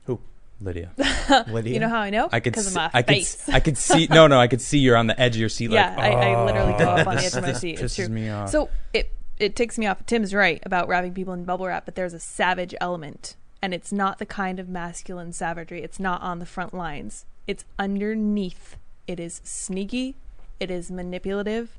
[0.06, 0.18] Who?
[0.62, 0.92] Lydia.
[1.48, 1.74] Lydia?
[1.74, 2.30] You know how I know?
[2.32, 3.26] I could, because of see, my I could.
[3.52, 4.06] I could see.
[4.06, 5.70] No, no, I could see you're on the edge of your seat.
[5.70, 7.26] yeah, like, I, I literally go "Oh, up on the oh.
[7.26, 7.80] edge of my seat.
[7.80, 8.08] It's pisses true.
[8.08, 8.48] me off.
[8.48, 10.06] So it it ticks me off.
[10.06, 13.94] Tim's right about wrapping people in bubble wrap, but there's a savage element, and it's
[13.94, 15.82] not the kind of masculine savagery.
[15.82, 17.24] It's not on the front lines.
[17.46, 18.76] It's underneath.
[19.06, 20.16] It is sneaky.
[20.60, 21.78] It is manipulative.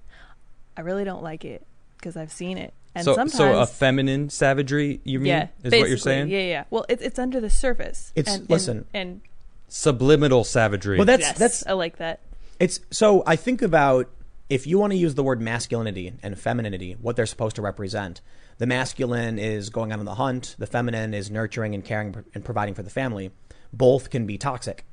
[0.75, 1.63] I really don't like it
[1.97, 5.71] because I've seen it, and so, sometimes so a feminine savagery, you mean, yeah, is
[5.71, 6.29] what you're basically, saying?
[6.29, 6.63] Yeah, yeah.
[6.71, 8.11] Well, it's it's under the surface.
[8.15, 8.85] It's- and, and- listen.
[8.93, 9.21] and,
[9.67, 10.97] Subliminal savagery.
[10.97, 12.19] Well, that's yes, that's I like that.
[12.59, 14.09] It's so I think about
[14.49, 18.21] if you want to use the word masculinity and femininity, what they're supposed to represent.
[18.57, 20.55] The masculine is going out on the hunt.
[20.57, 23.31] The feminine is nurturing and caring and providing for the family.
[23.73, 24.85] Both can be toxic.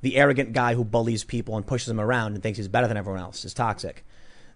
[0.00, 2.96] The arrogant guy who bullies people and pushes them around and thinks he's better than
[2.96, 4.04] everyone else is toxic.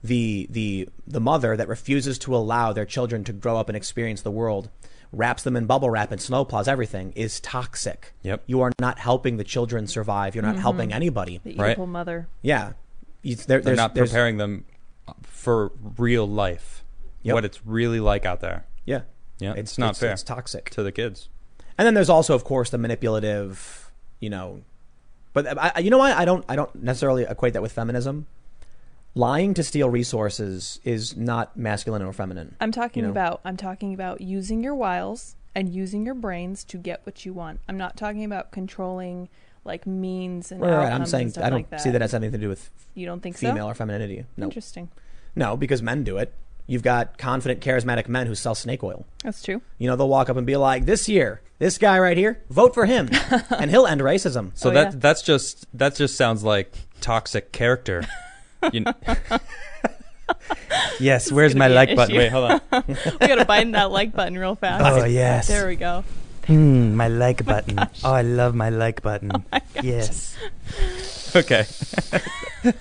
[0.03, 4.23] The the the mother that refuses to allow their children to grow up and experience
[4.23, 4.71] the world,
[5.13, 8.13] wraps them in bubble wrap and snowplows everything, is toxic.
[8.23, 8.43] Yep.
[8.47, 10.35] You are not helping the children survive.
[10.35, 10.63] You're not mm-hmm.
[10.63, 11.41] helping anybody.
[11.43, 11.73] The Right.
[11.73, 12.29] evil mother.
[12.43, 12.73] Yeah.
[13.23, 14.65] You, there, They're not preparing them
[15.23, 16.85] for real life,
[17.27, 17.35] Yep.
[17.35, 19.03] what it's really like out there Yeah.
[19.39, 20.13] Yeah, it's not fair.
[20.13, 20.71] It's toxic.
[20.71, 21.29] to the kids.
[21.77, 24.63] And then there's also, of course, the manipulative, you know.
[25.35, 26.17] But I, I- you know what?
[26.17, 26.43] I don't.
[26.49, 28.27] I don't necessarily equate that with feminism.
[29.15, 32.55] Lying to steal resources is not masculine or feminine.
[32.61, 33.11] I'm talking you know?
[33.13, 37.33] about I'm talking about using your wiles and using your brains to get what you
[37.35, 37.61] want.
[37.69, 39.29] I'm not talking about controlling
[39.65, 41.81] like means and Right, right, I'm saying and stuff I don't like that.
[41.81, 43.71] see that as anything to do with You don't think female so?
[43.71, 44.25] or femininity.
[44.37, 44.91] No, Interesting.
[45.35, 46.33] no, because men do it.
[46.67, 49.07] You've got confident, charismatic men who sell snake oil.
[49.23, 49.63] That's true.
[49.79, 52.75] You know, they'll walk up and be like, "This year, this guy right here, vote
[52.75, 53.09] for him,
[53.51, 54.99] and he'll end racism." So Oh, that yeah.
[54.99, 58.05] that's just that just sounds like toxic character.
[58.73, 58.95] You know?
[60.99, 62.17] yes, where's my be an like button?
[62.17, 62.61] Wait, hold on.
[62.89, 64.83] we gotta bind that like button real fast.
[64.85, 65.47] Oh, yes.
[65.47, 66.03] There we go.
[66.47, 67.79] Hmm, my like button.
[68.03, 69.31] Oh, I love my like button.
[69.83, 70.37] yes.
[71.37, 71.67] Okay.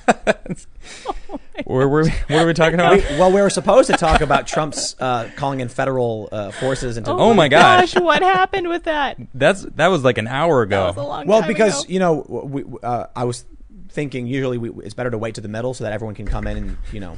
[1.65, 2.95] where were we, what are we talking about?
[2.98, 6.98] We, well, we were supposed to talk about Trump's uh, calling in federal uh, forces
[6.98, 7.11] into.
[7.11, 7.94] Oh my gosh.
[7.94, 9.18] gosh, what happened with that?
[9.34, 11.07] That's that was like an hour That was a ago.
[11.07, 11.94] long Well, time because ago.
[11.94, 13.45] you know, we, uh, I was
[13.90, 16.48] thinking usually we, it's better to wait to the middle so that everyone can come
[16.48, 17.18] in and you know.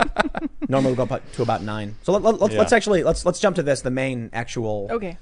[0.68, 1.96] normally we go up to about nine.
[2.02, 2.60] So let, let, let's Yeah.
[2.60, 3.82] let's actually let's let's jump to this.
[3.82, 5.16] The main actual Okay.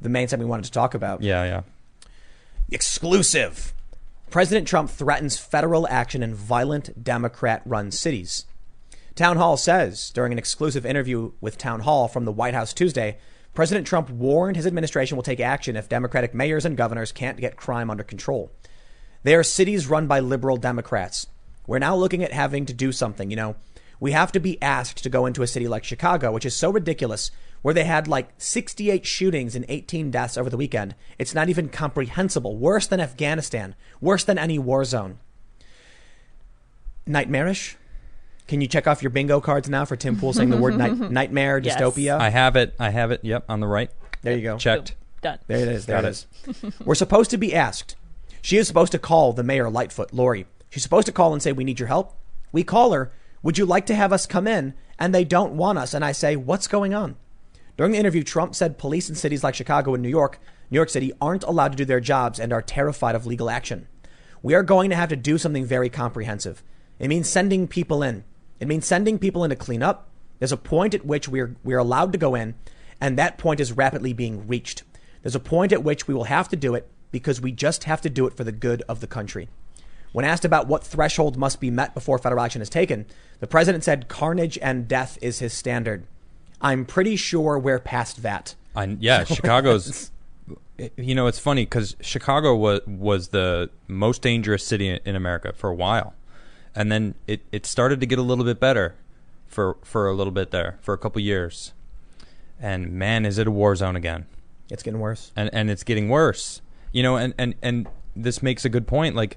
[0.00, 1.22] the main thing we wanted to talk about.
[1.22, 1.62] Yeah, yeah.
[2.70, 3.72] Exclusive.
[4.30, 8.46] President Trump threatens federal action in violent Democrat run cities.
[9.16, 13.18] Town Hall says during an exclusive interview with Town Hall from the White House Tuesday,
[13.54, 17.56] President Trump warned his administration will take action if Democratic mayors and governors can't get
[17.56, 18.52] crime under control.
[19.24, 21.26] They are cities run by liberal Democrats.
[21.66, 23.30] We're now looking at having to do something.
[23.30, 23.56] You know,
[23.98, 26.70] we have to be asked to go into a city like Chicago, which is so
[26.70, 27.32] ridiculous,
[27.62, 30.94] where they had like 68 shootings and 18 deaths over the weekend.
[31.18, 32.56] It's not even comprehensible.
[32.56, 33.74] Worse than Afghanistan.
[34.00, 35.18] Worse than any war zone.
[37.06, 37.76] Nightmarish?
[38.48, 40.98] Can you check off your bingo cards now for Tim Pool saying the word night-
[41.10, 41.76] nightmare, Yes.
[41.76, 42.18] dystopia?
[42.18, 42.74] I have it.
[42.78, 43.20] I have it.
[43.22, 43.90] Yep, on the right.
[44.22, 44.56] there you go.
[44.58, 44.96] Checked.
[45.22, 45.38] Done.
[45.46, 45.86] There it is.
[45.86, 46.64] There Got it it.
[46.64, 46.80] is.
[46.84, 47.94] We're supposed to be asked.
[48.42, 50.46] She is supposed to call the mayor, Lightfoot, Lori.
[50.70, 52.16] She's supposed to call and say, We need your help.
[52.52, 53.12] We call her,
[53.42, 54.74] Would you like to have us come in?
[54.98, 55.92] And they don't want us.
[55.94, 57.16] And I say, What's going on?
[57.80, 60.38] During the interview, Trump said police in cities like Chicago and New York,
[60.70, 63.88] New York City, aren't allowed to do their jobs and are terrified of legal action.
[64.42, 66.62] We are going to have to do something very comprehensive.
[66.98, 68.24] It means sending people in.
[68.58, 70.10] It means sending people in to clean up.
[70.38, 72.54] There's a point at which we're, we're allowed to go in,
[73.00, 74.82] and that point is rapidly being reached.
[75.22, 78.02] There's a point at which we will have to do it because we just have
[78.02, 79.48] to do it for the good of the country.
[80.12, 83.06] When asked about what threshold must be met before federal action is taken,
[83.38, 86.06] the president said carnage and death is his standard.
[86.60, 88.54] I'm pretty sure we're past that.
[88.74, 90.10] I, yeah, Chicago's.
[90.96, 95.68] You know, it's funny because Chicago was was the most dangerous city in, America for
[95.68, 96.14] a while,
[96.74, 98.94] and then it, it started to get a little bit better
[99.46, 101.72] for for a little bit there for a couple years,
[102.58, 104.24] and man, is it a war zone again?
[104.70, 105.32] It's getting worse.
[105.36, 106.62] and and it's getting worse.
[106.92, 109.14] You know, and and and this makes a good point.
[109.14, 109.36] Like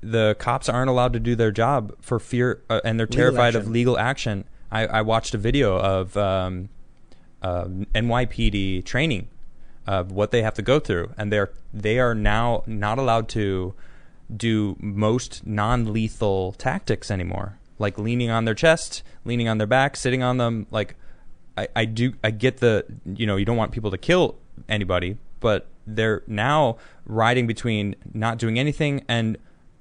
[0.00, 3.54] the cops aren't allowed to do their job for fear, uh, and they're Legal terrified
[3.54, 4.44] of legal action.
[4.74, 6.68] I, I watched a video of um,
[7.40, 9.28] uh, NYPD training
[9.86, 13.74] of what they have to go through, and they're they are now not allowed to
[14.34, 20.22] do most non-lethal tactics anymore, like leaning on their chest, leaning on their back, sitting
[20.24, 20.66] on them.
[20.72, 20.96] Like
[21.56, 24.36] I, I do, I get the you know you don't want people to kill
[24.68, 29.36] anybody, but they're now riding between not doing anything and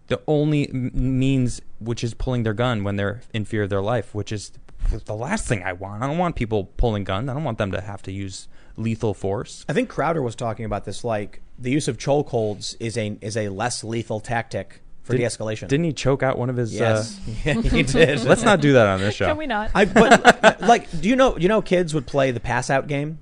[0.07, 4.13] the only means which is pulling their gun when they're in fear of their life,
[4.13, 4.51] which is
[5.05, 6.03] the last thing I want.
[6.03, 7.29] I don't want people pulling guns.
[7.29, 8.47] I don't want them to have to use
[8.77, 9.65] lethal force.
[9.69, 11.03] I think Crowder was talking about this.
[11.03, 15.67] Like the use of chokeholds is a is a less lethal tactic for Did- de-escalation.
[15.67, 16.73] Didn't he choke out one of his?
[16.73, 18.23] yes, Uh, yeah, he did.
[18.23, 19.25] let's not do that on this show.
[19.27, 19.69] Can we not?
[19.75, 23.19] I but like, do you know you know kids would play the pass out game?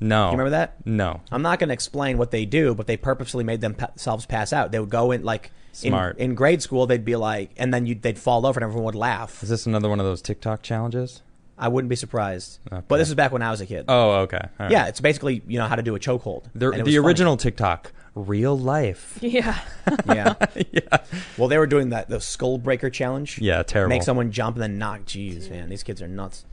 [0.00, 0.26] no.
[0.26, 0.84] You remember that?
[0.84, 1.20] No.
[1.30, 4.72] I'm not going to explain what they do, but they purposely made themselves pass out.
[4.72, 6.18] They would go in like in, Smart.
[6.18, 6.86] in grade school.
[6.86, 9.42] They'd be like, and then you they'd fall over, and everyone would laugh.
[9.42, 11.22] Is this another one of those TikTok challenges?
[11.58, 12.58] I wouldn't be surprised.
[12.72, 12.82] Okay.
[12.88, 13.84] But this is back when I was a kid.
[13.86, 14.38] Oh, okay.
[14.42, 14.70] All right.
[14.70, 16.44] yeah, it's basically you know how to do a chokehold.
[16.54, 16.96] The, the was funny.
[16.98, 19.18] original TikTok, real life.
[19.22, 19.60] yeah.
[20.06, 20.34] yeah.
[20.72, 20.98] yeah.
[21.38, 23.38] Well, they were doing that the skull breaker challenge.
[23.38, 23.90] Yeah, terrible.
[23.90, 25.02] Make someone jump and then knock.
[25.04, 26.44] Jeez, man, these kids are nuts.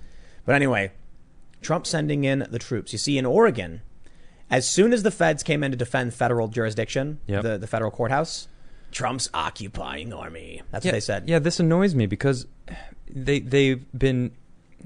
[0.45, 0.91] But anyway,
[1.61, 2.91] Trump sending in the troops.
[2.93, 3.81] You see, in Oregon,
[4.51, 7.43] as soon as the feds came in to defend federal jurisdiction, Yep.
[7.43, 8.47] the, the federal courthouse,
[8.91, 10.61] Trump's occupying army.
[10.71, 11.29] That's yeah, what they said.
[11.29, 12.47] Yeah, this annoys me because
[13.09, 14.31] they they've been.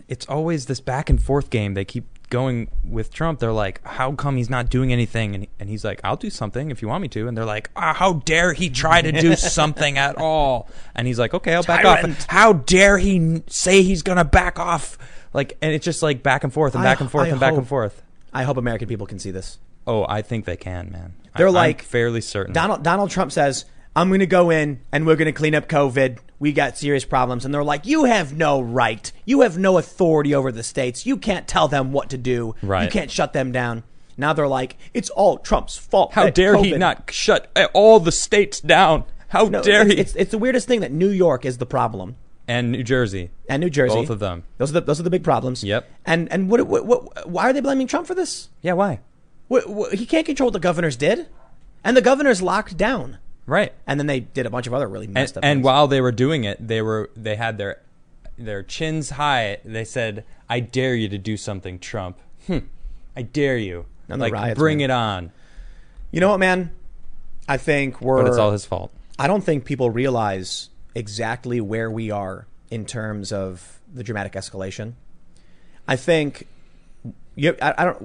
[0.07, 1.73] It's always this back and forth game.
[1.75, 3.39] They keep going with Trump.
[3.39, 6.71] They're like, "How come he's not doing anything?" And and he's like, "I'll do something
[6.71, 9.35] if you want me to." And they're like, ah, "How dare he try to do
[9.37, 12.17] something at all?" And he's like, "Okay, I'll back Tyrant.
[12.17, 14.97] off." How dare he say he's gonna back off?
[15.33, 17.39] Like, and it's just like back and forth and I- back and forth I and
[17.39, 18.01] back and forth.
[18.33, 19.59] I hope American people can see this.
[19.85, 21.13] Oh, I think they can, man.
[21.37, 22.53] They're I, I'm like- fairly certain.
[22.53, 23.65] Donald Donald Trump says,
[23.95, 26.19] "I'm going to go in and we're going to clean up COVID.
[26.39, 29.11] We got serious problems." And they're like, "You have no right.
[29.25, 31.05] You have no authority over the states.
[31.05, 32.55] You can't tell them what to do.
[32.61, 33.83] You can't shut them down."
[34.17, 38.59] Now they're like, "It's all Trump's fault." How dare he not shut all the states
[38.59, 39.05] down?
[39.29, 39.97] How No, dare it's, he?
[39.99, 42.17] It's, it's the weirdest thing that New York is the problem
[42.47, 43.31] and New Jersey.
[43.49, 43.95] and New Jersey.
[43.95, 44.43] Both of them.
[44.57, 45.63] Those are the those are the big problems.
[45.63, 45.89] Yep.
[46.05, 48.49] And and what, what, what why are they blaming Trump for this?
[48.61, 48.99] Yeah, why?
[49.47, 51.27] What, he can't control what the governors did,
[51.83, 53.17] and the governors locked down.
[53.45, 53.73] Right.
[53.85, 55.43] And then they did a bunch of other really And, messed up.
[55.43, 55.65] and things.
[55.65, 57.81] while they were doing it, they were they had their
[58.37, 59.57] their chins high.
[59.65, 62.17] They said, "I dare you to do something, Trump.
[62.47, 62.59] Hmm.
[63.15, 63.85] I dare you.
[64.09, 64.89] And like riots, bring man.
[64.89, 65.31] it on."
[66.11, 66.71] You know what, man?
[67.47, 68.21] I think we're.
[68.23, 68.91] But it's all his fault.
[69.19, 74.93] I don't think people realize exactly where we are in terms of the dramatic escalation.
[75.87, 76.47] I think.
[77.35, 78.01] You, I, I don't.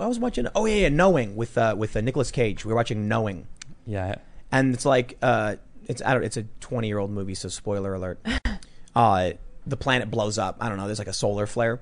[0.00, 0.48] I was watching.
[0.54, 2.64] Oh yeah, yeah, Knowing with uh, with uh, Nicolas Cage.
[2.64, 3.46] We were watching Knowing,
[3.86, 4.16] Yeah.
[4.52, 5.56] And it's like uh,
[5.86, 6.24] it's I don't.
[6.24, 8.20] It's a twenty year old movie, so spoiler alert.
[8.94, 9.32] uh,
[9.66, 10.56] the planet blows up.
[10.60, 10.86] I don't know.
[10.86, 11.80] There's like a solar flare,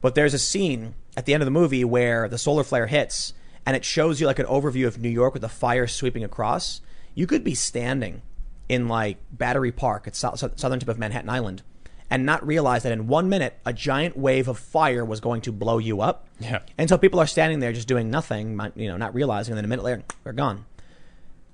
[0.00, 3.34] but there's a scene at the end of the movie where the solar flare hits,
[3.66, 6.80] and it shows you like an overview of New York with the fire sweeping across.
[7.14, 8.22] You could be standing
[8.68, 11.62] in like Battery Park at sou- sou- southern tip of Manhattan Island,
[12.08, 15.52] and not realize that in one minute a giant wave of fire was going to
[15.52, 16.28] blow you up.
[16.38, 16.60] Yeah.
[16.78, 19.64] And so people are standing there just doing nothing, you know, not realizing, and then
[19.64, 20.64] a minute later they're gone.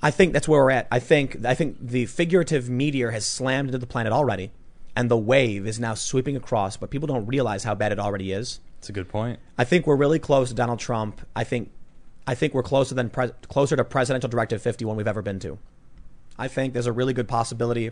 [0.03, 0.87] I think that's where we're at.
[0.91, 4.51] I think I think the figurative meteor has slammed into the planet already,
[4.95, 6.77] and the wave is now sweeping across.
[6.77, 8.61] But people don't realize how bad it already is.
[8.79, 9.41] It's a good point.
[9.57, 11.21] I think we're really close to Donald Trump.
[11.35, 11.71] I think
[12.27, 15.59] I think we're closer than pres- closer to Presidential Directive 51 we've ever been to.
[16.39, 17.91] I think there's a really good possibility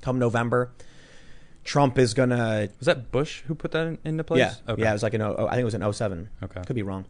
[0.00, 0.70] come November,
[1.62, 4.38] Trump is gonna Was that Bush who put that in, into place?
[4.38, 4.82] yeah Okay.
[4.82, 6.30] yeah it was like in oh, I think it was an 07.
[6.42, 6.62] Okay.
[6.66, 7.04] could be wrong,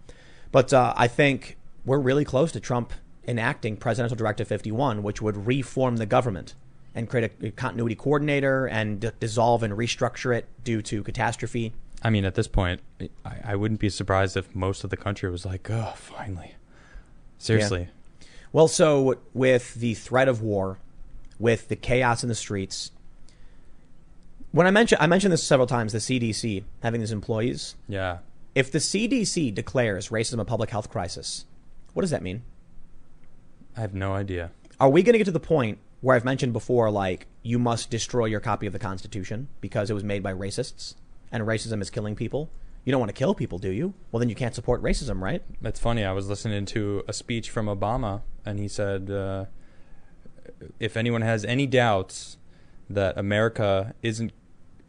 [0.50, 2.92] but uh, I think we're really close to Trump
[3.30, 6.54] enacting Presidential Directive 51, which would reform the government
[6.94, 11.72] and create a, a continuity coordinator and d- dissolve and restructure it due to catastrophe.
[12.02, 12.80] I mean, at this point,
[13.24, 16.56] I, I wouldn't be surprised if most of the country was like, "Oh, finally."
[17.38, 17.88] Seriously.
[18.52, 20.78] Well, so with the threat of war,
[21.38, 22.90] with the chaos in the streets,
[24.50, 27.76] when I mentioned I mentioned this several times, the CDC having these employees.
[27.88, 28.18] Yeah.
[28.54, 31.44] If the CDC declares racism a public health crisis,
[31.92, 32.42] what does that mean?
[33.80, 34.50] I have no idea.
[34.78, 37.88] Are we going to get to the point where I've mentioned before, like you must
[37.88, 40.96] destroy your copy of the Constitution because it was made by racists
[41.32, 42.50] and racism is killing people?
[42.84, 43.94] You don't want to kill people, do you?
[44.12, 45.42] Well, then you can't support racism, right?
[45.62, 46.04] That's funny.
[46.04, 49.46] I was listening to a speech from Obama, and he said, uh,
[50.78, 52.36] "If anyone has any doubts
[52.90, 54.32] that America isn't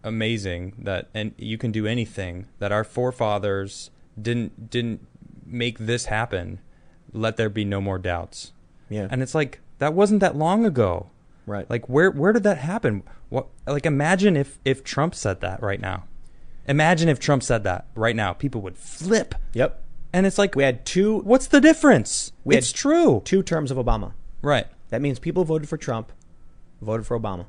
[0.03, 3.89] amazing, that and you can do anything, that our forefathers
[4.21, 5.07] didn't didn't
[5.45, 6.59] make this happen,
[7.13, 8.51] let there be no more doubts."
[8.91, 9.07] Yeah.
[9.09, 11.09] And it's like that wasn't that long ago.
[11.47, 11.67] right.
[11.69, 13.03] Like where where did that happen?
[13.29, 16.03] What like imagine if if Trump said that right now.
[16.67, 18.33] Imagine if Trump said that right now.
[18.33, 19.33] People would flip.
[19.53, 19.81] Yep.
[20.13, 22.33] And it's like, We had two what's the difference?
[22.43, 23.21] We it's true.
[23.25, 24.11] two terms of Obama.
[24.41, 24.67] Right.
[24.89, 26.11] That means people voted for Trump,
[26.81, 27.45] voted for Obama.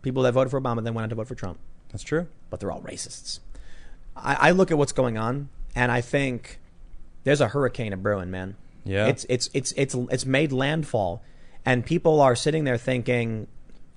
[0.00, 1.58] People that voted for Obama then went on to vote for Trump,
[1.90, 2.26] That's true.
[2.50, 3.40] but they're all racists.
[4.16, 6.58] I, I look at what's going on, and I think
[7.24, 8.56] there's a hurricane of brewing, man.
[8.84, 9.06] Yeah.
[9.06, 11.22] It's it's it's it's it's made landfall,
[11.64, 13.46] and people are sitting there thinking,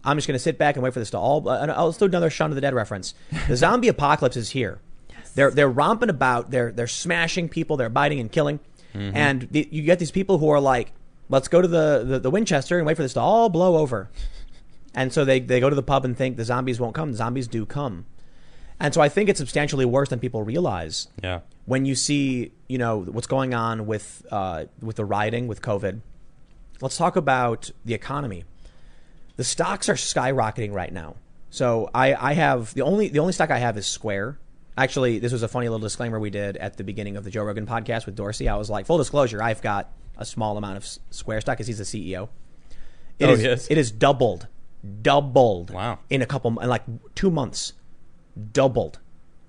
[0.03, 2.06] "I'm just going to sit back and wait for this to all." Uh, I'll do
[2.06, 3.14] another Shaun of the Dead reference.
[3.48, 4.80] The zombie apocalypse is here.
[5.36, 6.52] They're they're romping about.
[6.52, 7.78] They're they're smashing people.
[7.78, 8.60] They're biting and killing,
[8.94, 10.94] and the, you get these people who are like,
[11.30, 14.10] "Let's go to the, the the Winchester and wait for this to all blow over."
[14.98, 17.12] And so they, they go to the pub and think the zombies won't come.
[17.12, 18.06] The zombies do come.
[18.80, 21.41] And so I think it's substantially worse than people realize Yeah.
[21.65, 26.01] When you see, you know, what's going on with uh, with the rioting with COVID.
[26.81, 28.43] Let's talk about the economy.
[29.37, 31.15] The stocks are skyrocketing right now.
[31.49, 34.39] So I, I have the only the only stock I have is Square.
[34.77, 37.43] Actually, this was a funny little disclaimer we did at the beginning of the Joe
[37.45, 38.49] Rogan podcast with Dorsey.
[38.49, 41.77] I was like, full disclosure, I've got a small amount of Square stock because he's
[41.77, 42.27] the CEO.
[43.19, 43.67] It Oh, is- yes.
[43.71, 44.47] It is doubled,
[45.01, 45.71] doubled.
[45.71, 45.99] Wow.
[46.09, 46.83] In a couple, in like
[47.15, 47.71] two months,
[48.51, 48.99] doubled.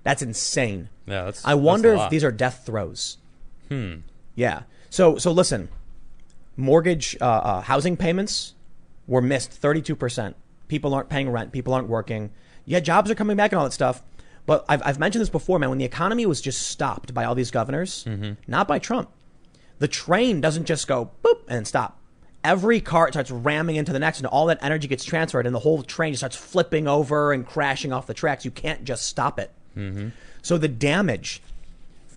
[0.07, 0.87] That's insane.
[1.05, 1.25] Yeah.
[1.25, 1.45] That's.
[1.45, 3.17] I that's wonder a if these are death throes.
[3.67, 3.95] Hmm.
[4.35, 4.61] Yeah.
[4.89, 5.67] So so listen,
[6.55, 8.53] mortgage uh, uh, housing payments
[9.05, 10.35] were missed thirty two percent.
[10.69, 11.51] People aren't paying rent.
[11.51, 12.31] People aren't working.
[12.65, 14.01] Yeah, jobs are coming back and all that stuff.
[14.45, 15.69] But I've I've mentioned this before, man.
[15.69, 18.33] When the economy was just stopped by all these governors, Mm-hmm.
[18.47, 19.09] not by Trump,
[19.79, 21.99] the train doesn't just go boop and stop.
[22.43, 25.59] Every car starts ramming into the next, and all that energy gets transferred, and the
[25.59, 28.45] whole train just starts flipping over and crashing off the tracks.
[28.45, 29.51] You can't just stop it.
[29.77, 30.09] Mm-hmm.
[30.41, 31.41] So the damage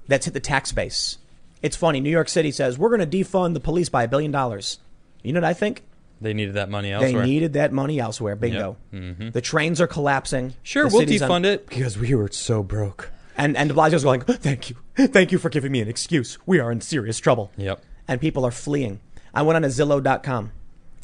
[0.08, 1.18] that's hit the tax base.
[1.62, 2.00] It's funny.
[2.00, 4.78] New York City says we're going to defund the police by a billion dollars.
[5.22, 5.82] You know what I think?
[6.22, 7.22] they needed that money elsewhere.
[7.22, 8.36] They needed that money elsewhere.
[8.36, 8.76] Bingo.
[8.92, 9.30] Mm-hmm.
[9.30, 10.52] The trains are collapsing.
[10.62, 13.10] sure, The we'll defund on- it because we were so broke.
[13.38, 16.36] And and De Blasio's going, thank you, thank you for giving me an excuse.
[16.44, 17.50] We are in serious trouble.
[17.56, 17.82] Yep.
[18.06, 19.00] And people are fleeing.
[19.32, 20.52] I went on a Zillow.com,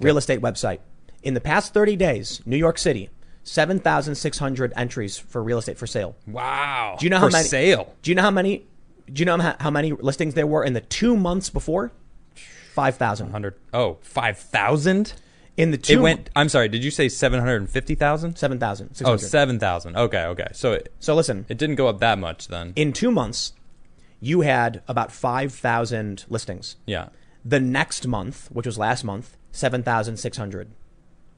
[0.01, 0.81] real estate website.
[1.23, 3.09] In the past 30 days, New York City,
[3.47, 6.17] 7,600 entries for real estate for sale.
[6.27, 6.97] Wow.
[6.99, 7.95] Do you know how for many sale?
[8.03, 8.67] Do you know how many
[9.13, 11.93] do you know how, many listings there were in the 2 months before?
[12.75, 13.55] 5,000.
[13.73, 15.15] Oh, 5,000?
[15.57, 18.37] In the two It went I'm sorry, did you say seven hundred and fifty thousand?
[18.37, 18.91] Seven thousand.
[19.07, 19.97] Oh, seven thousand.
[19.97, 20.49] Okay, okay.
[20.53, 21.47] So it, So listen.
[21.49, 22.75] It didn't go up that much then.
[22.77, 23.55] In 2 months,
[24.21, 26.77] you had about 5,000 listings.
[26.85, 27.09] Yeah.
[27.43, 30.73] The next month, which was last month, 7,600.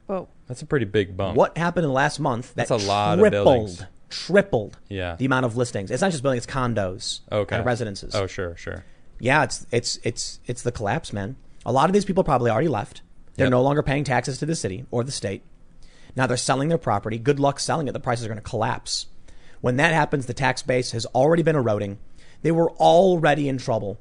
[0.08, 1.36] Well, that's a pretty big bump.
[1.36, 2.54] What happened in the last month?
[2.54, 3.84] That that's a lot tripled, of buildings.
[4.08, 4.78] Tripled.
[4.88, 5.16] Yeah.
[5.16, 5.90] The amount of listings.
[5.90, 7.20] It's not just buildings; it's condos.
[7.30, 7.56] Okay.
[7.56, 8.14] And residences.
[8.14, 8.84] Oh, sure, sure.
[9.20, 11.36] Yeah, it's it's it's it's the collapse, man.
[11.66, 13.02] A lot of these people probably already left.
[13.36, 13.52] They're yep.
[13.52, 15.42] no longer paying taxes to the city or the state.
[16.16, 17.18] Now they're selling their property.
[17.18, 17.92] Good luck selling it.
[17.92, 19.06] The prices are going to collapse.
[19.60, 21.98] When that happens, the tax base has already been eroding.
[22.42, 23.98] They were already in trouble.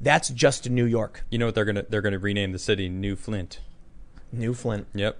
[0.00, 1.24] That's just New York.
[1.30, 3.60] You know what they're gonna they're gonna rename the city New Flint.
[4.32, 4.86] New Flint.
[4.94, 5.18] Yep.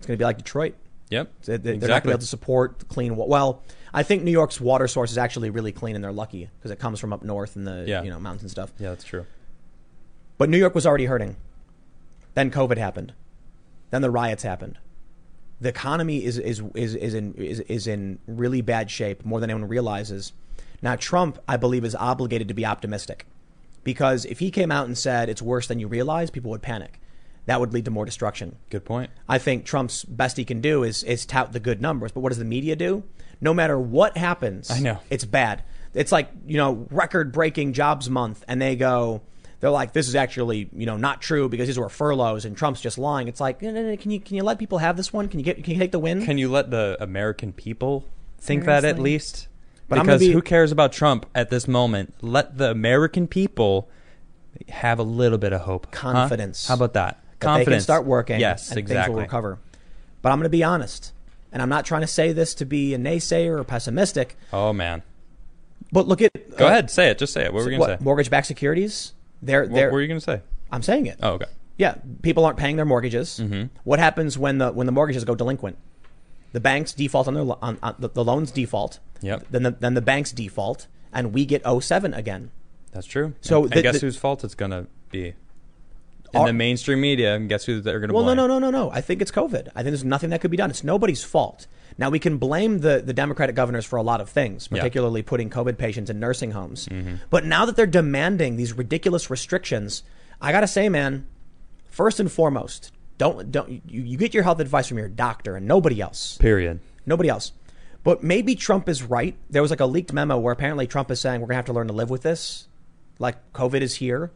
[0.00, 0.74] It's going to be like Detroit.
[1.10, 1.30] Yep.
[1.44, 2.08] They- they- They're not going to exactly.
[2.08, 3.16] be able to support clean.
[3.16, 3.62] Well,
[3.92, 6.78] I think New York's water source is actually really clean, and they're lucky because it
[6.78, 8.02] comes from up north in the Yeah.
[8.02, 8.72] you know mountains and stuff.
[8.78, 9.26] yeah, that's true.
[10.38, 11.36] But New York was already hurting.
[12.34, 13.12] Then COVID happened.
[13.90, 14.78] Then the riots happened.
[15.60, 19.50] The economy is is is is in is, is in really bad shape more than
[19.50, 20.32] anyone realizes.
[20.80, 23.26] Now Trump, I believe, is obligated to be optimistic
[23.82, 26.99] because if he came out and said it's worse than you realize, people would panic.
[27.50, 28.54] That would lead to more destruction.
[28.70, 29.10] Good point.
[29.28, 32.12] I think Trump's best he can do is is tout the good numbers.
[32.12, 33.02] But what does the media do?
[33.40, 35.00] No matter what happens, I know.
[35.10, 35.64] it's bad.
[35.92, 39.22] It's like you know record breaking jobs month, and they go.
[39.58, 42.80] They're like, this is actually, you know, not true because these were furloughs and Trump's
[42.80, 43.26] just lying.
[43.26, 45.26] It's like, no, no, no, can you can you let people have this one?
[45.26, 46.24] Can you get can you take the win?
[46.24, 48.04] Can you let the American people
[48.38, 49.48] think that at least?
[49.88, 52.14] But because be- who cares about Trump at this moment?
[52.22, 53.88] Let the American people
[54.68, 55.92] have a little bit of hope.
[55.92, 56.12] Huh?
[56.12, 56.68] Confidence.
[56.68, 57.22] How about that?
[57.40, 57.66] Confidence.
[57.66, 58.40] they can start working.
[58.40, 58.94] Yes, exactly.
[58.94, 59.58] Things will recover.
[60.22, 61.12] But I'm going to be honest,
[61.52, 64.36] and I'm not trying to say this to be a naysayer or pessimistic.
[64.52, 65.02] Oh man.
[65.92, 67.18] But look at Go uh, ahead, say it.
[67.18, 67.52] Just say it.
[67.52, 68.04] What were we gonna say?
[68.04, 69.14] mortgage-backed securities.
[69.42, 69.90] They're What they're.
[69.92, 70.42] were you gonna say?
[70.70, 71.18] I'm saying it.
[71.22, 71.46] Oh, okay.
[71.78, 73.40] Yeah, people aren't paying their mortgages.
[73.42, 73.74] Mm-hmm.
[73.84, 75.78] What happens when the when the mortgages go delinquent?
[76.52, 78.98] The banks default on their on, on the, the loans default.
[79.22, 79.46] Yep.
[79.50, 82.50] Then the then the banks default, and we get 07 again.
[82.92, 83.34] That's true.
[83.40, 85.34] So and, the- and guess whose fault it's gonna be?
[86.32, 88.48] In the mainstream media, and guess who they're gonna Well, no, blame?
[88.48, 88.90] no, no, no, no.
[88.90, 89.68] I think it's COVID.
[89.74, 90.70] I think there's nothing that could be done.
[90.70, 91.66] It's nobody's fault.
[91.98, 94.78] Now we can blame the the Democratic governors for a lot of things, Yeah.
[94.78, 96.86] particularly putting COVID patients in nursing homes.
[96.88, 97.16] Mm-hmm.
[97.30, 100.02] But now that they're demanding these ridiculous restrictions,
[100.40, 101.26] I gotta say, man,
[101.88, 105.66] first and foremost, don't don't you, you get your health advice from your doctor and
[105.66, 106.38] nobody else.
[106.38, 106.80] Period.
[107.06, 107.52] Nobody else.
[108.02, 109.36] But maybe Trump is right.
[109.50, 111.64] There was like a leaked memo where apparently Trump is saying we're going to have
[111.66, 112.66] to learn to live with this.
[113.18, 114.30] Like COVID is here.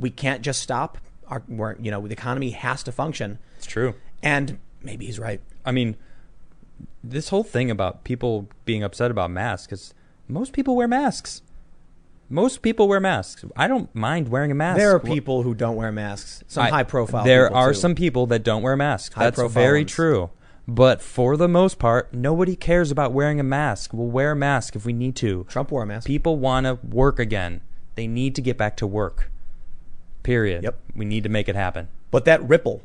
[0.00, 0.98] We can't just stop.
[1.28, 3.38] Our, we're, you know, the economy has to function.
[3.56, 3.94] It's true.
[4.22, 5.40] And maybe he's right.
[5.64, 5.96] I mean,
[7.02, 9.94] this whole thing about people being upset about masks is
[10.28, 11.42] most people wear masks.
[12.30, 13.44] Most people wear masks.
[13.54, 14.78] I don't mind wearing a mask.
[14.78, 16.42] There are people who don't wear masks.
[16.48, 17.24] Some I- high profile.
[17.24, 17.78] There are too.
[17.78, 19.14] some people that don't wear masks.
[19.14, 19.92] High That's very ones.
[19.92, 20.30] true.
[20.66, 23.92] But for the most part, nobody cares about wearing a mask.
[23.92, 25.44] We'll wear a mask if we need to.
[25.48, 26.06] Trump wore a mask.
[26.06, 27.60] People want to work again.
[27.96, 29.30] They need to get back to work.
[30.24, 30.64] Period.
[30.64, 30.78] Yep.
[30.96, 31.86] We need to make it happen.
[32.10, 32.82] But that ripple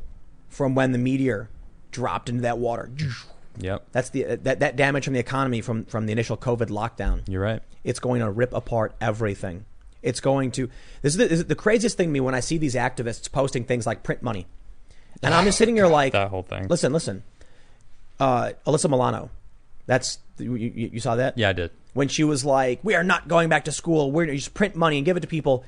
[0.48, 1.48] from when the meteor
[1.90, 2.90] dropped into that water,
[3.58, 3.86] Yep.
[3.92, 7.22] that's the that, that damage from the economy from from the initial COVID lockdown.
[7.28, 7.62] You're right.
[7.82, 9.64] It's going to rip apart everything.
[10.02, 10.68] It's going to.
[11.02, 13.30] This is the, this is the craziest thing to me when I see these activists
[13.30, 14.46] posting things like print money,
[15.22, 16.68] and I'm just sitting here like, That whole thing.
[16.68, 17.22] listen, listen.
[18.18, 19.30] Uh, Alyssa Milano,
[19.86, 21.70] that's you, you, you saw that Yeah, I did.
[21.94, 24.12] when she was like, "We are not going back to school.
[24.12, 25.64] We're just print money and give it to people."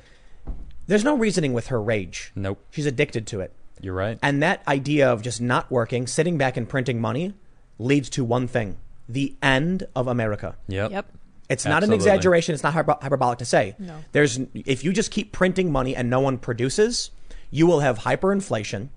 [0.87, 2.33] There's no reasoning with her rage.
[2.35, 2.63] Nope.
[2.71, 3.53] She's addicted to it.
[3.81, 4.19] You're right.
[4.23, 7.35] And that idea of just not working, sitting back and printing money
[7.79, 8.77] leads to one thing
[9.09, 10.57] the end of America.
[10.69, 10.91] Yep.
[10.91, 11.13] Yep.
[11.49, 12.55] It's not an exaggeration.
[12.55, 13.75] It's not hyper- hyperbolic to say.
[13.79, 13.99] No.
[14.13, 17.11] There's if you just keep printing money and no one produces,
[17.51, 18.89] you will have hyperinflation,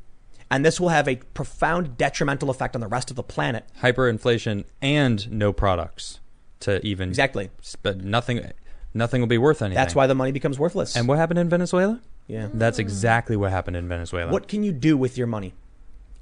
[0.49, 3.65] and this will have a profound detrimental effect on the rest of the planet.
[3.81, 6.19] Hyperinflation and no products
[6.61, 7.49] to even Exactly.
[7.81, 8.51] But nothing,
[8.95, 9.75] nothing will be worth anything.
[9.75, 10.95] That's why the money becomes worthless.
[10.95, 12.01] And what happened in Venezuela?
[12.27, 12.47] yeah.
[12.53, 14.31] That's exactly what happened in Venezuela.
[14.31, 15.53] What can you do with your money?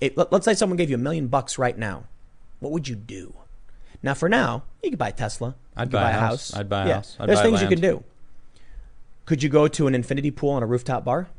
[0.02, 2.06] It, let, us say someone gave you a million bucks right now.
[2.60, 3.34] What would you do?
[4.02, 5.56] Now, for now, you could buy a Tesla.
[5.78, 6.54] I'd could buy a house.
[6.54, 6.94] I'd buy a yeah.
[6.96, 7.16] house.
[7.20, 8.04] I'd There's buy things you can do.
[9.26, 11.30] Could you go to an infinity pool on a rooftop bar?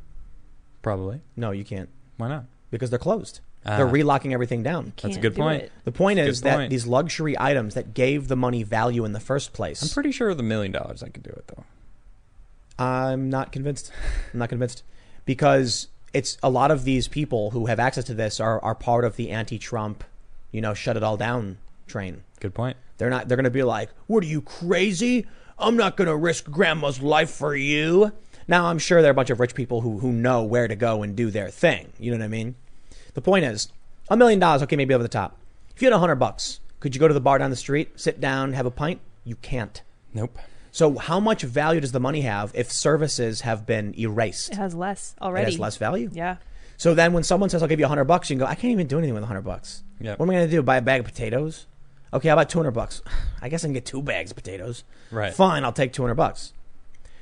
[0.81, 1.21] Probably.
[1.35, 2.45] No, you can't Why not?
[2.71, 3.41] because they're closed.
[3.65, 3.77] Ah.
[3.77, 4.93] They're relocking everything down.
[5.01, 5.63] That's a good point.
[5.63, 5.71] it.
[5.85, 6.69] The point That's is good that point.
[6.69, 9.81] these luxury items that gave the money value in the first place.
[9.81, 12.83] I'm pretty sure with a million dollars I could do it though.
[12.83, 13.91] I'm not convinced.
[14.33, 14.83] I'm not convinced
[15.25, 19.03] because it's a lot of these people who have access to this are, are part
[19.03, 20.03] of the anti-Trump,
[20.51, 22.23] you know, shut it all down train.
[22.39, 22.77] Good point.
[22.97, 23.27] They're not.
[23.27, 25.25] They're going to be like, "What are you crazy?
[25.57, 28.11] I'm not going to risk grandma's life for you."
[28.47, 30.75] Now, I'm sure there are a bunch of rich people who who know where to
[30.75, 31.91] go and do their thing.
[31.99, 32.55] You know what I mean?
[33.15, 33.69] The point is,
[34.09, 35.37] a million dollars, okay, maybe over the top.
[35.75, 37.99] If you had a hundred bucks, could you go to the bar down the street,
[37.99, 39.01] sit down, have a pint?
[39.23, 39.81] You can't.
[40.13, 40.37] Nope.
[40.71, 44.51] So, how much value does the money have if services have been erased?
[44.51, 45.43] It has less already.
[45.43, 46.09] It has less value.
[46.13, 46.37] Yeah.
[46.77, 48.55] So then, when someone says, "I'll give you a hundred bucks," you can go, "I
[48.55, 49.83] can't even do anything with a hundred bucks.
[49.99, 50.15] Yeah.
[50.17, 50.61] What am I going to do?
[50.61, 51.67] Buy a bag of potatoes?
[52.13, 53.01] Okay, how about two hundred bucks?
[53.41, 54.83] I guess I can get two bags of potatoes.
[55.11, 55.33] Right.
[55.33, 56.51] Fine, I'll take two hundred bucks.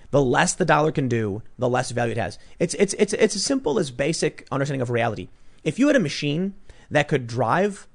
[0.09, 2.39] The less the dollar can do, the less value it has.
[2.59, 5.29] It's it's it's it's as simple as basic understanding of reality.
[5.63, 6.53] If you had a machine
[6.91, 7.87] that could drive,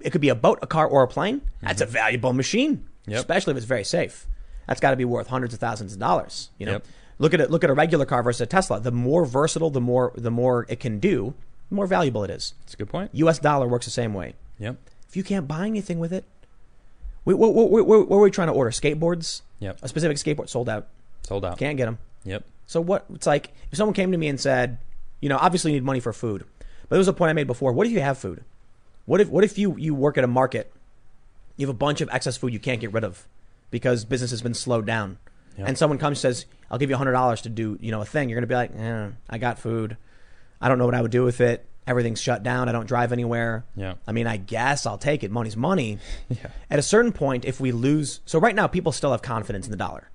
[0.00, 1.42] it could be a boat, a car, or a plane.
[1.62, 3.12] That's a valuable machine, Mm-hmm.
[3.12, 3.18] Yep.
[3.20, 4.26] especially if it's very safe.
[4.66, 6.50] That's got to be worth hundreds of thousands of dollars.
[6.58, 6.86] You know, Yep.
[7.18, 7.50] look at it.
[7.52, 8.80] Look at a regular car versus a Tesla.
[8.80, 11.34] The more versatile, the more the more it can do,
[11.68, 12.54] the more valuable it is.
[12.62, 13.10] That's a good point.
[13.14, 13.38] U.S.
[13.38, 14.34] dollar works the same way.
[14.58, 14.76] Yep.
[15.08, 16.24] If you can't buy anything with it,
[17.24, 18.70] we, what, what, what, what were we trying to order?
[18.70, 19.42] Skateboards?
[19.60, 19.78] Yep.
[19.82, 20.88] A specific skateboard sold out.
[21.22, 21.58] Sold out.
[21.58, 21.98] Can't get them.
[22.24, 22.44] Yep.
[22.66, 23.04] So what?
[23.14, 24.78] It's like if someone came to me and said,
[25.20, 26.44] you know, obviously you need money for food,
[26.88, 27.72] but there was a point I made before.
[27.72, 28.44] What if you have food?
[29.06, 30.72] What if what if you you work at a market,
[31.56, 33.26] you have a bunch of excess food you can't get rid of
[33.70, 35.18] because business has been slowed down,
[35.58, 35.68] Yep.
[35.68, 38.04] and someone comes and says, "I'll give you hundred dollars to do you know a
[38.04, 39.96] thing." You're gonna be like, eh, "I got food.
[40.60, 41.64] I don't know what I would do with it.
[41.86, 42.68] Everything's shut down.
[42.68, 43.64] I don't drive anywhere.
[43.76, 43.94] Yeah.
[44.08, 45.30] I mean, I guess I'll take it.
[45.30, 45.98] Money's money."
[46.28, 46.48] Yeah.
[46.68, 49.70] At a certain point, if we lose, so right now people still have confidence in
[49.70, 50.10] the dollar,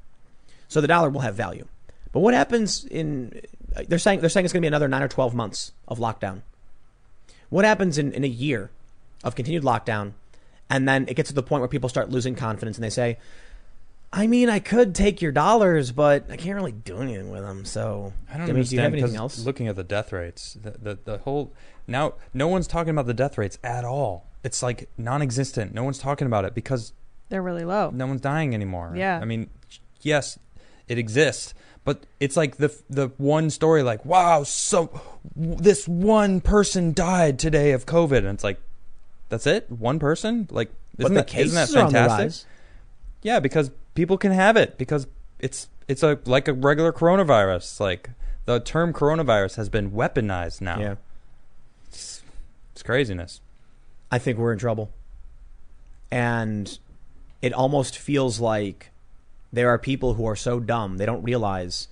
[0.67, 1.65] so the dollar will have value.
[2.11, 3.39] But what happens in?
[3.87, 6.41] They're saying they're saying it's going to be another nine or twelve months of lockdown.
[7.51, 8.71] What happens in, in a year
[9.23, 10.13] of continued lockdown,
[10.69, 13.17] and then it gets to the point where people start losing confidence and they say,
[14.11, 17.65] "I mean, I could take your dollars, but I can't really do anything with them."
[17.65, 18.69] So, I don't mean, understand.
[18.69, 19.45] do you have anything 'cause else?
[19.45, 21.51] Looking at the death rates, the, the the whole
[21.87, 24.25] now no one's talking about the death rates at all.
[24.43, 25.73] It's like non-existent.
[25.73, 26.93] No one's talking about it because
[27.29, 27.91] They're really low.
[27.91, 28.93] no one's dying anymore.
[28.95, 29.19] Yeah.
[29.21, 29.49] I mean,
[30.01, 30.39] yes,
[30.87, 31.53] it exists,
[31.83, 35.01] but it's like the the one story, like wow, so
[35.37, 38.59] w- this one person died today of COVID, and it's like
[39.29, 40.47] that's it, one person.
[40.51, 42.47] Like, isn't the that isn't that are on the fantastic?
[43.23, 45.07] Yeah, because people can have it because
[45.39, 47.79] it's it's a like a regular coronavirus.
[47.79, 48.09] Like
[48.45, 50.79] the term coronavirus has been weaponized now.
[50.79, 50.95] Yeah,
[51.87, 52.21] It's,
[52.73, 53.41] it's craziness.
[54.11, 54.91] I think we're in trouble,
[56.11, 56.77] and
[57.41, 58.91] it almost feels like
[59.53, 61.87] there are people who are so dumb they don't realize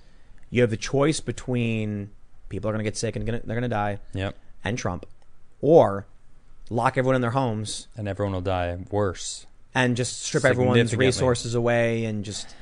[0.50, 2.10] you have the choice between
[2.48, 4.36] people are going to get sick and gonna, they're going to die Yep.
[4.64, 5.06] and Trump,
[5.60, 6.06] or
[6.68, 9.46] lock everyone in their homes And everyone will die worse.
[9.74, 12.54] and just strip everyone's resources away and just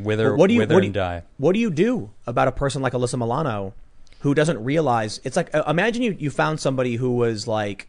[0.00, 1.22] Wither, what do you wither what do and die.
[1.38, 3.74] what do you do about a person like Alyssa Milano
[4.20, 7.86] who doesn't realize it's like uh, imagine you you found somebody who was like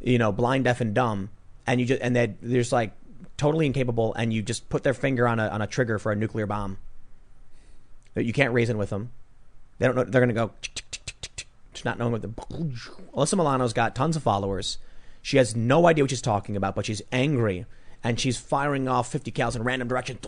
[0.00, 1.30] you know blind deaf and dumb
[1.66, 2.92] and you just and they they're just like
[3.42, 6.16] totally incapable and you just put their finger on a on a trigger for a
[6.16, 6.78] nuclear bomb
[8.14, 9.10] that you can't reason with them
[9.78, 10.52] they don't know they're going to go
[11.84, 14.78] not knowing what the Alyssa Milano's got tons of followers
[15.20, 17.66] she has no idea what she's talking about but she's angry
[18.04, 20.20] and she's firing off 50 cows in random directions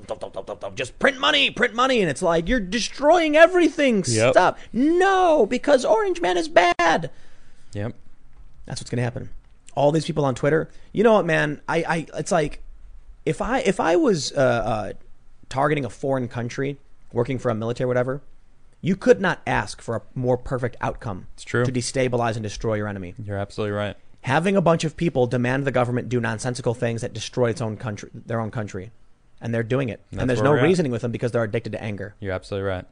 [0.75, 4.33] just print money print money and it's like you're destroying everything Yep.
[4.33, 7.11] stop no because orange man is bad
[7.73, 7.95] Yep.
[8.67, 9.29] that's what's going to happen.
[9.77, 10.69] All these people on Twitter.
[10.93, 11.61] You know what, man?
[11.69, 12.63] I, I it's like
[13.25, 14.93] if I if I was uh, uh,
[15.49, 16.79] targeting a foreign country,
[17.13, 18.23] working for a military, whatever,
[18.81, 21.27] you could not ask for a more perfect outcome.
[21.35, 21.65] It's true.
[21.65, 23.15] to destabilize and destroy your enemy.
[23.23, 23.97] You're absolutely right.
[24.23, 27.77] Having a bunch of people demand the government do nonsensical things that destroy its own
[27.77, 28.91] country, their own country,
[29.41, 30.01] and they're doing it.
[30.11, 30.65] That's and there's no we're at.
[30.65, 32.15] reasoning with them because they're addicted to anger.
[32.21, 32.85] You're absolutely right.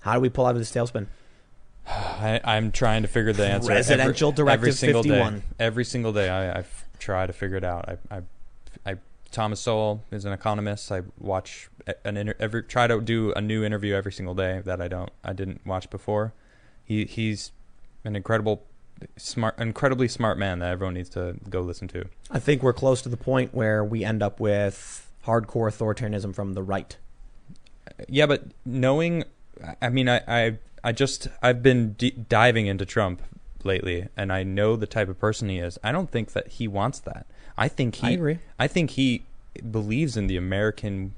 [0.00, 1.06] How do we pull out of this tailspin?
[1.86, 3.68] I, I'm trying to figure the answer.
[3.68, 5.34] Presidential every, Directive every single 51.
[5.34, 5.44] Day.
[5.58, 6.64] Every single day, I
[6.98, 7.88] try to figure it out.
[7.88, 8.22] I, I,
[8.86, 8.96] I,
[9.30, 10.90] Thomas Sowell is an economist.
[10.90, 11.68] I watch
[12.04, 15.10] an inter- every try to do a new interview every single day that I don't
[15.22, 16.32] I didn't watch before.
[16.84, 17.52] He he's
[18.04, 18.64] an incredible,
[19.16, 22.06] smart, incredibly smart man that everyone needs to go listen to.
[22.30, 26.54] I think we're close to the point where we end up with hardcore authoritarianism from
[26.54, 26.96] the right.
[28.08, 29.24] Yeah, but knowing,
[29.82, 33.22] I mean, I, I, I just, I've been d- diving into Trump
[33.64, 35.78] lately, and I know the type of person he is.
[35.82, 37.26] I don't think that he wants that.
[37.58, 38.38] I think he, I agree.
[38.58, 39.22] I think he
[39.70, 41.14] believes in the American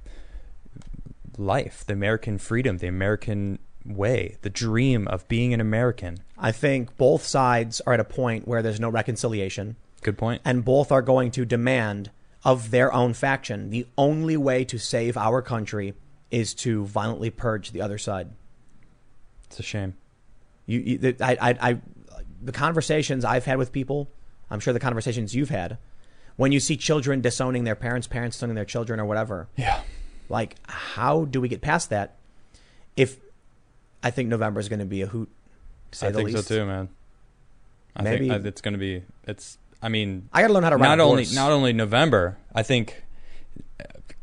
[1.36, 6.18] life, the American freedom, the American way, the dream of being an American.
[6.38, 10.42] I think both sides are at a point where there's no reconciliation, Good point.
[10.44, 12.10] and both are going to demand
[12.44, 15.94] of their own faction the only way to save our country
[16.30, 18.28] is to violently purge the other side.
[19.44, 19.94] It's a shame.
[20.66, 21.78] You, you I, I, I,
[22.40, 24.08] the conversations I've had with people,
[24.50, 25.76] I'm sure the conversations you've had,
[26.40, 29.80] when you see children disowning their parents, parents disowning their children, or whatever, Yeah.
[30.30, 32.16] like how do we get past that?
[32.96, 33.18] If
[34.02, 35.28] I think November is going to be a hoot,
[35.90, 36.48] to say I the think least.
[36.48, 36.88] so too, man.
[37.94, 39.02] I Maybe- think it's going to be.
[39.26, 39.58] It's.
[39.82, 41.34] I mean, I got to learn how to ride not a only horse.
[41.34, 42.38] not only November.
[42.54, 43.02] I think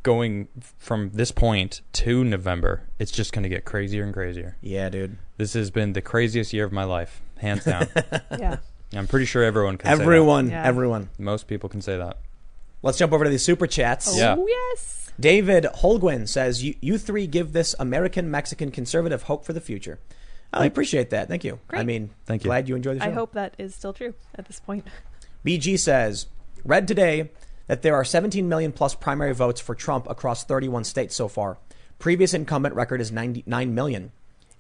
[0.04, 4.56] going from this point to November, it's just going to get crazier and crazier.
[4.62, 5.18] yeah, dude.
[5.38, 7.88] This has been the craziest year of my life, hands down.
[8.40, 8.58] Yeah.
[8.94, 9.90] I'm pretty sure everyone can.
[9.92, 10.64] Everyone, Yeah.
[10.66, 11.04] everyone.
[11.04, 11.24] Say that.
[11.24, 12.18] Most people can say that.
[12.82, 14.08] Let's jump over to the super chats.
[14.10, 14.36] Oh, yeah.
[14.38, 15.12] Oh yes.
[15.20, 20.00] David Holguin says, you, you three give this American Mexican conservative hope for the future.
[20.54, 21.28] I appreciate that.
[21.28, 21.60] Thank you.
[21.68, 21.80] Great.
[21.80, 22.48] I mean, Thank you.
[22.50, 23.10] glad you enjoyed the show.
[23.10, 24.88] I hope that is still true at this point.
[25.46, 26.28] BG says,
[26.64, 27.32] read today
[27.68, 31.58] that there are 17 million plus primary votes for Trump across 31 states so far.
[32.00, 34.12] Previous incumbent record is 99 million.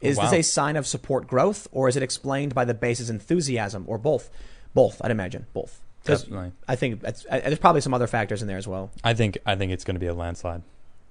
[0.01, 0.25] Is Wow.
[0.29, 3.97] this a sign of support growth, or is it explained by the base's enthusiasm, or
[3.97, 4.29] both?
[4.73, 5.47] Both, I'd imagine.
[5.53, 5.79] both.
[6.03, 6.51] Definitely.
[6.67, 8.91] I think it's, uh, there's probably some other factors in there as well.
[9.03, 10.61] I think I think it's going to be a landslide.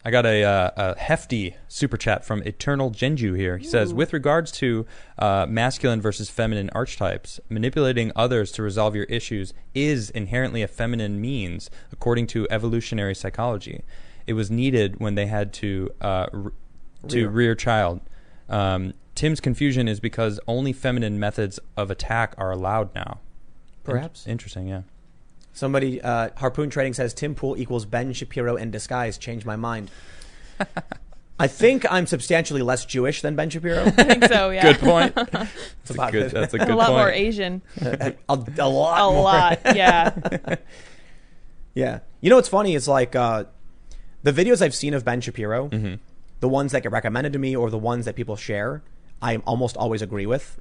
[0.04, 3.58] I got a, uh, a hefty super chat from Eternal Genju here.
[3.58, 4.86] He says, with regards to
[5.18, 11.20] uh, masculine versus feminine archetypes, manipulating others to resolve your issues is inherently a feminine
[11.20, 13.82] means, according to evolutionary psychology.
[14.28, 16.52] It was needed when they had to uh, r-
[17.08, 17.28] to Rear.
[17.28, 18.00] rear child.
[18.48, 23.20] Um, Tim's confusion is because only feminine methods of attack are allowed now.
[23.84, 24.26] Perhaps.
[24.26, 24.82] In- interesting, yeah.
[25.52, 29.16] Somebody, uh, Harpoon Trading says Tim Pool equals Ben Shapiro in disguise.
[29.16, 29.90] Change my mind.
[31.38, 33.84] I think I'm substantially less Jewish than Ben Shapiro.
[33.86, 34.50] I think so.
[34.50, 34.62] Yeah.
[34.72, 35.14] Good point.
[35.32, 36.14] That's a good.
[36.26, 36.32] it.
[36.32, 36.98] That's a a good lot point.
[36.98, 37.62] more Asian.
[37.80, 38.36] a, a
[38.68, 39.00] lot.
[39.08, 39.22] A more.
[39.22, 39.60] lot.
[39.76, 40.56] Yeah.
[41.74, 42.00] Yeah.
[42.20, 42.74] You know what's funny?
[42.74, 43.44] It's like uh,
[44.22, 45.94] the videos I've seen of Ben Shapiro, Mm-hmm.
[46.40, 48.82] The ones that get recommended to me or the ones that people share,
[49.22, 50.60] I almost always agree with.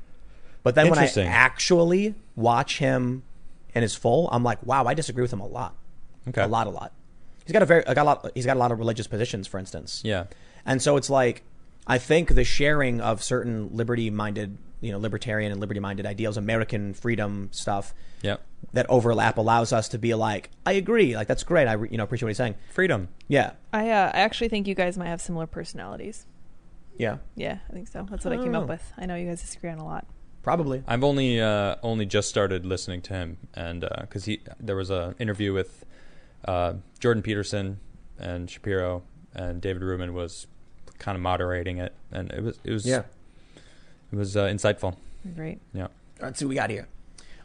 [0.64, 3.24] But then when I actually watch him
[3.74, 5.76] in his full, I'm like, wow, I disagree with him a lot.
[6.28, 6.42] Okay.
[6.42, 6.92] A lot, a lot.
[7.46, 9.60] He's got a very, got a lot, he's got a lot of religious positions, for
[9.60, 10.02] instance.
[10.04, 10.26] Yeah.
[10.66, 11.44] And so it's like,
[11.86, 16.38] I think the sharing of certain liberty minded, you know, libertarian and liberty minded ideals,
[16.38, 18.38] American freedom stuff Yeah.
[18.74, 21.16] that overlap allows us to be like, I agree.
[21.16, 21.68] Like, that's great.
[21.68, 22.56] I, re- you know, appreciate what he's saying.
[22.72, 23.08] Freedom.
[23.28, 23.52] Yeah.
[23.74, 26.26] I uh, I actually think you guys might have similar personalities.
[26.98, 27.18] Yeah.
[27.36, 28.06] Yeah, I think so.
[28.10, 28.94] That's what I, I came don't up with.
[28.98, 30.06] I know you guys disagree on a lot.
[30.44, 30.84] Probably.
[30.88, 35.16] I've only uh, only just started listening to him, and because he there was a
[35.18, 35.84] interview with
[36.48, 37.80] uh, Jordan Peterson
[38.20, 39.02] and Shapiro,
[39.34, 40.46] and David Rubin was
[41.00, 43.04] kind of moderating it, and it was it was Yeah.
[44.16, 44.96] It was uh, insightful.
[45.36, 45.60] Great.
[45.74, 45.88] Yeah.
[46.22, 46.88] Let's see what we got here.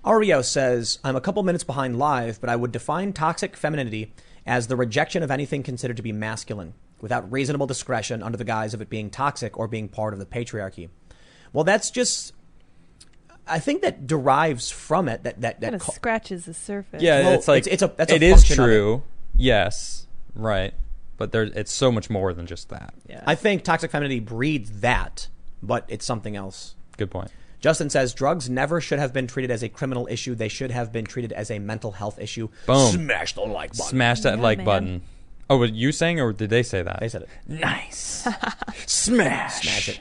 [0.05, 4.13] Ario says, I'm a couple minutes behind live, but I would define toxic femininity
[4.47, 8.73] as the rejection of anything considered to be masculine without reasonable discretion under the guise
[8.75, 10.89] of it being toxic or being part of the patriarchy.
[11.53, 12.33] Well, that's just.
[13.47, 17.03] I think that derives from it that that that of scratches the surface.
[17.03, 18.73] Yeah, Well, it's like it's- it's a- that's a it is function of it.
[18.73, 19.03] true.
[19.37, 20.73] Yes, right.
[21.17, 22.95] But there, it's so much more than just that.
[23.09, 23.23] Yeah.
[23.27, 25.29] I think toxic femininity breeds that,
[25.63, 26.75] but it's something else.
[26.97, 27.31] Good point.
[27.61, 30.35] Justin says drugs never should have been treated as a criminal issue.
[30.35, 32.49] They should have been treated as a mental health issue.
[32.67, 32.91] Boom.
[32.93, 33.85] Smash the like button.
[33.91, 34.65] Smash that Yeah, like man.
[34.65, 35.03] button.
[35.51, 37.01] Oh, were you saying or did they say that?
[37.01, 37.29] They said it.
[37.47, 38.27] Nice.
[38.87, 39.61] Smash.
[39.63, 40.01] Smash it.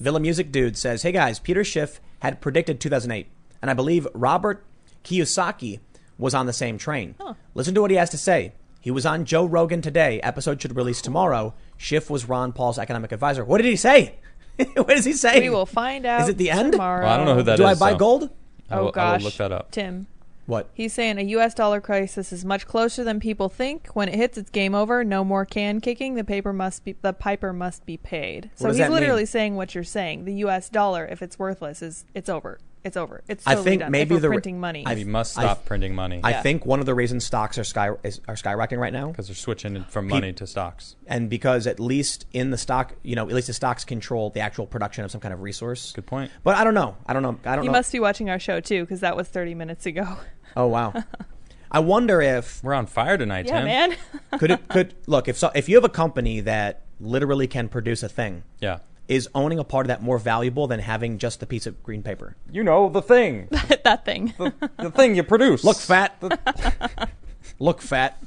[0.00, 3.26] Villa Music Dude says, Hey guys, Peter Schiff had predicted 2008,
[3.60, 4.64] and I believe Robert
[5.04, 5.80] Kiyosaki
[6.18, 7.14] was on the same train.
[7.54, 8.52] Listen to what he has to say.
[8.80, 10.20] He was on Joe Rogan today.
[10.20, 11.54] Episode should release tomorrow.
[11.76, 13.44] Schiff was Ron Paul's economic advisor.
[13.44, 14.16] What did he say?
[14.74, 15.40] what does he say?
[15.40, 16.22] we will find out.
[16.22, 16.72] Is it the end?
[16.72, 17.04] Tomorrow.
[17.04, 18.30] Well, I don't know who that Do I buy so gold?
[18.70, 19.70] I Oh will- I will gosh, look that up.
[19.70, 20.06] Tim.
[20.46, 20.68] What?
[20.74, 21.54] He's saying a U.S.
[21.54, 23.88] dollar crisis is much closer than people think.
[23.94, 25.02] When it hits, it's game over.
[25.02, 26.16] No more can kicking.
[26.16, 28.50] The paper must be the piper must be paid.
[28.54, 29.26] So does he's that literally mean?
[29.26, 30.26] saying what you're saying.
[30.26, 30.68] The U.S.
[30.68, 32.58] dollar, if it's worthless, is it's over.
[32.84, 33.22] It's over.
[33.28, 33.90] It's I think done.
[33.90, 34.84] maybe if we're the printing money.
[34.86, 36.42] I- We must I- stop printing money I Yeah.
[36.42, 39.34] think one of the reasons stocks are sky is, are skyrocketing right now, because they're
[39.34, 40.94] switching it from money to stocks.
[41.06, 44.40] and because at least in the stock, you know, at least the stocks control the
[44.40, 45.92] actual production of some kind of resource.
[45.92, 46.30] Good point.
[46.42, 46.96] But I don't know.
[47.06, 47.38] I don't know.
[47.44, 47.78] I don't you know.
[47.78, 50.16] must be watching our show too, because that was 30 minutes ago.
[50.56, 50.92] Oh wow.
[51.72, 53.64] I wonder if We're on fire tonight, yeah, Tim.
[53.64, 53.96] man.
[54.38, 58.04] could it could look if so, if you have a company that literally can produce
[58.04, 58.78] a thing, Yeah.
[59.08, 62.02] Is owning a part of that more valuable than having just the piece of green
[62.02, 62.36] paper?
[62.50, 63.48] You know the thing,
[63.84, 64.34] that thing.
[64.38, 65.64] the, the thing you produce.
[65.64, 66.22] Look fat.
[67.58, 68.22] Look fat.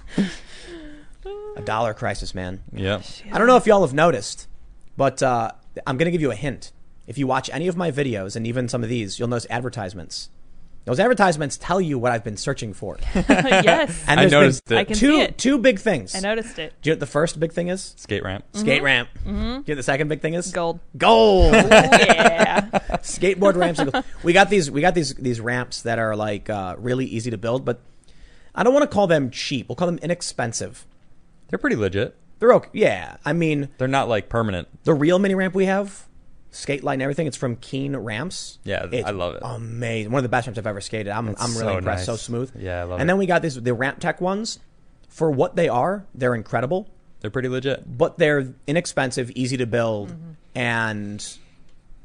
[1.55, 2.63] A dollar crisis, man.
[2.71, 3.01] Yeah.
[3.31, 4.47] I don't know if y'all have noticed,
[4.95, 5.51] but uh,
[5.85, 6.71] I'm going to give you a hint.
[7.07, 10.29] If you watch any of my videos and even some of these, you'll notice advertisements.
[10.87, 12.97] Those advertisements tell you what I've been searching for.
[13.13, 14.77] yes, And I there's been noticed it.
[14.77, 15.37] I can two see it.
[15.37, 16.15] two big things.
[16.15, 16.73] I noticed it.
[16.81, 17.93] Do you know what the first big thing is?
[17.97, 18.45] Skate ramp.
[18.53, 19.09] Skate ramp.
[19.19, 19.27] Mm-hmm.
[19.33, 20.49] Do you know what the second big thing is?
[20.51, 20.79] Gold.
[20.97, 21.51] Gold.
[21.53, 22.69] yeah.
[23.03, 23.79] Skateboard ramps.
[23.79, 24.05] and gold.
[24.23, 24.71] We got these.
[24.71, 27.81] We got these these ramps that are like uh, really easy to build, but
[28.55, 29.67] I don't want to call them cheap.
[29.67, 30.85] We'll call them inexpensive.
[31.49, 32.15] They're pretty legit.
[32.39, 32.69] They're okay.
[32.71, 34.67] Yeah, I mean They're not like permanent.
[34.85, 36.06] the real mini ramp we have,
[36.57, 37.27] skate light and everything.
[37.27, 38.59] It's from Keen Ramps.
[38.63, 39.41] Yeah, It's I love it.
[39.43, 40.11] Amazing.
[40.11, 41.09] One of the best ramps I've ever skated.
[41.09, 41.99] I'm It's I'm really so impressed.
[41.99, 42.05] nice.
[42.05, 42.51] So smooth.
[42.57, 43.01] Yeah, I love And it.
[43.01, 44.59] And then we got these the ramp tech ones.
[45.09, 46.89] For what they are, they're incredible.
[47.21, 47.97] They're pretty legit.
[47.97, 50.31] but they're inexpensive, easy to build, mm-hmm.
[50.53, 51.37] and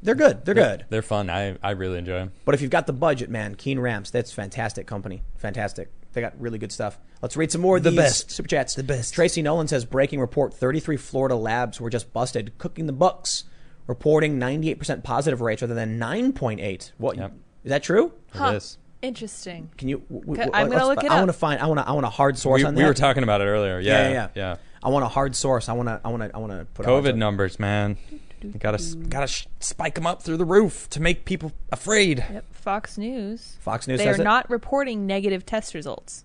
[0.01, 0.43] they're good.
[0.45, 0.85] They're good.
[0.89, 1.29] They're fun.
[1.29, 2.31] I, I really enjoy them.
[2.45, 5.21] But if you've got the budget, man, Keen Ramps, that's fantastic company.
[5.37, 5.91] Fantastic.
[6.13, 6.97] They got really good stuff.
[7.21, 8.31] Let's read some more of The these best.
[8.31, 8.75] super chats.
[8.75, 9.13] The best.
[9.13, 13.43] Tracy Nolan says breaking report: 33 Florida labs were just busted, cooking the books,
[13.87, 16.91] reporting 98% positive rates rather than 9.8.
[16.97, 17.31] What Yep.
[17.63, 18.11] is that true?
[18.33, 18.51] Huh.
[18.51, 18.77] It is.
[19.01, 19.69] Interesting.
[19.77, 19.97] Can you?
[20.09, 21.19] w- w- Okay, I'm gonna look it I up.
[21.19, 21.59] want to find.
[21.61, 21.87] I want to.
[21.87, 23.79] I want a hard source We, on we were talking about it earlier.
[23.79, 24.55] Yeah, Yeah, yeah, yeah.
[24.81, 25.67] I want a hard source.
[25.67, 25.99] I want to.
[26.05, 26.33] I want to.
[26.33, 27.97] I want to put COVID numbers, man.
[28.41, 32.19] You gotta gotta sh- spike them up through the roof to make people afraid.
[32.31, 32.45] Yep.
[32.53, 33.57] Fox News.
[33.59, 34.25] Fox News they says are it.
[34.25, 36.23] not reporting negative test results.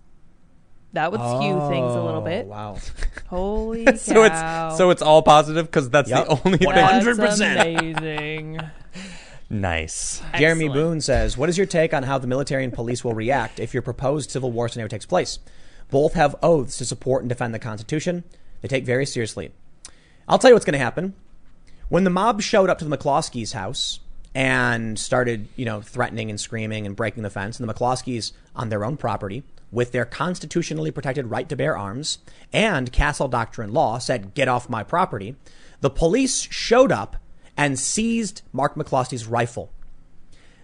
[0.94, 2.46] That would skew things a little Oh, bit.
[2.46, 2.78] Wow.
[3.28, 3.92] Holy cow.
[3.96, 6.26] So it's so it's all positive because that's Yep.
[6.26, 6.68] the only thing.
[6.68, 7.76] 100%.
[7.78, 8.60] amazing.
[9.50, 10.22] Nice.
[10.36, 13.58] Jeremy Boone says, What is your take on how the military and police will react
[13.60, 15.38] if your proposed civil war scenario takes place?
[15.90, 18.24] Both have oaths to support and defend the Constitution.
[18.60, 19.52] They take very seriously.
[20.26, 21.14] I'll tell you what's going to happen.
[21.88, 24.00] When the mob showed up to the McCloskeys' house
[24.34, 28.68] and started, you know, threatening and screaming and breaking the fence, and the McCloskeys on
[28.68, 32.18] their own property, with their constitutionally protected right to bear arms,
[32.52, 35.36] and Castle Doctrine law said, get off my property,
[35.80, 37.16] the police showed up
[37.56, 39.70] and seized Mark McCloskey's rifle.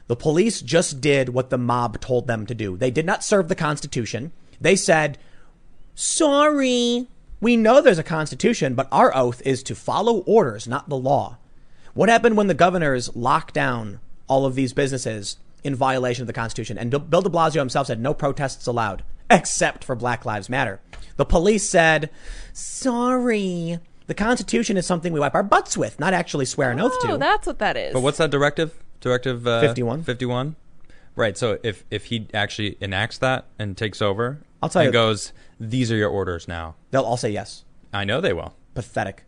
[0.06, 2.76] The police just did what the mob told them to do.
[2.76, 4.32] They did not serve the Constitution.
[4.60, 5.18] They said,
[5.94, 7.09] sorry,
[7.40, 11.39] we know there's a Constitution, but our oath is to follow orders, not the law.
[11.94, 16.32] What happened when the governors locked down all of these businesses in violation of the
[16.32, 16.78] Constitution?
[16.78, 20.81] And Bill de Blasio himself said no protests allowed, except for Black Lives Matter.
[21.16, 22.11] The police said,
[22.53, 26.99] sorry, the Constitution is something we wipe our butts with, not actually swear an oath
[27.01, 27.12] to.
[27.12, 27.93] Oh, that's what that is.
[27.93, 28.73] But what's that directive?
[29.01, 30.03] Directive uh, 51.
[30.03, 30.57] 51?
[31.16, 31.39] Right.
[31.39, 35.32] So if if he actually enacts that and takes over, I'll tell and you- goes,
[35.61, 36.74] these are your orders now.
[36.91, 37.65] They'll all say yes.
[37.93, 38.55] I know they will.
[38.74, 39.24] pathetic.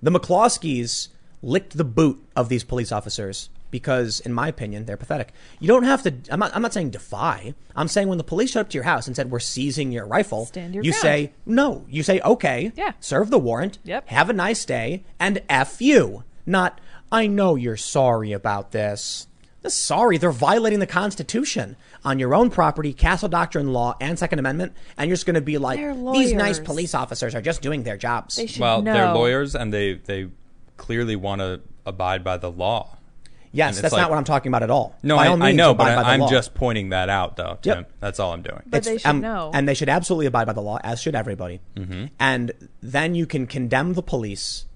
[0.00, 1.08] The McCloskeys
[1.42, 3.48] licked the boot of these police officers
[3.78, 5.32] because, in my opinion, they're pathetic.
[5.58, 6.14] You don't have to.
[6.30, 6.54] I'm not.
[6.54, 7.54] I'm not saying defy.
[7.74, 10.06] I'm saying when the police showed up to your house and said we're seizing your
[10.06, 11.02] rifle, Stand your you ground.
[11.02, 11.84] say no.
[11.88, 12.70] You say okay.
[12.76, 12.92] Yeah.
[13.00, 13.78] Serve the warrant.
[13.82, 14.06] Yep.
[14.10, 16.22] Have a nice day and f you.
[16.46, 16.80] Not.
[17.10, 19.26] I know you're sorry about this.
[19.62, 20.18] They're sorry.
[20.18, 21.76] They're violating the Constitution.
[22.04, 25.40] on your own property, castle doctrine law, and Second Amendment, and you're just going to
[25.40, 25.80] be like,
[26.12, 28.36] these nice police officers are just doing their jobs.
[28.36, 28.92] They should Well, know.
[28.92, 30.28] they're lawyers and they they
[30.76, 32.98] clearly want to abide by the law.
[33.54, 34.94] Yes, that's like- not what I'm talking about at all.
[35.02, 36.28] No, By I, all I know, but by I, I'm law.
[36.28, 37.58] just pointing that out, though.
[37.62, 37.76] Yep.
[37.76, 37.86] Tim.
[38.00, 38.62] That's all I'm doing.
[38.66, 39.50] But It's- they should um, know.
[39.54, 41.60] And they should absolutely abide by the law, as should everybody.
[41.76, 42.06] Mm-hmm.
[42.20, 42.52] And
[42.82, 44.66] then you can condemn the police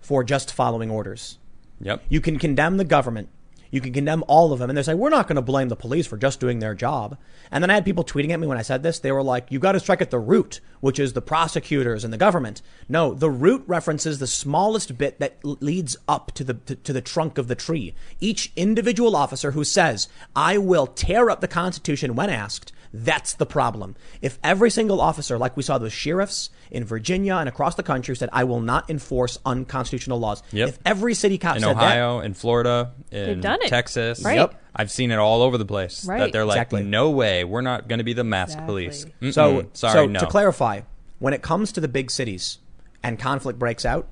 [0.00, 1.38] for just following orders.
[1.80, 2.02] Yep.
[2.08, 3.28] You can condemn the government.
[3.74, 4.70] You can condemn all of them.
[4.70, 7.18] And they say, we're not going to blame the police for just doing their job.
[7.50, 9.00] And then I had people tweeting at me when I said this.
[9.00, 12.12] They were like, you got to strike at the root, which is the prosecutors and
[12.12, 12.62] the government.
[12.88, 17.00] No, the root references the smallest bit that leads up to the, to, to the
[17.00, 17.96] trunk of the tree.
[18.20, 20.06] Each individual officer who says,
[20.36, 23.96] I will tear up the Constitution when asked, that's the problem.
[24.22, 28.14] If every single officer, like we saw those sheriffs in Virginia and across the country,
[28.14, 30.44] said, I will not enforce unconstitutional laws.
[30.52, 30.68] Yep.
[30.68, 33.68] If every city cop in said that, Ohio, in Florida, in done it.
[33.68, 34.22] Texas.
[34.24, 34.36] Right.
[34.36, 34.62] Yep.
[34.76, 36.06] I've seen it all over the place.
[36.06, 36.20] Right.
[36.20, 36.84] That they're like, Exactly.
[36.84, 38.66] no way, we're not going to be the mask Exactly.
[38.66, 39.06] police.
[39.34, 39.76] So, Mm-mm.
[39.76, 40.20] sorry, so no.
[40.20, 40.82] to clarify,
[41.18, 42.58] when it comes to the big cities
[43.02, 44.06] and conflict breaks out,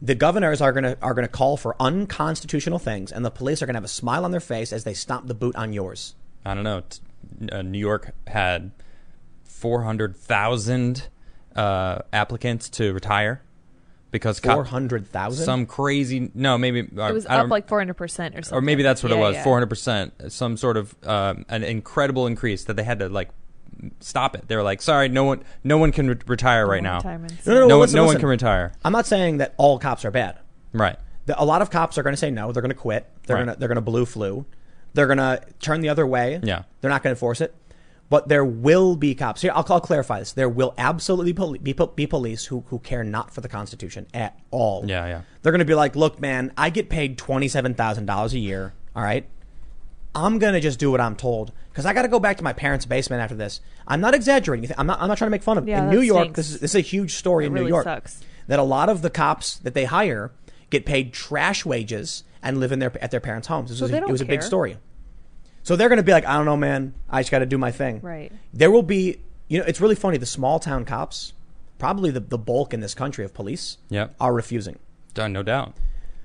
[0.00, 3.62] the governors are going to are going to call for unconstitutional things, and the police
[3.62, 5.72] are going to have a smile on their face as they stomp the boot on
[5.72, 6.14] yours.
[6.44, 6.82] I don't know.
[7.40, 8.72] T- uh, New York had
[9.44, 11.08] 400,000
[11.56, 13.42] uh, applicants to retire
[14.10, 15.44] because co- Four hundred thousand.
[15.44, 18.06] some crazy no maybe it was I up like 400% or
[18.42, 18.42] something.
[18.52, 19.44] or maybe that's what it was yeah.
[19.44, 23.30] 400% some sort of um, an incredible increase that they had to like
[24.00, 27.00] stop it they were like sorry no one no one can re- retire right now
[27.04, 29.78] No, no, no, no, one, listen, no one can retire I'm not saying that all
[29.80, 30.38] cops are bad.
[30.72, 30.96] right
[31.26, 32.52] The- A lot of cops are going to say no.
[32.52, 33.08] They're going to quit.
[33.26, 33.44] They're Right.
[33.46, 34.44] going to they're going to blue flu.
[34.94, 36.40] They're going to turn the other way.
[36.42, 36.62] Yeah.
[36.80, 37.54] They're not going to enforce it.
[38.10, 39.40] But there will be cops.
[39.42, 40.32] Here, I'll, I'll clarify this.
[40.32, 44.06] There will absolutely poli- be, po- be police who, who care not for the Constitution
[44.14, 44.84] at all.
[44.86, 45.22] Yeah, yeah.
[45.42, 48.72] They're going to be like, look, man, I get paid $27,000 a year.
[48.94, 49.26] All right.
[50.14, 52.44] I'm going to just do what I'm told because I got to go back to
[52.44, 53.60] my parents' basement after this.
[53.88, 54.70] I'm not exaggerating.
[54.78, 56.36] I'm not, I'm not trying to make fun of Yeah, In New York, stinks.
[56.36, 58.20] this is, this is a huge story It in New York sucks.
[58.46, 60.30] that a lot of the cops that they hire
[60.70, 63.70] get paid trash wages and live in their at their parents' homes.
[63.70, 64.76] This So was they a, don't it was a big story.
[65.62, 66.94] So they're going to be like, I don't know, man.
[67.08, 68.00] I just got to do my thing.
[68.02, 68.30] Right.
[68.52, 69.18] There will be,
[69.48, 70.18] you know, it's really funny.
[70.18, 71.32] The small town cops,
[71.78, 74.14] probably the, the bulk in this country of police, Yep.
[74.20, 74.78] are refusing.
[75.14, 75.74] Done, no doubt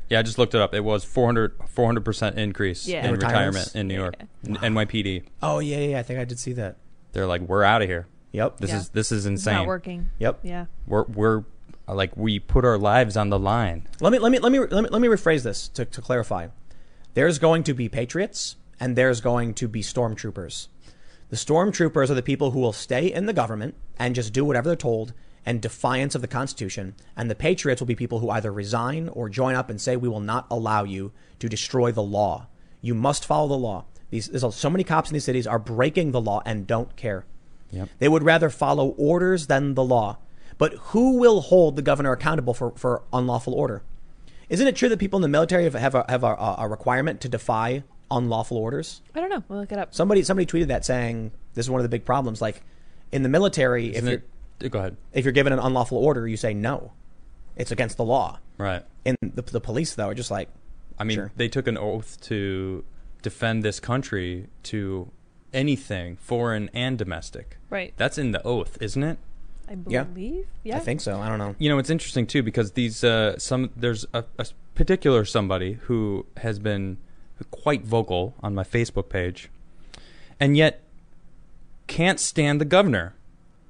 [0.10, 3.02] yeah i just looked it up it was 400 400% increase Yeah.
[3.02, 5.88] in In retirement in new york N- nypd Oh yeah, yeah.
[5.90, 6.78] yeah, I think I did see that.
[7.12, 8.58] they're like we're out of here Yep.
[8.58, 8.78] this Yeah.
[8.78, 10.10] is this is It's insane not working.
[10.18, 10.40] Yep.
[10.42, 10.66] Yeah.
[10.88, 11.44] we're we're
[11.90, 14.60] Uh, like we put our lives on the line Let me let me let me
[14.60, 16.50] let me, let me rephrase this to, to clarify.
[17.16, 20.68] There's going to be patriots and there's going to be stormtroopers.
[21.30, 24.70] The stormtroopers are the people who will stay in the government and just do whatever
[24.70, 25.14] they're told
[25.46, 26.96] in defiance of the Constitution.
[27.18, 30.10] And the patriots will be people who either resign or join up and say, "We
[30.10, 32.48] will not allow you to destroy the law.
[32.82, 36.12] You must follow the law." These there's so many cops in these cities are breaking
[36.12, 37.26] the law and don't care.
[37.72, 37.90] Yep.
[37.98, 40.18] They would rather follow orders than the law.
[40.60, 43.82] But who will hold the governor accountable for, for unlawful order?
[44.50, 47.22] Isn't it true that people in the military have, have, a, have a, a requirement
[47.22, 49.02] to defy unlawful orders?
[49.16, 49.44] I don't know.
[49.48, 49.96] We'll look it up.
[49.96, 52.42] Somebody somebody tweeted that saying this is one of the big problems.
[52.42, 52.62] Like
[53.12, 54.20] in the military, if Isn't you're,
[54.60, 56.92] it uh, go ahead if you're given an unlawful order, you say no.
[57.56, 58.40] It's against the law.
[58.58, 60.50] right In the, the police, though, are just like,
[60.98, 61.32] I mean, Sure.
[61.36, 62.84] they took an oath to
[63.22, 65.12] defend this country to
[65.54, 67.58] anything, foreign and domestic.
[67.70, 67.94] Right.
[67.98, 69.18] That's in the oath, isn't it?
[69.70, 70.04] I Yeah.
[70.04, 70.48] believe.
[70.64, 70.78] Yeah.
[70.78, 71.20] I think so.
[71.22, 71.56] I don't know.
[71.60, 76.26] You know, it's interesting too because these uh, some there's a, a particular somebody who
[76.38, 76.98] has been
[77.52, 79.50] quite vocal on my Facebook page,
[80.40, 80.82] and yet
[81.88, 83.14] can't stand the governor.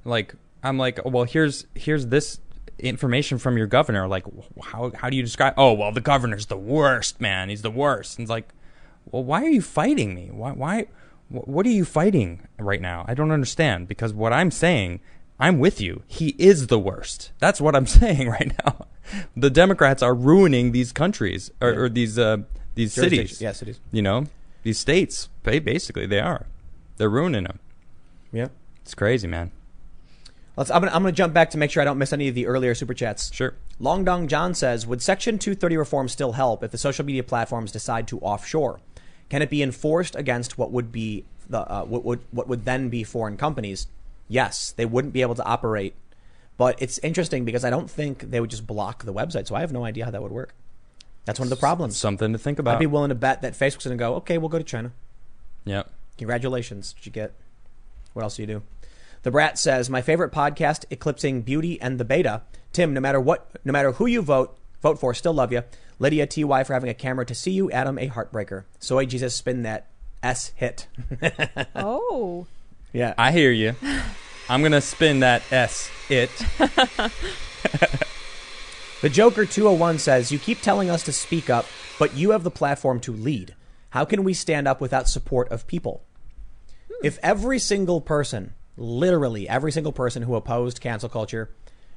[0.06, 2.40] Like I'm like, well, here's here's this
[2.80, 4.08] information from your governor.
[4.08, 4.26] Like,
[4.64, 5.54] how how do you describe?
[5.58, 7.50] Oh, well, the governor's the worst, man.
[7.50, 8.18] He's the worst.
[8.18, 8.50] And it's like,
[9.12, 10.30] well, why are you fighting me?
[10.32, 10.88] Why why
[11.30, 13.06] what are you fighting right now?
[13.08, 15.00] I don't understand because what I'm saying,
[15.40, 16.04] I'm with you.
[16.08, 17.32] He is the worst.
[17.40, 18.88] That's what I'm saying right now.
[19.36, 22.38] The Democrats are ruining these countries or, or these uh,
[22.76, 23.42] these cities.
[23.42, 23.80] Yeah, cities.
[23.92, 24.26] You know,
[24.64, 25.30] these states.
[25.44, 26.46] Basically, they are.
[26.98, 27.60] They're ruining them.
[28.32, 28.50] Yeah.
[28.84, 29.52] It's crazy, man.
[30.56, 32.28] Let's, I'm going to I'm gonna jump back to make sure I don't miss any
[32.28, 33.34] of the earlier super chats.
[33.34, 33.54] Sure.
[33.80, 37.72] Long Dong John says, would Section 230 reform still help if the social media platforms
[37.72, 38.82] decide to offshore?
[39.30, 42.90] Can it be enforced against what would be the uh, what would what would then
[42.90, 43.88] be foreign companies?
[44.30, 45.96] Yes, they wouldn't be able to operate.
[46.56, 49.48] But it's interesting because I don't think they would just block the website.
[49.48, 50.54] So I have no idea how that would work.
[51.26, 51.98] That's one of the problems.
[51.98, 52.76] Something to think about.
[52.76, 54.92] I'd be willing to bet that Facebook's going to go, okay, we'll go to China.
[55.66, 55.90] Yep.
[56.18, 56.94] Congratulations.
[56.94, 57.34] Did you get?
[58.14, 58.62] What else do you do?
[59.24, 62.42] The Brat says, "My favorite podcast, eclipsing Beauty and the Beta."
[62.72, 65.64] Tim, no matter what, no matter who you vote vote for, still love you.
[66.00, 67.70] Lydia Ty for having a camera to see you.
[67.72, 68.64] Adam, a heartbreaker.
[68.80, 69.88] Soy Jesus, spin that
[70.24, 70.88] S hit.
[71.76, 72.48] Oh.
[72.94, 73.14] Yeah.
[73.18, 73.76] I hear you.
[74.50, 75.90] I'm gonna spin that S.
[76.10, 76.30] It.
[79.02, 81.66] The Joker 201 says, You keep telling us to speak up,
[81.98, 83.56] but you have the platform to lead.
[83.92, 86.04] How can we stand up without support of people?
[86.90, 87.06] Hmm.
[87.06, 91.50] If every single person, literally every single person who opposed cancel culture,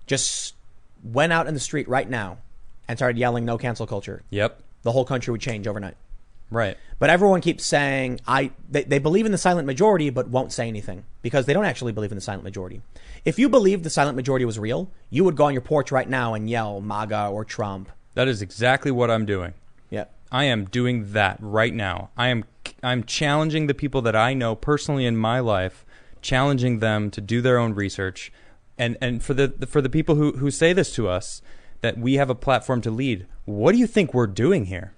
[0.06, 0.54] just
[1.02, 2.38] went out in the street right now
[2.86, 4.60] and started yelling no cancel culture, Yep.
[4.84, 5.96] the whole country would change overnight.
[6.52, 6.76] Right.
[6.98, 10.68] But everyone keeps saying I they, they believe in the silent majority but won't say
[10.68, 12.82] anything because they don't actually believe in the silent majority.
[13.24, 16.08] If you believed the silent majority was real, you would go on your porch right
[16.08, 17.90] now and yell MAGA or Trump.
[18.14, 19.54] That is exactly what I'm doing.
[19.90, 20.04] Yeah.
[20.30, 22.10] I am doing that right now.
[22.16, 22.44] I am
[22.82, 25.84] I'm challenging the people that I know personally in my life,
[26.20, 28.32] challenging them to do their own research,
[28.78, 31.42] and and for the for the people who who say this to us
[31.80, 33.26] that we have a platform to lead.
[33.44, 34.92] What do you think we're doing here?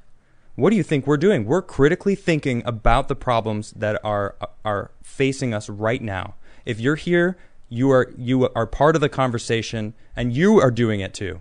[0.57, 1.47] What do you think we're doing?
[1.47, 6.35] We're critically thinking about the problems that are are facing us right now.
[6.65, 7.37] If you're here,
[7.69, 11.41] you are you are part of the conversation and you are doing it too.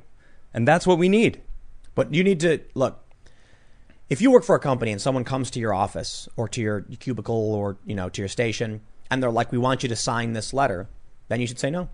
[0.53, 1.41] And that's what we need.
[1.93, 2.99] But you need to look.
[4.09, 6.81] If you work for a company and someone comes to your office or to your
[6.81, 8.81] cubicle or you know to your station
[9.11, 10.89] and they're like, "We want you to sign this letter,"
[11.27, 11.89] then you should say no.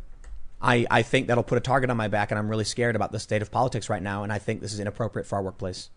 [0.61, 3.13] I, I think that'll put a target on my back, and I'm really scared about
[3.13, 5.89] the state of politics right now, and I think this is inappropriate for our workplace.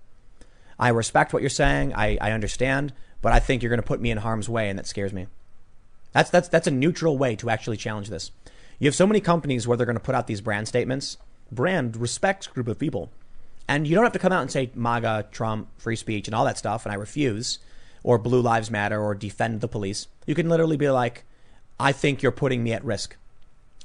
[0.78, 1.94] I respect what you're saying.
[1.94, 4.78] I, I understand, but I think you're going to put me in harm's way, and
[4.78, 5.26] that scares me.
[6.12, 8.30] That's that's that's a neutral way to actually challenge this.
[8.78, 11.16] You have so many companies where they're going to put out these brand statements.
[11.50, 13.10] Brand respects group of people,
[13.68, 16.44] and you don't have to come out and say MAGA, Trump, free speech, and all
[16.46, 17.58] that stuff, and I refuse,
[18.02, 20.08] or Blue Lives Matter, or defend the police.
[20.26, 21.24] You can literally be like,
[21.78, 23.16] I think you're putting me at risk.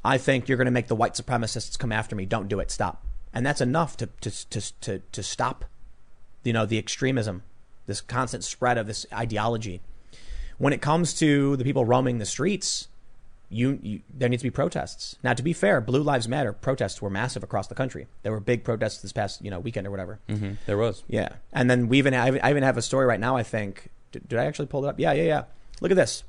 [0.04, 2.26] I think you're going to make the white supremacists come after me.
[2.26, 2.72] Don't do it.
[2.72, 3.06] Stop.
[3.34, 5.66] And that's enough to to to to, to stop,
[6.48, 7.44] you know, the extremism,
[7.88, 9.82] this constant spread of this ideology.
[10.58, 12.88] When it comes to the people roaming the streets,
[13.50, 15.18] you, you there needs to be protests.
[15.24, 18.08] Now, to be fair, Blue Lives Matter protests were massive across the country.
[18.24, 20.20] There were big protests this past you know weekend or whatever.
[20.30, 20.54] Mm-hmm.
[20.66, 21.04] There was.
[21.08, 23.36] Yeah, and then we even I even- have a story right now.
[23.36, 25.00] I think did, did I actually pull it up?
[25.00, 25.44] Yeah, yeah, yeah.
[25.82, 26.24] Look at this.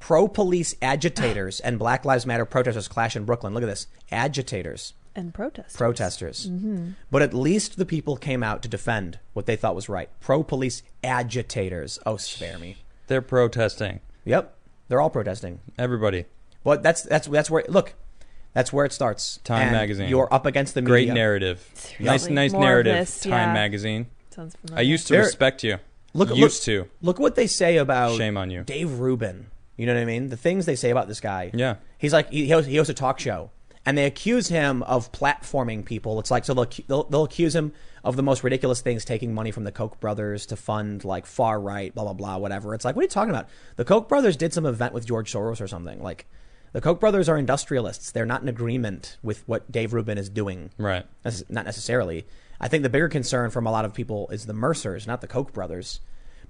[0.00, 3.52] Pro police agitators and Black Lives Matter protesters clash in Brooklyn.
[3.52, 3.86] Look at this.
[4.10, 5.76] Agitators, And protesters.
[5.76, 6.48] protesters.
[6.48, 6.90] Mm-hmm.
[7.10, 10.08] But at least the people came out to defend what they thought was right.
[10.20, 11.98] Pro police agitators.
[12.06, 12.76] Oh, spare me.
[13.08, 14.00] They're protesting.
[14.24, 14.54] Yep,
[14.88, 15.60] they're all protesting.
[15.78, 16.26] Everybody.
[16.64, 17.94] But that's that's that's where look.
[18.54, 19.38] That's where it starts.
[19.44, 20.08] Time And magazine.
[20.08, 21.68] You're up against the Great narrative.
[21.98, 22.96] Really Nice, nice more narrative.
[22.96, 23.52] this, Time yeah.
[23.52, 24.06] magazine.
[24.30, 25.78] Sounds I used to There- respect you.
[26.14, 26.90] Look, used look, to.
[27.02, 28.62] Look what they say about Shame on you.
[28.64, 29.48] Dave Rubin.
[29.76, 30.30] You know what I mean?
[30.30, 31.50] The things they say about this guy.
[31.54, 31.76] Yeah.
[31.98, 33.50] He's like he hosts, he hosts a talk show,
[33.88, 36.20] and they accuse him of platforming people.
[36.20, 37.72] It's like so they'll, they'll they'll accuse him
[38.04, 41.58] of the most ridiculous things, taking money from the Koch brothers to fund like far
[41.58, 42.74] right, blah blah blah, whatever.
[42.74, 43.48] It's like what are you talking about?
[43.76, 46.02] The Koch brothers did some event with George Soros or something.
[46.02, 46.26] Like
[46.74, 48.10] the Koch brothers are industrialists.
[48.10, 50.68] They're not in agreement with what Dave Rubin is doing.
[50.76, 51.06] Right.
[51.22, 52.26] That's not necessarily.
[52.60, 55.26] I think the bigger concern from a lot of people is the Mercers, not the
[55.26, 56.00] Koch brothers.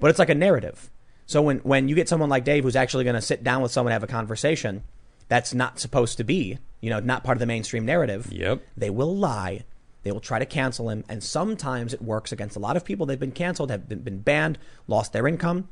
[0.01, 0.91] But it's like a narrative.
[1.27, 3.71] So when, when you get someone like Dave who's actually going to sit down with
[3.71, 4.83] someone and have a conversation
[5.29, 8.63] that's not supposed to be, you know, not part of the mainstream narrative, Yep.
[8.77, 9.65] they will lie.
[10.05, 11.05] They will try to cancel him.
[11.09, 13.05] And sometimes it works against a lot of people.
[13.05, 15.69] They've been canceled, have been, been banned, lost their income.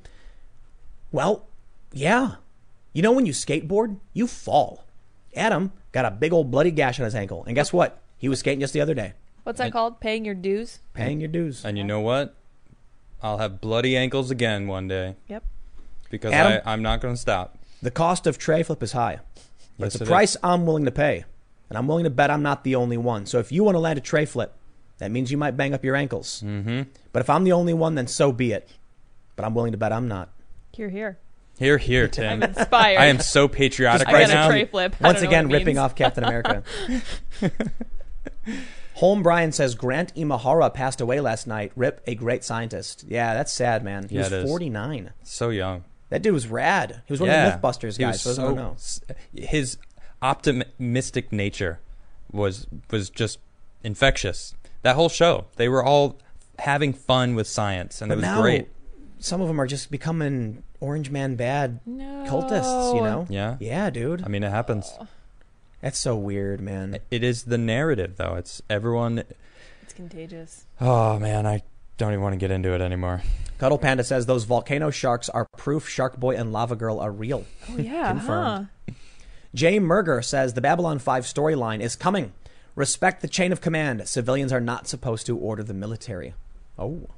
[1.13, 1.47] Well,
[1.93, 2.37] yeah.
[2.93, 4.85] You know, when you skateboard, you fall.
[5.35, 7.45] Adam got a big old bloody gash on his ankle.
[7.47, 8.01] And guess what?
[8.19, 9.13] He was skating just the other day,
[9.45, 10.01] What's that called?
[10.01, 10.81] Paying your dues?
[10.95, 11.65] paying your dues.
[11.65, 12.35] And you know what?
[13.23, 15.45] I'll have bloody ankles again one day Yep.
[16.11, 16.61] because Adam?
[16.67, 17.57] I, I'm not going to stop.
[17.81, 19.21] The cost of tray flip is high.
[19.79, 21.25] But Yes, it's a it price I'm willing to pay.
[21.69, 23.27] And I'm willing to bet I'm not the only one.
[23.27, 24.55] So if you want to land a tray flip,
[24.99, 26.43] that means you might bang up your ankles.
[26.47, 26.83] Mm-hmm.
[27.13, 28.69] But if I'm the only one, then so be it.
[29.35, 30.31] But I'm willing to bet I'm not.
[30.73, 31.19] Here, here.
[31.59, 32.43] Here, here, Tim.
[32.43, 32.99] I'm Inspired.
[32.99, 34.49] I am so patriotic I right got a now.
[34.49, 34.95] tray flip.
[35.01, 36.63] Once again, ripping off Captain America.
[38.95, 41.73] Home Brian says Grant Imahara passed away last night.
[41.77, 43.05] Rip, a great scientist.
[43.07, 44.09] Yeah, that's sad, man.
[44.09, 44.49] He Yeah, was it is.
[44.49, 45.11] 49.
[45.23, 45.85] So young.
[46.11, 47.03] That dude was rad.
[47.07, 47.47] He was one yeah.
[47.55, 48.13] of the MythBusters He guys.
[48.13, 48.77] was So, so, so know.
[49.35, 49.77] his
[50.23, 51.81] optimistic nature
[52.31, 53.39] was was just
[53.83, 54.55] infectious.
[54.83, 56.19] That whole show, they were all
[56.59, 58.69] having fun with science, and But it was now, great.
[59.19, 62.25] some of them are just becoming Orange Man bad No.
[62.29, 63.27] cultists, you know?
[63.29, 63.57] Yeah.
[63.61, 64.23] Yeah, dude.
[64.25, 64.93] I mean, it happens.
[65.81, 66.99] That's so weird, man.
[67.11, 68.35] It is the narrative, though.
[68.37, 69.25] It's everyone.
[69.83, 70.67] It's contagious.
[70.81, 71.63] Oh man, I
[71.99, 73.23] don't even want to get into it anymore.
[73.59, 77.45] Cuddle Panda says those volcano sharks are proof Shark Boy and Lava Girl are real.
[77.71, 78.69] Oh yeah, Confirmed.
[78.89, 78.95] huh?
[79.55, 82.33] Jay Merger says the Babylon 5 storyline is coming.
[82.75, 84.07] Respect the chain of command.
[84.07, 86.35] Civilians are not supposed to order the military.
[86.79, 87.09] Oh.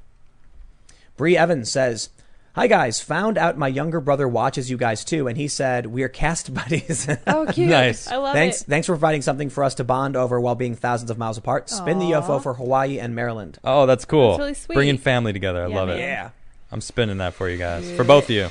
[1.16, 2.10] Bree Evans says,
[2.59, 6.09] Hi guys, found out my younger brother watches you guys too, and he said we're
[6.09, 7.06] cast buddies.
[7.24, 7.68] Oh, cute.
[7.70, 8.09] Nice.
[8.09, 8.64] I love thanks, it.
[8.64, 11.70] thanks for providing something for us to bond over while being thousands of miles apart.
[11.70, 13.60] Spin the UFO for Hawaii and Maryland.
[13.62, 14.30] Oh, that's cool.
[14.30, 14.74] That's really sweet.
[14.74, 15.62] Bringing family together.
[15.62, 15.98] I Yeah, love man.
[15.98, 16.01] it.
[16.01, 16.30] Yeah.
[16.72, 17.86] I'm spinning that for you guys.
[17.86, 18.48] Do For both of you.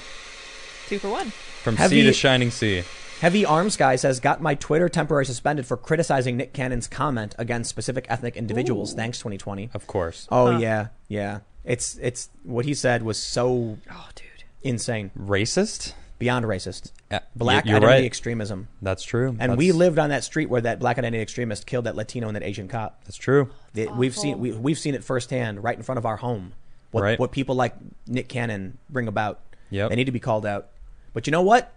[0.87, 1.31] Two for one.
[1.63, 2.83] From Heavy- sea to shining sea.
[3.19, 7.69] Heavy Arms Guy says, got my Twitter temporarily suspended for criticizing Nick Cannon's comment against
[7.69, 8.93] specific ethnic individuals.
[8.93, 8.95] Ooh.
[8.95, 9.71] Thanks, 2020.
[9.73, 10.27] Of course.
[10.31, 10.59] Oh Huh.
[10.59, 11.39] yeah, yeah.
[11.67, 14.25] It's it's what he said was so Oh, dude.
[14.63, 15.93] insane, Racist?
[16.17, 16.91] beyond racist.
[17.11, 18.05] Yeah, Black you're identity right.
[18.05, 18.69] extremism.
[18.81, 19.29] That's true.
[19.29, 22.27] And That's- we lived on that street where that black identity extremist killed that Latino
[22.27, 23.03] and that Asian cop.
[23.03, 23.49] That's true.
[23.73, 26.53] The- we've seen we, we've seen it firsthand, right in front of our home.
[26.91, 27.19] What Right.
[27.19, 27.75] what people like
[28.07, 29.41] Nick Cannon bring about.
[29.69, 29.89] Yep.
[29.89, 30.69] They need to be called out.
[31.13, 31.73] But you know what?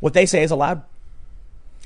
[0.00, 0.82] What they say is allowed.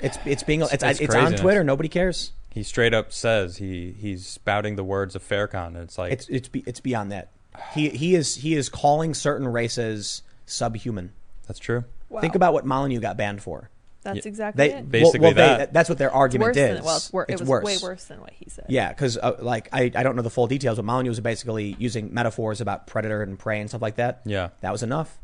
[0.03, 1.35] It's it's being it's, It's it's, on.
[1.35, 1.63] Twitter.
[1.65, 2.33] Nobody cares.
[2.57, 5.77] He straight up says he he's spouting the words of Farrakhan.
[5.77, 7.29] It's like It's it's be, it's beyond that.
[7.75, 11.13] He he is he is calling certain races subhuman.
[11.47, 11.85] that's true.
[12.09, 12.23] Wow.
[12.23, 13.69] Think about what Molyneux got banned for.
[14.05, 14.29] That's Yeah.
[14.29, 14.91] exactly They it.
[14.91, 15.73] Basically well, well, they- that.
[15.75, 16.77] that's what their It's argument worse is.
[16.77, 17.65] than well, it's wor- it's it was worse.
[17.65, 18.65] way worse than what he said.
[18.71, 21.77] Yeah, because uh, like I, I don't know the full details, but Molyneux was basically
[21.79, 24.23] using metaphors about predator and prey and stuff like that.
[24.25, 24.49] Yeah.
[24.63, 25.19] That was enough.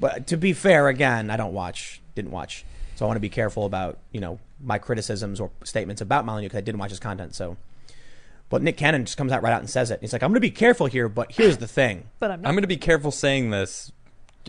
[0.00, 2.64] But to be fair, again, I don't watch, didn't watch,
[2.96, 6.46] so I want to be careful about you know my criticisms or statements about Molyneux
[6.46, 7.34] because I didn't watch his content.
[7.34, 7.56] So,
[8.50, 10.00] but Nick Cannon just comes out right out and says it.
[10.00, 12.40] He's like, I'm going to be careful here, but here's the thing: But I'm.
[12.46, 13.92] I'm going to be careful saying this,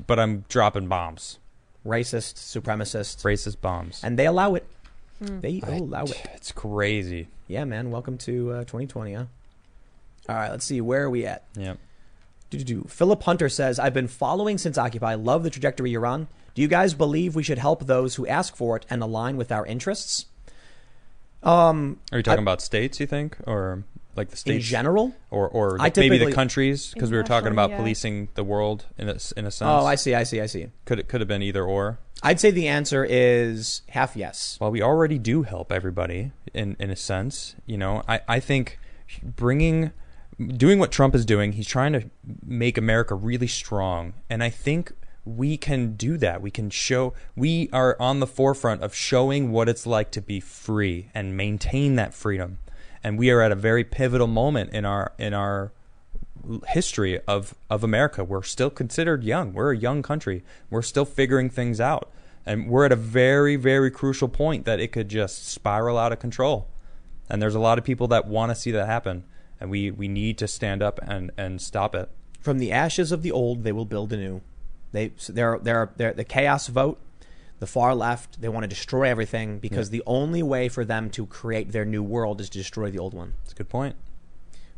[0.07, 1.37] but I'm dropping bombs.
[1.85, 4.01] racist, supremacist, Racist bombs.
[4.03, 4.65] and they allow it.
[5.19, 5.39] Hmm.
[5.41, 6.21] They I- allow it.
[6.33, 7.27] It's crazy.
[7.47, 7.91] Yeah, man.
[7.91, 9.25] Welcome to uh, 2020, huh?
[10.27, 10.81] All right, let's see.
[10.81, 11.43] Where are we at?
[11.55, 11.75] Yeah.
[12.87, 15.15] Philip Hunter says, I've been following since Occupy.
[15.15, 16.27] Love the trajectory you're on.
[16.55, 19.51] Do you guys believe we should help those who ask for it and align with
[19.51, 20.25] our interests?
[21.43, 22.99] Um, Are you talking I- about states?
[22.99, 23.83] You think, or
[24.15, 25.13] like the states in states, general?
[25.29, 26.91] or or like maybe the countries?
[26.93, 27.77] Because we were talking about yeah.
[27.77, 29.67] policing the world in a s- in a sense.
[29.69, 30.67] Oh, I see, I see, I see.
[30.85, 31.99] could it could have been either or.
[32.23, 34.57] I'd say the answer is half yes.
[34.59, 37.55] Well, we already do help everybody in in a sense.
[37.67, 38.79] You know, I I think
[39.21, 39.91] bringing
[40.39, 42.09] doing what Trump is doing, he's trying to
[42.43, 44.93] make America really strong, and I think
[45.25, 46.41] we can do that.
[46.41, 50.39] We can show we are on the forefront of showing what it's like to be
[50.39, 52.59] free and maintain that freedom.
[53.03, 55.71] And we are at a very pivotal moment in our in our
[56.67, 58.23] history of of America.
[58.23, 59.53] We're still considered young.
[59.53, 60.43] We're a young country.
[60.69, 62.11] We're still figuring things out.
[62.45, 66.19] And we're at a very very crucial point that it could just spiral out of
[66.19, 66.67] control.
[67.29, 69.23] And there's a lot of people that want to see that happen.
[69.59, 72.09] And we we need to stand up and and stop it.
[72.39, 74.41] From the ashes of the old, they will build anew.
[74.95, 76.99] They, so they're, they're, they're, the chaos vote,
[77.59, 81.25] the far left, they want to destroy everything because the only way for them to
[81.25, 83.33] create their new world is to destroy the old one.
[83.43, 83.95] That's a good point.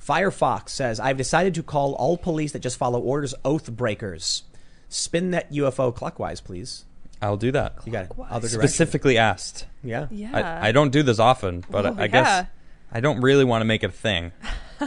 [0.03, 4.43] Firefox says, I've decided to call all police that just follow orders oath breakers.
[4.89, 6.85] Spin that UFO clockwise, please.
[7.21, 7.77] I'll do that.
[7.85, 8.09] You got.
[8.09, 8.27] Clockwise.
[8.31, 8.67] Other direction.
[8.69, 9.65] Specifically asked.
[9.83, 10.07] Yeah.
[10.11, 10.59] yeah.
[10.61, 12.07] I, I don't do this often, but Oh, I, I yeah.
[12.07, 12.45] guess
[12.91, 14.31] I don't really want to make it a thing.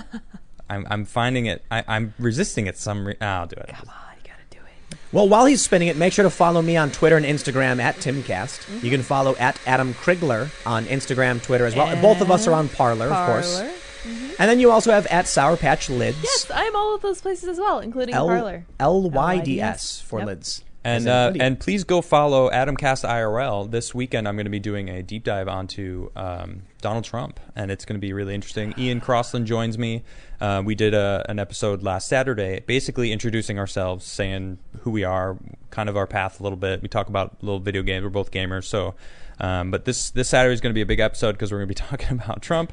[0.70, 1.64] I'm, I'm finding it.
[1.70, 2.78] I, I'm resisting it.
[2.78, 3.08] Some.
[3.08, 3.68] Re- I'll do it.
[3.68, 3.94] Come on,
[4.24, 4.98] you gotta do it.
[5.12, 7.96] Well, while he's spinning it, make sure to follow me on Twitter and Instagram at
[7.96, 8.24] TimCast.
[8.60, 8.84] Mm-hmm.
[8.84, 11.88] You can follow at Adam Crigler on Instagram, Twitter as well.
[11.88, 13.56] And both of us are on Parler, of course.
[13.58, 13.72] Parler.
[14.04, 14.30] Mm-hmm.
[14.38, 16.22] And then you also have at Sour Patch Lyds.
[16.22, 18.64] Yes, I'm all of those places as well, including L- Parler.
[18.78, 20.26] L-Y-D-S for Yep.
[20.26, 20.64] lids.
[20.82, 23.70] And uh, and please go follow Adamcast IRL.
[23.70, 27.70] This weekend, I'm going to be doing a deep dive onto um, Donald Trump, and
[27.70, 28.72] it's going to be really interesting.
[28.78, 30.04] Ian Crossland joins me.
[30.40, 35.36] Uh, we did a, an episode last Saturday, basically introducing ourselves, saying who we are,
[35.70, 36.80] kind of our path a little bit.
[36.80, 38.02] We talk about little video games.
[38.02, 38.94] We're both gamers, so.
[39.38, 41.68] Um, but this this Saturday is going to be a big episode because we're going
[41.68, 42.72] to be talking about Trump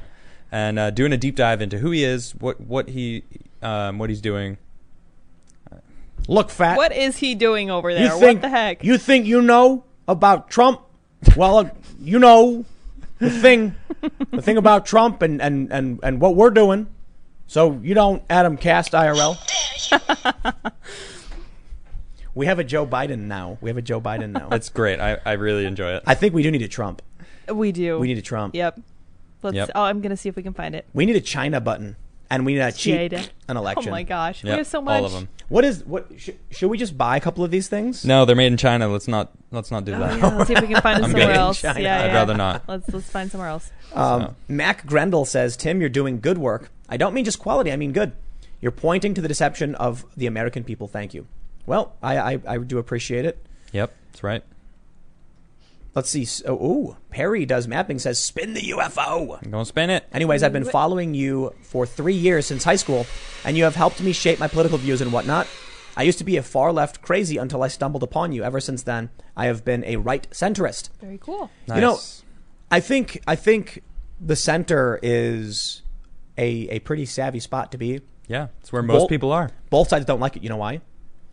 [0.50, 3.24] and uh, doing a deep dive into who he is, what what he
[3.60, 4.56] um, what he's doing.
[6.28, 6.76] Look, fat.
[6.76, 8.04] What is he doing over there?
[8.04, 8.84] you think, what the heck?
[8.84, 10.82] You think you know about Trump?
[11.36, 12.66] Well, uh, you know
[13.18, 13.74] the thing,
[14.30, 16.86] the thing about Trump and, and, and, and what we're doing.
[17.46, 19.38] So you don't Adam Cast IRL.
[22.34, 23.56] we have a Joe Biden now.
[23.62, 24.48] We have a Joe Biden now.
[24.50, 25.00] That's great.
[25.00, 26.02] I, I really enjoy it.
[26.06, 27.00] I think we do need a Trump.
[27.48, 27.98] we do.
[27.98, 28.54] We need a Trump.
[28.54, 28.80] Yep.
[29.42, 29.56] Let's.
[29.56, 29.70] Yep.
[29.74, 30.84] Oh, I'm gonna see if we can find it.
[30.92, 31.96] We need a China button,
[32.30, 33.28] and we need a cheat Jada.
[33.48, 33.88] an election.
[33.88, 35.00] Oh my gosh, we Yep, have so much.
[35.00, 35.28] all of them.
[35.48, 36.06] What is what?
[36.16, 38.04] Sh- should we just buy a couple of these things?
[38.04, 38.88] No, they're made in China.
[38.88, 40.18] Let's not let's not do Oh, that.
[40.18, 41.36] yeah, let's see if we can find it I'm somewhere good.
[41.36, 41.60] else.
[41.62, 41.80] China.
[41.80, 42.14] Yeah, I'd yeah.
[42.14, 42.64] rather not.
[42.68, 43.70] Let's let's find somewhere else.
[43.94, 46.70] Um, So- Mac Grendel says, Tim, you're doing good work.
[46.88, 48.12] I don't mean just quality, I mean good.
[48.60, 50.88] You're pointing to the deception of the American people.
[50.88, 51.26] Thank you.
[51.66, 53.38] Well, I, I, I do appreciate it.
[53.72, 54.42] Yep, that's right.
[55.98, 56.28] Let's see.
[56.46, 59.42] Oh, ooh, Perry does mapping, says, spin the UFO.
[59.42, 60.06] I'm gonna spin it.
[60.12, 63.04] Anyways, I've been following you for three years since high school,
[63.44, 65.48] and you have helped me shape my political views and whatnot.
[65.96, 68.44] I used to be a far left crazy until I stumbled upon you.
[68.44, 70.90] Ever since then, I have been a right centrist.
[71.00, 71.50] Very cool.
[71.66, 71.74] Nice.
[71.74, 71.98] You know,
[72.70, 73.82] I think I think
[74.20, 75.82] the center is
[76.36, 78.02] a a pretty savvy spot to be.
[78.28, 79.50] yeah, it's where most Both- people are.
[79.68, 80.44] Both sides don't like it.
[80.44, 80.80] You know why?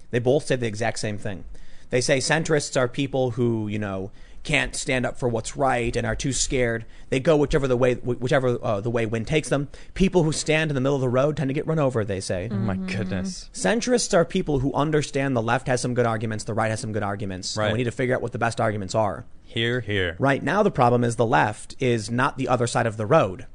[0.09, 1.43] They both say the exact same thing.
[1.91, 4.09] They say centrists are people who you know
[4.45, 6.85] can't stand up for what's right and are too scared.
[7.09, 9.67] They go whichever the way whichever uh, the way wind takes them.
[9.95, 12.05] People who stand in the middle of the road tend to get run over.
[12.05, 12.47] They say.
[12.49, 13.49] Oh my goodness.
[13.53, 16.93] Centrists are people who understand the left has some good arguments, the right has some
[16.93, 17.55] good arguments.
[17.57, 17.71] and Right.
[17.73, 19.25] we need to figure out what the best arguments are.
[19.43, 20.15] Here, here.
[20.19, 23.47] Right now, the problem is the left is not the other side of the road.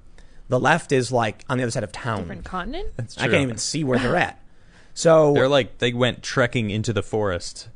[0.48, 2.20] The left is like on the other side of town.
[2.22, 2.88] Different continent.
[2.96, 4.42] That's I can't even see where they're at.
[4.94, 7.68] So They're like they went trekking into the forest,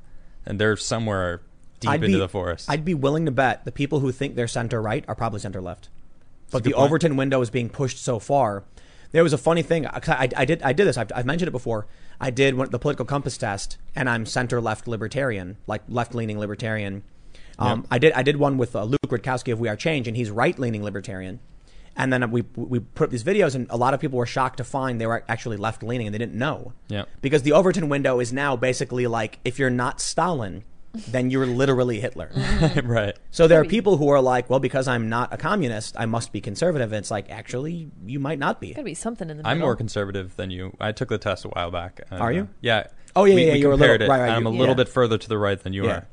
[0.44, 1.42] and they're somewhere
[1.84, 2.68] deep I'd into be, the forest.
[2.68, 5.60] I'd be willing to bet the people who think they're center right are probably center
[5.60, 5.88] left.
[6.50, 6.84] But the point.
[6.84, 8.64] Overton window is being pushed so far.
[9.12, 9.86] There was a funny thing.
[9.86, 10.96] I, I, I did I did this.
[10.96, 11.86] I've, I've mentioned it before.
[12.20, 16.38] I did one, the political compass test, and I'm center left libertarian, like left leaning
[16.38, 17.02] libertarian.
[17.58, 17.86] Um, Yep.
[17.90, 20.30] I did I did one with uh, Luke Rutkowski of We Are Change, and he's
[20.30, 21.40] right leaning libertarian.
[21.96, 24.56] And then we we put up these videos, and a lot of people were shocked
[24.56, 26.72] to find they were actually left leaning, and they didn't know.
[26.88, 27.04] Yeah.
[27.22, 30.64] Because the Overton window is now basically like if you're not Stalin,
[31.08, 32.30] then you're literally Hitler.
[32.84, 33.16] right.
[33.30, 36.32] So there are people who are like, well, because I'm not a communist, I must
[36.32, 36.92] be conservative.
[36.92, 38.70] And it's like, actually, you might not be.
[38.74, 40.76] Gotta be something in the I'm more conservative than you.
[40.80, 42.00] I took the test a while back.
[42.10, 42.42] and, Are you?
[42.42, 42.86] uh, yeah.
[43.16, 44.16] Oh, yeah, we, yeah, we you were a compared little- it.
[44.16, 44.84] right, right, and I'm you- a little yeah.
[44.84, 45.90] bit further to the right than you Yeah.
[45.92, 46.08] are,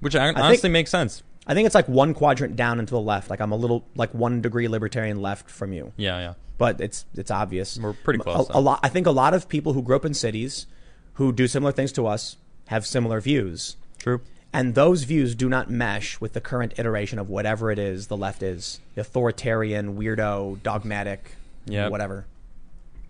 [0.00, 1.22] which I, think- honestly makes sense.
[1.46, 3.28] I think it's like one quadrant down and to the left.
[3.28, 5.92] Like I'm a little, like one degree libertarian left from you.
[5.96, 6.34] Yeah, yeah.
[6.56, 7.78] But it's it's obvious.
[7.78, 8.60] We're pretty close, A, though.
[8.60, 8.80] lot.
[8.82, 10.66] I think a lot of people who grew up in cities,
[11.14, 12.36] who do similar things to us,
[12.68, 14.20] have similar views, True.
[14.52, 18.16] and those views do not mesh with the current iteration of whatever it is the
[18.16, 21.36] left is: authoritarian, weirdo, dogmatic,
[21.66, 21.90] Yep.
[21.90, 22.26] whatever.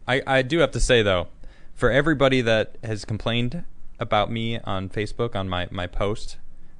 [0.06, 1.26] I, I do have to say though,
[1.74, 3.64] for everybody that has complained
[3.98, 6.36] about me on Facebook on my, my post,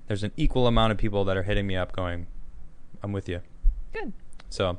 [0.07, 2.27] there's an equal amount of people that are hitting me up going,
[3.03, 3.41] I'm with you.
[3.93, 4.13] Good.
[4.51, 4.77] So, a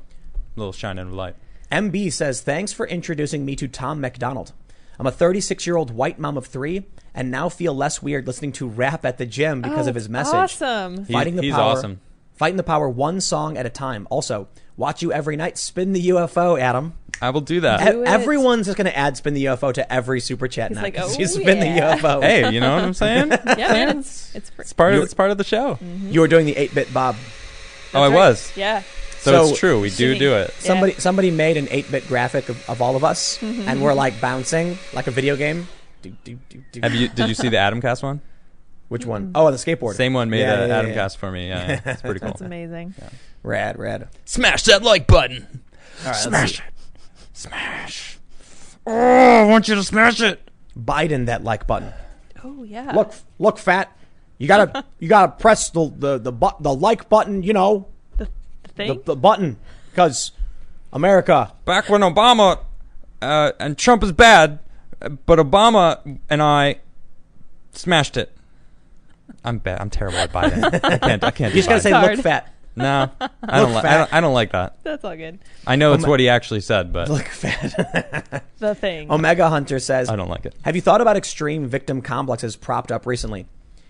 [0.55, 1.35] little shining of light.
[1.71, 4.53] MB says, Thanks for introducing me to Tom MacDonald.
[4.99, 8.51] I'm a 36 year old white mom of three and now feel less weird listening
[8.53, 10.33] to rap at the gym because Oh, of his it's message.
[10.33, 10.97] Awesome.
[11.05, 11.61] He's- Fighting the he's power.
[11.73, 11.99] awesome.
[12.35, 14.07] Fighting the power one song at a time.
[14.09, 15.57] Also, watch you every night.
[15.57, 16.93] Spin the UFO, Adam.
[17.21, 17.79] I will do that.
[17.89, 20.75] Do E- Everyone's just going to add spin the UFO to every super chat He's
[20.75, 20.83] now.
[20.83, 22.21] like, 'cause "Oh, you spin yeah." the UFO.
[22.21, 23.29] hey, you know what I'm saying?
[23.57, 23.99] Yeah, man.
[23.99, 25.75] It's it's, It's part of it's part of the show.
[25.75, 26.11] Mm-hmm.
[26.11, 27.15] You were doing the 8 bit Bob.
[27.93, 28.13] Oh, I right.
[28.15, 28.51] was.
[28.57, 28.83] Yeah.
[29.25, 29.81] So, So- it's true.
[29.81, 30.53] We do do it.
[30.53, 30.67] Yeah.
[30.67, 33.67] Somebody somebody made an 8 bit graphic of, of all of us, mm-hmm.
[33.67, 35.67] and we're like bouncing like a video game.
[36.03, 36.79] Do, do, do, do.
[36.83, 37.07] Have you?
[37.07, 38.21] Did you see the Adamcast one?
[38.87, 39.31] Which one?
[39.33, 39.95] Oh, on the skateboard.
[39.95, 41.47] Same one made Yeah, an yeah, yeah, Adamcast for me.
[41.47, 41.81] Yeah, yeah.
[41.91, 42.29] it's pretty cool.
[42.29, 42.93] That's amazing.
[43.41, 44.09] Rad, rad.
[44.25, 45.47] Smash that like button.
[45.51, 46.65] All right, let's Smash it.
[47.33, 48.19] Smash.
[48.85, 50.51] Oh, I want you to smash it.
[50.77, 51.91] Biden that like button.
[52.43, 52.91] Oh yeah.
[52.91, 53.91] Look, look, fat.
[54.37, 57.41] You gotta, you gotta press the the the, but, the like button.
[57.41, 57.87] You know,
[58.75, 59.57] the, the the, button,
[59.91, 60.31] because
[60.93, 61.53] America.
[61.65, 62.59] Back when Obama
[63.21, 64.59] uh, and Trump is bad,
[64.99, 66.79] but Obama and I
[67.73, 68.31] smashed it.
[69.43, 69.81] I'm bad.
[69.81, 70.63] I'm terrible at Biden.
[70.83, 71.23] I can't.
[71.23, 71.53] I can't.
[71.53, 72.17] You just gotta say, Hard.
[72.17, 72.53] look, fat.
[72.75, 73.09] no.
[73.43, 73.73] I don't.
[73.73, 74.13] Look Li- I don't.
[74.13, 74.77] I don't like that.
[74.83, 75.39] That's all good.
[75.67, 78.43] I know it's my- what he actually said, but Look, fat.
[78.59, 79.11] The thing.
[79.11, 80.55] Omega Hunter says, I don't like it.
[80.63, 83.45] Have you thought about extreme victim complexes propped up recently?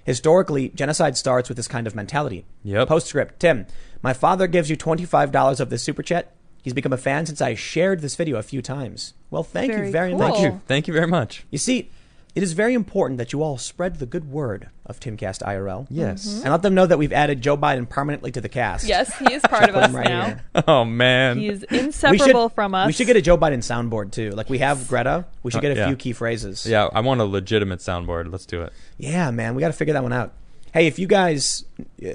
[0.06, 2.46] Historically, genocide starts with this kind of mentality.
[2.64, 2.88] Yep.
[2.88, 3.66] Postscript Tim,
[4.02, 6.32] my father gives you $25 of this super chat.
[6.62, 9.14] He's become a fan since I shared this video a few times.
[9.30, 10.20] Well, thank you Very very cool.
[10.20, 10.34] much.
[10.36, 10.62] Thank you.
[10.68, 11.46] Thank you very much.
[11.52, 11.90] You see,
[12.36, 15.88] it is very important that you all spread the good word of Timcast IRL.
[15.90, 16.42] Yes.
[16.44, 18.86] And let them know that we've added Joe Biden permanently to the cast.
[18.88, 20.26] yes, he is part of us right now.
[20.26, 20.42] here.
[20.68, 21.40] Oh man.
[21.40, 22.88] He's We inseparable should, from us.
[22.88, 24.32] we should get a Joe Biden soundboard too.
[24.32, 25.26] Like we have Greta.
[25.44, 25.88] We should Uh, get a yeah.
[25.88, 26.66] few key phrases.
[26.66, 28.32] yeah, I want a legitimate soundboard.
[28.32, 28.74] Let's do it.
[28.98, 30.34] Yeah, man, we got to figure that one out.
[30.74, 31.64] Hey, if you guys
[32.06, 32.10] uh,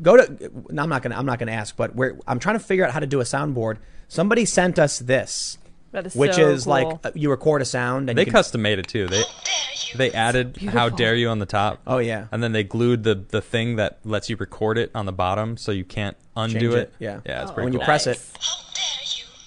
[0.00, 2.64] go to, no, I'm not gonna, I'm not gonna ask, but we're, I'm trying to
[2.64, 3.78] figure out how to do a soundboard.
[4.06, 5.58] Somebody sent us this,
[5.92, 7.00] That is which so is like cool.
[7.04, 9.06] uh, you record a sound and They you can, custom made it too.
[9.06, 9.22] They
[9.96, 11.80] they added "How dare you" on the top.
[11.86, 15.06] Oh yeah, And then they glued the the thing that lets you record it on
[15.06, 16.78] the bottom, so you can't undo Change it.
[16.78, 17.20] it, yeah.
[17.24, 17.86] yeah, it's Oh, pretty when you cool.
[17.86, 18.20] press it.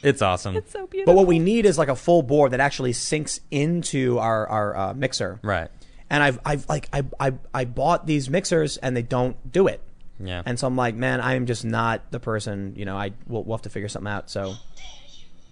[0.02, 0.56] It's awesome.
[0.56, 1.14] It's so beautiful.
[1.14, 4.78] But what we need is like a full board that actually syncs into our our
[4.78, 5.40] uh, mixer.
[5.44, 5.70] right.
[6.10, 9.82] And I've I've like I, I I bought these mixers and they don't do it.
[10.22, 10.42] Yeah.
[10.46, 12.74] And so I'm like, man, I am just not the person.
[12.76, 14.30] You know, I we'll, we'll have to figure something out.
[14.30, 14.56] So,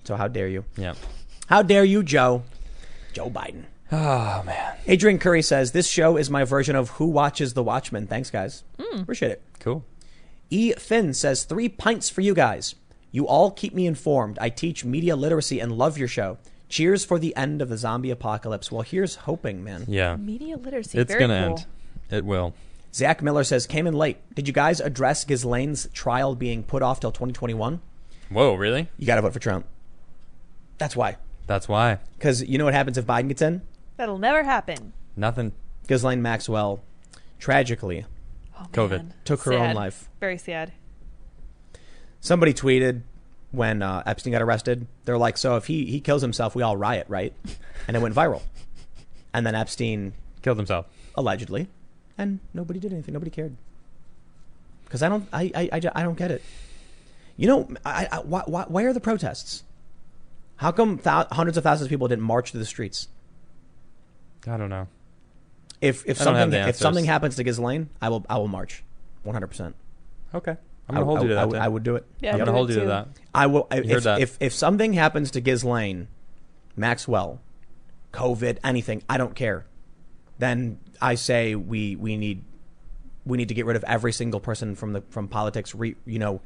[0.08, 0.64] so how dare you?
[0.78, 0.94] yeah.
[1.48, 2.44] How dare you, Joe?
[3.14, 3.66] Joe Biden.
[3.90, 4.76] Oh man.
[4.88, 8.06] Adrian Curry says, This show is my version of Who Watches the Watchmen.
[8.06, 8.64] Thanks, guys.
[8.78, 9.00] Hmm.
[9.00, 9.42] Appreciate it.
[9.62, 9.86] Cool.
[10.50, 10.74] E.
[10.74, 12.76] Finn says, Three pints for you guys.
[13.14, 14.38] You all keep me informed.
[14.42, 16.38] I teach media literacy and love your show.
[16.68, 18.70] Cheers for the end of the zombie apocalypse.
[18.74, 19.86] Well, here's hoping, man.
[19.88, 20.98] Yeah, Media literacy.
[20.98, 21.58] it's very gonna cool.
[21.60, 21.66] end.
[22.12, 22.54] It will.
[22.94, 24.18] Zach Miller says, came in late.
[24.36, 27.80] Did you guys address Ghislaine's trial being put off till 2021?
[28.32, 28.90] Whoa, really?
[28.98, 29.66] You got to vote for Trump.
[30.78, 31.18] That's why.
[31.48, 32.00] That's why.
[32.18, 33.62] Because you know what happens if Biden gets in?
[33.98, 34.94] That'll never happen.
[35.16, 35.54] Nothing.
[35.88, 36.82] Ghislaine Maxwell
[37.40, 38.06] tragically
[38.60, 38.90] Oh, COVID.
[38.98, 39.14] man.
[39.26, 39.76] took her own Sad.
[39.76, 40.10] life.
[40.20, 40.74] Very sad.
[42.20, 43.02] Somebody tweeted
[43.52, 44.88] when uh, Epstein got arrested.
[45.06, 47.34] They're like, so if he, he kills himself, we all riot, right?
[47.88, 48.42] And it went viral.
[49.34, 50.88] And then Epstein, Killed himself.
[51.16, 51.68] allegedly,
[52.18, 53.14] and nobody did anything.
[53.14, 53.56] Nobody cared.
[54.86, 56.42] Because I don't, I, I, I, ju- I don't get it.
[57.38, 59.64] You know, I, I, why, why, why are the protests?
[60.58, 63.08] How come thou- hundreds of thousands of people didn't march to the streets?
[64.48, 64.88] I don't know.
[65.82, 66.78] If if I something if answers.
[66.82, 68.84] something happens to Ghislaine, I will I will march,
[69.24, 69.76] one hundred percent.
[70.34, 70.56] Okay.
[70.90, 71.48] I'm gonna hold I- you to that.
[71.48, 71.62] would- Tim.
[71.62, 72.06] I would do it.
[72.22, 73.08] Yeah, I'm gonna hold you to that.
[73.36, 73.68] I will.
[73.72, 74.22] heard If, that.
[74.22, 76.08] if if something happens to Ghislaine,
[76.76, 77.40] Maxwell,
[78.14, 79.66] COVID, anything, I don't care.
[80.40, 82.44] Then I say we we need
[83.26, 85.76] we need to get rid of every single person from the from politics.
[85.76, 86.42] Re, you know,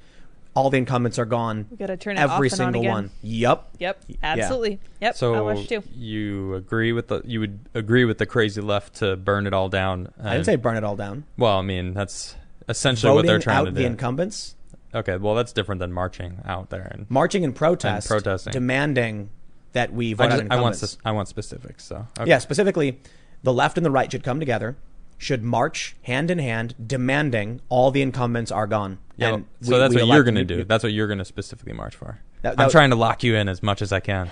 [0.54, 1.66] all the incumbents are gone.
[1.72, 2.92] We gotta turn it Every off and on single again.
[2.92, 3.12] one.
[3.22, 3.70] Yep.
[3.80, 4.04] Yep.
[4.08, 4.16] Yeah.
[4.22, 4.80] Absolutely.
[5.02, 5.16] Yep.
[5.16, 5.84] So I watched too.
[5.96, 9.70] you agree with the you would agree with the crazy left to burn it all
[9.70, 10.12] down?
[10.22, 11.24] I didn't say burn it all down.
[11.38, 12.36] Well, I mean that's
[12.68, 13.78] essentially what they're trying to do.
[13.78, 14.56] out the incumbents,
[14.94, 16.88] okay, well that's different than marching out there.
[16.92, 18.52] And marching in protest, And protesting.
[18.52, 19.30] demanding
[19.74, 20.84] that we vote I, out just, I want incumbents.
[20.84, 21.86] s- I want specifics.
[21.86, 22.30] So okay.
[22.30, 23.00] Yeah, specifically,
[23.44, 24.76] the left and the right should come together,
[25.22, 28.98] should march hand in hand, demanding all the incumbents are gone.
[29.18, 30.64] Yeah, And so we- that's we what you're going to do.
[30.64, 32.20] That's what you're going to specifically march for.
[32.42, 34.32] That- I'm trying to lock you in as much as I can.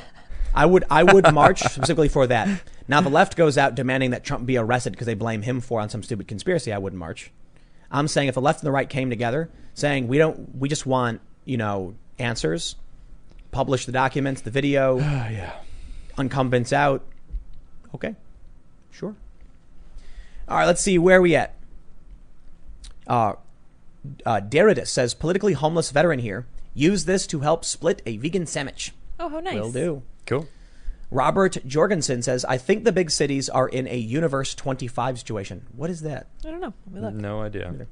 [0.55, 2.63] I would I would march specifically for that.
[2.87, 5.79] Now the left goes out demanding that Trump be arrested because they blame him for
[5.79, 6.73] on some stupid conspiracy.
[6.73, 7.31] I wouldn't march.
[7.91, 10.87] I'm saying if the left and the right came together, saying we don't, we just
[10.87, 12.77] want you know answers,
[13.51, 15.53] publish the documents, the video, yeah.
[16.17, 17.05] incumbents out.
[17.93, 18.15] Okay,
[18.89, 19.15] sure.
[20.49, 21.53] All right, let's see where we at.
[23.07, 23.33] Uh,
[24.25, 26.47] uh, Derridus says politically homeless veteran here.
[26.73, 28.93] Use this to help split a vegan sandwich.
[29.19, 29.55] Oh, how nice.
[29.55, 30.01] Will do.
[30.25, 30.47] Cool.
[31.11, 35.65] Robert Jorgensen says, I think the big cities are in a Universe 25 situation.
[35.75, 36.27] What is that?
[36.45, 36.73] I don't know.
[36.91, 37.13] Let me look.
[37.13, 37.87] No idea.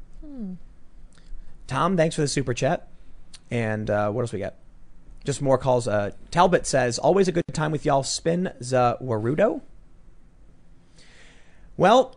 [1.67, 2.88] Tom, thanks for the super chat.
[3.51, 4.55] And uh, what else we got?
[5.25, 5.88] Just more calls.
[5.88, 8.03] Uh, Talbot says, always a good time with y'all.
[8.03, 9.61] Spin the Warudo.
[11.75, 12.15] Well,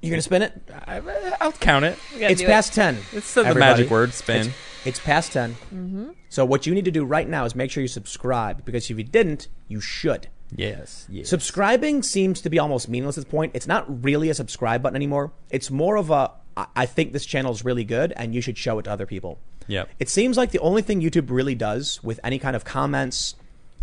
[0.00, 0.52] you're going to spin it?
[0.86, 1.00] I,
[1.40, 1.98] I'll count it.
[2.14, 2.50] It's do it.
[2.50, 2.98] past 10.
[3.12, 3.58] It's the Everybody.
[3.58, 4.48] magic word spin.
[4.48, 5.52] It's, it's past 10.
[5.54, 6.08] Mm-hmm.
[6.28, 8.98] So what you need to do right now is make sure you subscribe because if
[8.98, 10.28] you didn't, you should.
[10.54, 11.06] yes.
[11.10, 11.28] Yes.
[11.28, 13.52] Subscribing seems to be almost meaningless at this point.
[13.54, 15.32] It's not really a subscribe button anymore.
[15.50, 16.32] It's more of a
[16.74, 19.38] I think this channel is really good and you should show it to other people.
[19.68, 19.88] Yep.
[20.00, 23.36] It seems like the only thing YouTube really does with any kind of comments,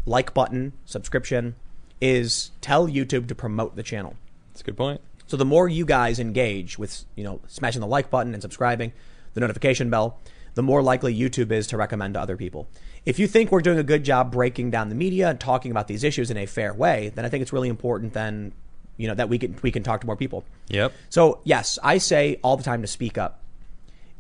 [0.06, 1.56] like button, subscription
[2.02, 4.16] is tell YouTube to promote the channel.
[4.52, 5.00] That's a good point.
[5.28, 8.94] So the more you guys engage with, you know, smashing the like button and subscribing,
[9.34, 10.20] the notification bell,
[10.54, 12.68] the more likely YouTube is to recommend to other people.
[13.06, 15.88] If you think we're doing a good job breaking down the media and talking about
[15.88, 18.54] these issues in a fair way, then I think it's really important then,
[18.98, 20.44] you know, that we can we can talk to more people.
[20.70, 20.94] Yep.
[21.10, 23.42] So, yes, I say all the time to speak up.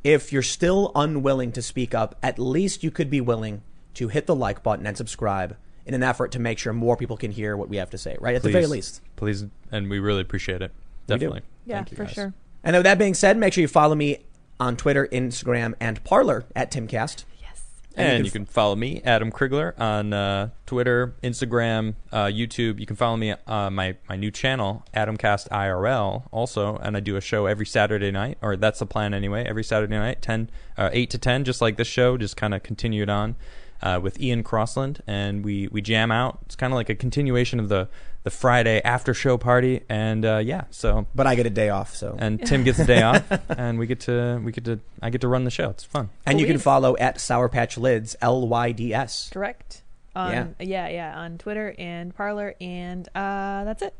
[0.03, 3.64] If you're still unwilling to speak up, at least you could be willing
[3.95, 7.18] to hit the like button and subscribe in an effort to make sure more people
[7.18, 8.36] can hear what we have to say, right?
[8.36, 9.02] At the very least.
[9.15, 10.72] Please, and we really appreciate it.
[11.07, 11.19] We do.
[11.19, 11.41] Definitely.
[11.65, 12.14] Yeah, Thank you, for guys.
[12.14, 12.34] sure.
[12.64, 14.19] And with that being said, make sure you follow me
[14.60, 17.26] on Twitter, Instagram, and Parler at Timcast.
[17.41, 17.64] Yes.
[17.95, 22.26] And And, you you, can can follow me, Adam Crigler, on uh, Twitter, Instagram, uh,
[22.26, 22.80] YouTube.
[22.80, 27.15] You can follow me uh, my my new channel, Adamcast IRL, also, and I do
[27.15, 29.45] a show every Saturday night, or that's the plan anyway.
[29.45, 32.64] Every Saturday night, ten, uh, eight to ten, just like this show, just kind of
[32.64, 33.36] continue it on
[33.82, 36.40] uh, with Ian Crossland, and we we jam out.
[36.45, 37.88] It's kind of like a continuation of the
[38.26, 41.06] the Friday after show party, and uh, yeah, so.
[41.15, 42.15] But I get a day off, so.
[42.19, 45.22] And Tim gets a day off, and we get to we get to I get
[45.22, 45.69] to run the show.
[45.69, 46.10] It's fun.
[46.26, 46.64] And you can Sweet.
[46.64, 49.30] follow at Sour Patch Lyds, L Y D S.
[49.31, 49.84] Correct.
[50.18, 50.88] On, yeah.
[50.88, 53.93] yeah, on Twitter and Parler, and uh, that's it.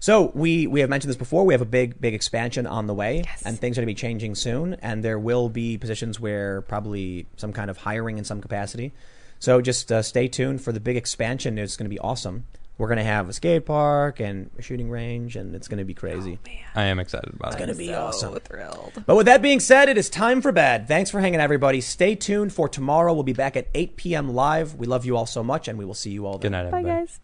[0.00, 1.46] So we we have mentioned this before.
[1.46, 3.42] We have a big big expansion on the way, Yes.
[3.46, 4.74] and things are going to be changing soon.
[4.74, 8.92] And there will be positions where probably some kind of hiring in some capacity.
[9.38, 11.56] So just uh, stay tuned for the big expansion.
[11.56, 12.44] It's going to be awesome.
[12.80, 15.84] We're going to have a skate park and a shooting range, and it's going to
[15.84, 16.38] be crazy.
[16.46, 17.56] Oh, I am excited about it.
[17.56, 18.40] It's gonna be so awesome.
[18.40, 19.04] thrilled.
[19.04, 20.88] But with that being said, it is time for bed.
[20.88, 21.82] Thanks for hanging, everybody.
[21.82, 23.12] Stay tuned for tomorrow.
[23.12, 24.34] We'll be back at 8 p.m.
[24.34, 24.76] live.
[24.76, 26.52] We love you all so much, and we will see you all then.
[26.52, 26.84] Good night, everybody.
[26.84, 27.06] Bye, everybody.
[27.06, 27.20] guys.